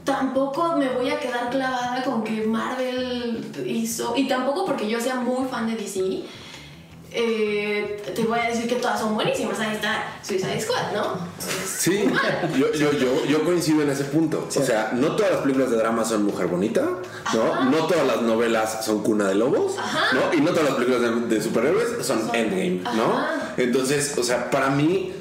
[0.04, 4.14] tampoco me voy a quedar clavada con que Marvel hizo.
[4.16, 6.24] Y tampoco porque yo sea muy fan de DC.
[7.12, 9.59] Eh, te voy a decir que todas son buenísimas.
[9.61, 11.18] Ahí está Suicide Squad, ¿no?
[11.66, 12.04] Sí,
[12.59, 14.46] yo, yo, yo, yo coincido en ese punto.
[14.48, 16.82] O sea, no todas las películas de drama son Mujer Bonita,
[17.34, 17.64] ¿no?
[17.70, 19.74] No todas las novelas son Cuna de Lobos,
[20.12, 20.34] ¿no?
[20.36, 23.18] Y no todas las películas de, de superhéroes son Son- Endgame, ¿no?
[23.18, 23.54] Ajá.
[23.57, 25.12] Entonces, o sea, para mí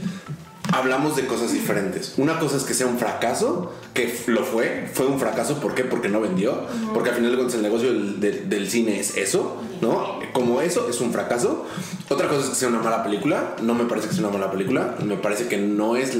[0.73, 2.15] hablamos de cosas diferentes.
[2.17, 5.83] Una cosa es que sea un fracaso, que lo fue, fue un fracaso, ¿por qué?
[5.85, 6.63] Porque no vendió,
[6.93, 10.19] porque al final de cuentas el negocio del, del- del cine es eso, ¿no?
[10.35, 11.65] Como eso es un fracaso.
[12.09, 14.51] Otra cosa es que sea una mala película, no me parece que sea una mala
[14.51, 16.13] película, me parece que no es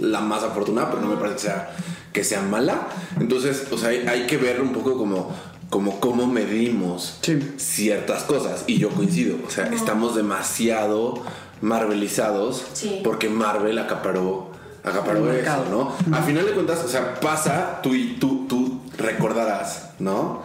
[0.00, 1.76] la más afortunada, pero no me parece que sea,
[2.14, 2.88] que sea mala.
[3.20, 5.30] Entonces, o sea, hay, hay que ver un poco como
[5.68, 7.38] como cómo medimos Sí.
[7.58, 11.22] ciertas cosas y yo coincido, o sea, estamos demasiado
[11.60, 13.00] marvelizados Sí.
[13.04, 14.48] porque Marvel acaparó
[14.82, 15.66] acaparó El eso.
[15.70, 16.16] ¿no?
[16.16, 20.42] A final de cuentas, o sea, pasa, tú y tú, tú recordarás, ¿no?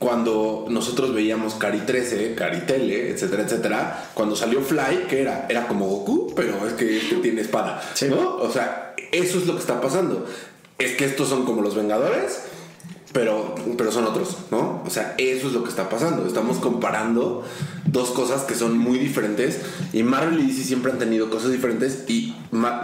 [0.00, 5.46] Cuando nosotros veíamos Cari 13, Cari Tele, etcétera, etcétera, cuando salió Fly, que era?
[5.48, 8.06] Era como Goku, pero es que este tiene espada, Sí.
[8.08, 8.36] ¿no?
[8.36, 10.26] O sea, eso es lo que está pasando.
[10.78, 12.40] Es que estos son como los Vengadores,
[13.12, 14.82] pero, pero son otros, ¿no?
[14.86, 16.26] O sea, eso es lo que está pasando.
[16.26, 17.44] Estamos comparando
[17.86, 19.60] dos cosas que son muy diferentes
[19.92, 22.36] y Marvel y DC siempre han tenido cosas diferentes y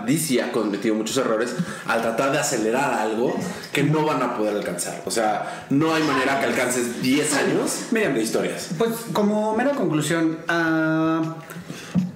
[0.07, 1.55] DC ha cometido muchos errores
[1.87, 3.37] al tratar de acelerar algo
[3.73, 5.03] que no van a poder alcanzar.
[5.07, 8.11] O sea, no hay manera que alcances 10 años Mira.
[8.11, 8.71] de historias.
[8.79, 11.37] Pues como mera conclusión, ah,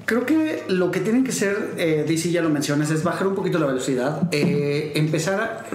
[0.05, 3.37] creo que lo que tienen que hacer, eh, DC ya lo mencionas, es bajar un
[3.37, 5.67] poquito la velocidad, eh, empezar a...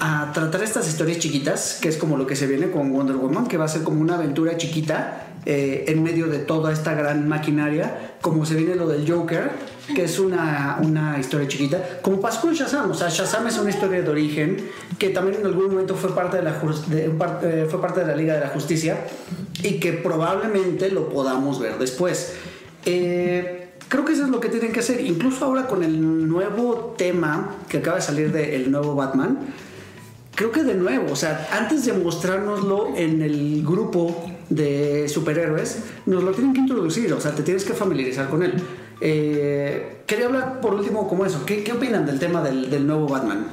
[0.00, 3.46] a tratar estas historias chiquitas, que es como lo que se viene con Wonder Woman,
[3.46, 7.26] que va a ser como una aventura chiquita eh, en medio de toda esta gran
[7.28, 9.50] maquinaria, como se viene lo del Joker,
[9.94, 13.70] que es una, una historia chiquita, como pasó con Shazam, o sea, Shazam es una
[13.70, 14.68] historia de origen
[14.98, 16.52] que también en algún momento fue parte de la,
[16.88, 17.04] de-
[17.42, 18.98] eh, fue parte de la Liga de la Justicia
[19.62, 22.34] y que probablemente lo podamos ver después.
[22.84, 26.94] Eh, creo que eso es lo que tienen que hacer, incluso ahora con el nuevo
[26.98, 29.38] tema que acaba de salir del nuevo Batman.
[30.36, 36.22] Creo que de nuevo, o sea, antes de mostrárnoslo en el grupo de superhéroes, nos
[36.22, 38.52] lo tienen que introducir, o sea, te tienes que familiarizar con él.
[39.00, 43.08] Eh, quería hablar por último como eso, ¿qué, qué opinan del tema del, del nuevo
[43.08, 43.46] Batman?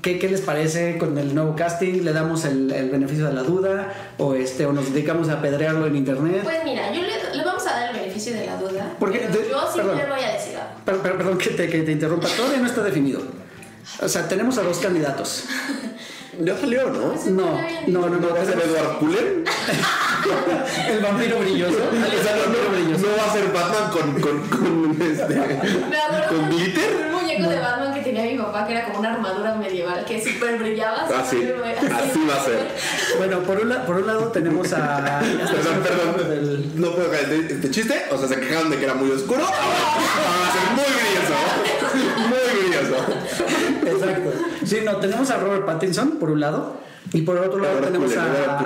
[0.00, 2.02] ¿Qué, ¿Qué les parece con el nuevo casting?
[2.02, 3.92] ¿Le damos el, el beneficio de la duda?
[4.18, 6.40] ¿O, este, ¿O nos dedicamos a apedrearlo en internet?
[6.42, 8.96] Pues mira, yo le, le vamos a dar el beneficio de la duda.
[8.98, 10.16] Porque de- yo siempre perdón.
[10.16, 10.72] voy a decir algo.
[10.84, 13.20] Per- per- perdón que te, que te interrumpa, todavía no está definido.
[14.00, 15.44] O sea, tenemos a dos candidatos.
[16.40, 17.12] Ya salió, ¿no?
[17.30, 18.34] No, no, no, ¿No no.
[18.34, 19.44] va a ser Edward Cullen?
[20.88, 21.76] El vampiro brilloso.
[21.92, 25.36] O sea, no, va a ser Batman con, con, con, este,
[26.30, 27.06] con glitter.
[27.06, 30.24] un muñeco de Batman que tenía mi papá que era como una armadura medieval que
[30.24, 31.06] súper brillaba.
[31.14, 31.36] Ah, sí.
[31.36, 32.66] súper- Así va a ser.
[33.18, 35.20] Bueno, por un, la- por un lado tenemos a.
[35.20, 36.72] Perdón, perdón.
[36.76, 38.04] No puedo caer este, este chiste.
[38.10, 39.44] O sea, se quejaron de que era muy oscuro.
[39.44, 41.34] Ahora va a ser muy brilloso.
[42.20, 42.41] Muy brilloso.
[43.86, 44.32] Exacto.
[44.64, 46.80] Sí, no, tenemos a Robert Pattinson por un lado.
[47.12, 48.64] Y por el otro lado tenemos a, a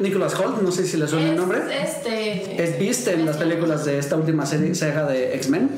[0.00, 1.58] Nicholas Holt, no sé si le suena el nombre.
[1.58, 2.62] Es, este.
[2.62, 5.70] Es Beast en las películas de esta última serie, saga de X-Men.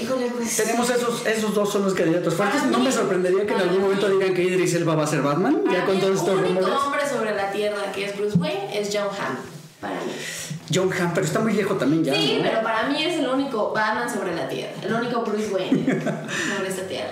[0.00, 0.56] Híjole, pues.
[0.56, 2.60] Tenemos esos, esos dos son los candidatos fuertes.
[2.60, 5.06] Para No me mí- sorprendería que en algún momento digan que Idris Elba va a
[5.06, 6.78] ser Batman, ya con mí todos el estos único rumores.
[6.84, 9.36] hombre sobre la tierra que es Bruce Wayne es John Hamm.
[9.80, 10.12] Para mí.
[10.72, 12.14] John Hamm, pero está muy viejo también ya.
[12.14, 12.44] sí, ¿no?
[12.44, 14.72] pero para mí es el único Batman sobre la tierra.
[14.82, 15.84] El único Bruce Wayne
[16.56, 17.10] sobre esta tierra.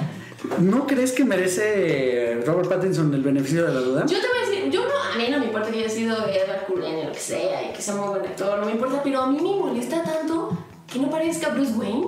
[0.59, 4.07] ¿No crees que merece Robert Pattinson el beneficio de la duda?
[4.07, 6.17] Yo te voy a decir, yo no, a mí no me importa que haya sido
[6.27, 9.01] Edward Cullen o lo que sea y que sea muy buen actor, no me importa,
[9.05, 10.57] pero a mí me molesta tanto
[10.93, 12.07] que no parezca Bruce Wayne.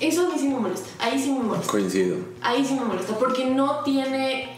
[0.00, 1.72] Eso a mí sí me molesta, ahí sí me molesta.
[1.72, 2.16] Coincido.
[2.40, 4.57] Ahí sí me molesta, porque no tiene.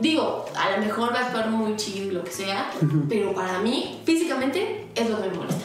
[0.00, 2.70] Digo, a lo mejor va a actuar muy chido y lo que sea,
[3.08, 5.64] pero para mí, físicamente, es lo que me molesta.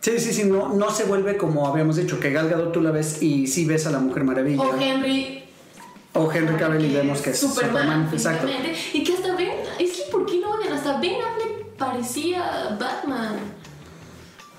[0.00, 2.92] Sí, sí, sí, no, no se vuelve como habíamos dicho, que Gal Gadot tú la
[2.92, 4.62] ves y sí ves a la Mujer Maravilla.
[4.62, 5.44] O Henry.
[6.14, 8.46] O Henry Cavill y vemos que es Superman, exacto.
[8.46, 9.50] físicamente, Y que hasta Ben.
[9.78, 10.72] Es que, ¿por qué no odian?
[10.72, 13.36] Hasta Ben Affleck parecía Batman.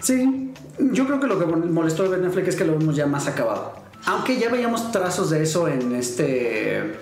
[0.01, 3.07] Sí, yo creo que lo que molestó a Ben Affleck es que lo vemos ya
[3.07, 3.73] más acabado.
[4.05, 6.97] Aunque ya veíamos trazos de eso en este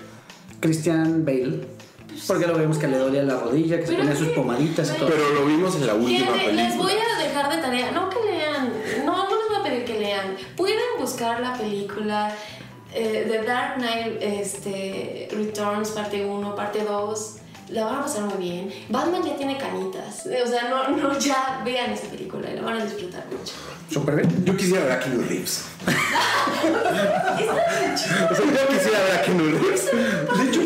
[0.60, 1.77] Christian Bale.
[2.26, 5.08] Porque lo vemos que le dolía la rodilla, que se ponía sus pomaditas y todo.
[5.08, 7.16] Pero lo vimos en la última Fíjate, les voy película.
[7.16, 8.72] a dejar de tarea, no que lean,
[9.04, 10.36] no, no les voy a pedir que lean.
[10.56, 12.34] Pueden buscar la película
[12.94, 17.34] eh, The Dark Knight este, Returns, parte 1, parte 2.
[17.70, 18.72] La van a pasar muy bien.
[18.88, 20.24] Batman ya tiene canitas.
[20.26, 23.52] O sea, no, no, ya vean esa película y la van a disfrutar mucho.
[23.90, 24.44] Súper bien.
[24.46, 25.64] Yo quisiera ver a Keanu Reeves.
[26.58, 29.84] O sea, yo quisiera ver a Keanu Reeves.
[29.86, 30.57] De hecho,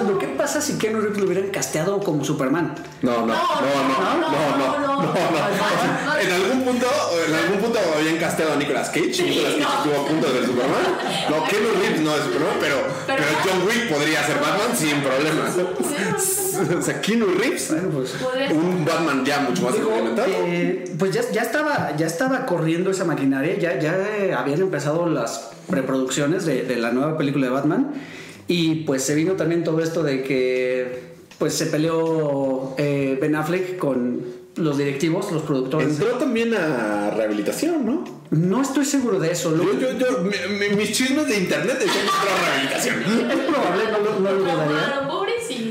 [0.00, 2.74] pensando, ¿qué pasa si Keanu Reeves lo hubieran casteado como Superman?
[3.02, 6.20] No, no, no, no, no, no, no, no.
[6.20, 6.86] En algún punto,
[7.26, 10.32] en algún punto habían casteado a Nicolas Cage y Nicolas Cage estuvo a punto de
[10.34, 10.82] ser Superman.
[11.30, 16.78] No, Keanu Reeves no es Superman, pero, pero John Wick podría ser Batman sin problema.
[16.78, 17.70] o sea, Keanu Reeves,
[18.50, 20.28] un Batman ya mucho más experimentado.
[20.98, 26.44] pues ya, ya estaba, ya estaba corriendo esa maquinaria, ya, ya habían empezado las preproducciones
[26.44, 27.92] de, de la nueva película de Batman
[28.50, 33.78] y pues se vino también todo esto de que pues se peleó eh, Ben Affleck
[33.78, 34.20] con
[34.56, 35.88] los directivos, los productores.
[35.88, 38.04] Entró también a rehabilitación, ¿no?
[38.30, 39.52] No estoy seguro de eso.
[39.52, 43.30] Lo, Yo, yo, yo, mi- mi- mis chismes de internet decían que entró a rehabilitación.
[43.30, 45.06] es probable, no, lo- no lo dudaría.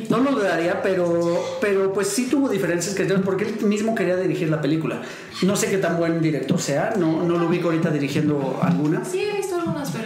[0.10, 4.49] No lo dudaría, pero, pero pues sí tuvo diferencias creativas porque él mismo quería dirigir
[4.49, 5.03] la película.
[5.43, 9.06] No sé qué tan buen director sea, no, no lo ubico ahorita dirigiendo alguna.
[9.06, 9.99] Sí, he visto algunas, pero.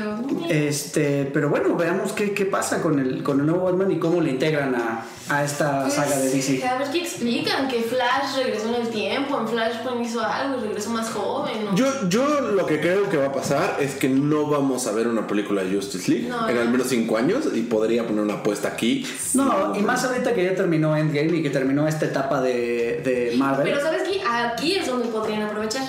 [0.50, 4.22] Este, pero bueno, veamos qué, qué pasa con el, con el nuevo Batman y cómo
[4.22, 6.66] le integran a, a esta Pues, saga de DC.
[6.68, 10.90] A ver qué explican, que Flash regresó en el tiempo, en Flashpoint hizo algo regresó
[10.92, 11.66] más joven.
[11.66, 11.76] ¿no?
[11.76, 15.08] Yo, yo lo que creo que va a pasar es que no vamos a ver
[15.08, 16.62] una película de Justice League No, en no.
[16.62, 19.06] al menos 5 años y podría poner una apuesta aquí.
[19.34, 23.34] No, y más ahorita que ya terminó Endgame y que terminó esta etapa de, de
[23.38, 23.66] Marvel.
[23.70, 24.22] Pero ¿sabes qué?
[24.28, 25.84] Aquí es donde podrían aprovechar.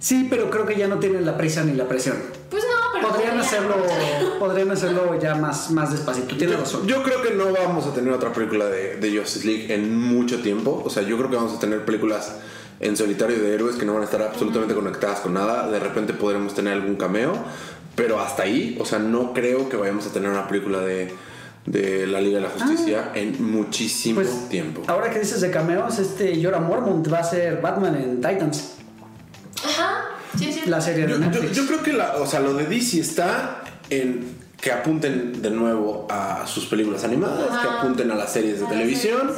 [0.00, 2.16] Sí, pero creo que ya no tienen la prisa ni la presión.
[2.50, 3.08] Pues no, pero.
[3.08, 3.74] Podrían hacerlo,
[4.38, 6.36] podrían hacerlo ya más, más despacito.
[6.36, 6.86] Tienes Yo, razón.
[6.86, 10.40] yo creo que no vamos a tener otra película de, de Justice League en mucho
[10.40, 10.82] tiempo.
[10.84, 12.36] O sea, yo creo que vamos a tener películas
[12.80, 15.68] en solitario de héroes que no van a estar absolutamente conectadas con nada.
[15.70, 17.32] De repente podremos tener algún cameo,
[17.96, 21.12] pero hasta ahí, o sea, no creo que vayamos a tener una película de,
[21.66, 24.82] de la Liga de la Justicia en muchísimo Pues, tiempo.
[24.86, 28.74] Ahora que dices de cameos, este Jorah Mormont va a ser Batman en Titans,
[29.64, 30.04] Ajá,
[30.36, 30.62] sí, sí.
[30.66, 31.56] la serie de Yo, yo- Netflix.
[31.56, 36.06] yo creo que la, o sea, lo de DC está en que apunten de nuevo
[36.10, 37.62] a sus películas animadas, Ajá.
[37.62, 39.30] que apunten a las series de A televisión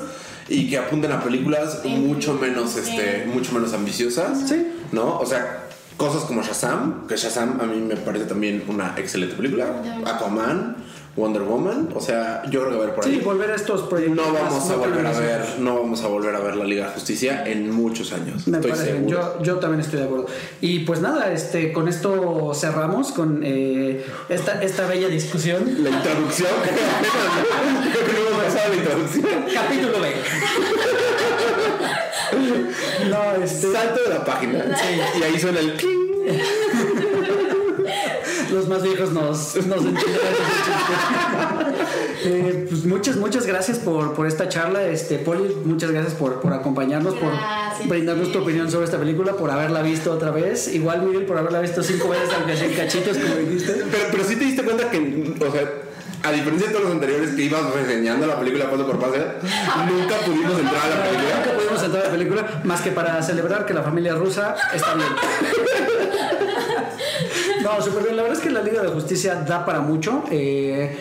[0.48, 1.88] y que apunten a películas Sí.
[1.90, 2.80] mucho menos, Sí.
[2.80, 4.48] este, mucho menos ambiciosas.
[4.48, 4.66] Sí.
[4.92, 5.18] ¿No?
[5.18, 5.64] O sea,
[5.98, 9.66] cosas como Shazam, que Shazam a mí me parece también una excelente película.
[10.06, 10.76] Aquaman,
[11.16, 11.88] Wonder Woman.
[11.94, 13.16] O sea, yo creo que a ver por ahí.
[13.16, 14.16] Sí, volver a estos proyectos.
[14.16, 16.92] no vamos a volver a ver, no vamos a volver a ver la Liga de
[16.92, 18.46] Justicia en muchos años.
[18.46, 19.08] Me estoy parece seguro.
[19.08, 20.26] Yo, yo también estoy de acuerdo.
[20.60, 25.64] Y pues nada, este, con esto cerramos con eh, esta, esta bella discusión.
[25.82, 26.50] La introducción.
[27.92, 29.44] Creo que no hemos pasado la introducción.
[29.52, 30.14] Capítulo B.
[33.10, 34.64] no, este, Salto de la página.
[35.18, 36.00] Y ahí suena el cling.
[38.52, 39.80] los más viejos nos, nos.
[42.22, 44.84] Eh, pues muchas, muchas gracias por, por esta charla.
[44.86, 48.44] Este, Poli, muchas gracias por, por acompañarnos, Gracias, por brindarnos tu sí.
[48.44, 50.68] opinión sobre esta película, por haberla visto otra vez.
[50.74, 53.72] Igual, Miguel, por haberla visto cinco veces, aunque sea en cachitos, como dijiste.
[53.90, 55.62] Pero, pero sí te diste cuenta que, o sea,
[56.22, 59.14] a diferencia de todos los anteriores que ibas reseñando la película paso por paso,
[59.88, 61.54] nunca pudimos entrar a la Nunca película.
[61.56, 65.08] pudimos entrar a la película más que para celebrar que la familia rusa está bien.
[67.62, 68.16] No, súper bien.
[68.16, 70.24] La verdad es que la Liga de la Justicia da para mucho.
[70.30, 70.96] Eh,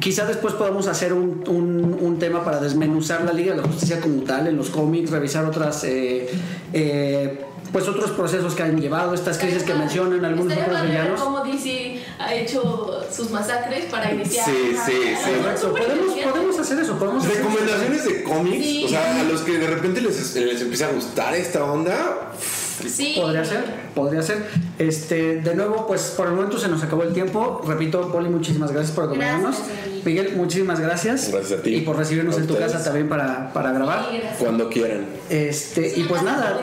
[0.00, 4.00] quizá después podamos hacer un, un- un tema para desmenuzar la Liga de la Justicia
[4.00, 5.84] como tal en los cómics, revisar otras.
[5.84, 6.28] eh,
[6.72, 11.18] eh, pues otros procesos que han llevado, estas crisis que mencionan, algunos otros villanos.
[11.22, 14.44] cómo DC ha hecho sus masacres para iniciar.
[14.44, 15.30] Sí, una- sí, sí.
[15.38, 17.48] Exacto, podemos, podemos hacer eso, podemos hacer eso.
[17.48, 18.82] Recomendaciones de cómics, Sí.
[18.84, 22.32] o sea, a los que de repente les, les empieza a gustar esta onda.
[22.88, 23.14] Sí.
[23.16, 24.46] Podría ser, podría ser.
[24.78, 27.62] Este, de nuevo, pues por el momento se nos acabó el tiempo.
[27.66, 29.56] Repito, Poli, muchísimas gracias por acompañarnos.
[29.56, 30.04] Gracias.
[30.04, 31.30] Miguel, muchísimas gracias.
[31.30, 31.76] Gracias a ti.
[31.76, 34.06] Y por recibirnos A en tu casa también para, para grabar.
[34.10, 34.38] Sí, gracias.
[34.38, 35.06] Cuando quieran.
[35.30, 36.58] Este, y pues nada,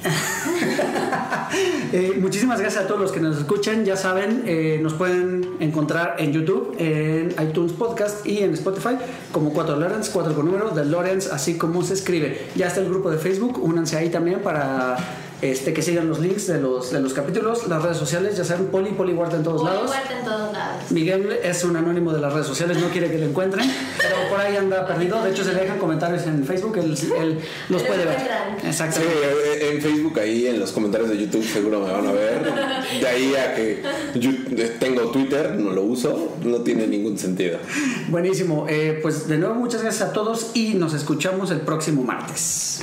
[1.92, 3.84] eh, muchísimas gracias a todos los que nos escuchan.
[3.84, 8.96] Ya saben, eh, nos pueden encontrar en YouTube, en iTunes Podcast y en Spotify
[9.32, 12.46] como 4 Lawrence, 4 con número de Lawrence, así como se escribe.
[12.56, 14.96] Ya está el grupo de Facebook, únanse ahí también para
[15.42, 18.66] este, que sigan los links de los, de los capítulos, las redes sociales, ya saben,
[18.66, 19.90] Poli, Poli Guarda en todos Muy lados.
[19.90, 20.90] fuerte en todos lados.
[20.90, 24.40] Miguel es un anónimo de las redes sociales, no quiere que lo encuentren, pero por
[24.40, 25.22] ahí anda perdido.
[25.22, 27.38] De hecho, se le dejan comentarios en Facebook, él, él
[27.68, 28.18] los Lo puede ver.
[28.60, 29.14] Sí, Exactamente.
[29.22, 32.42] eh, en Facebook, ahí en los comentarios de YouTube seguro me van a ver.
[33.00, 33.82] De ahí a que
[34.16, 34.30] yo
[34.78, 37.58] tengo Twitter, no lo uso, no tiene ningún sentido.
[38.08, 38.66] Buenísimo.
[38.68, 42.82] Eh, pues de nuevo, muchas gracias a todos y nos escuchamos el próximo martes.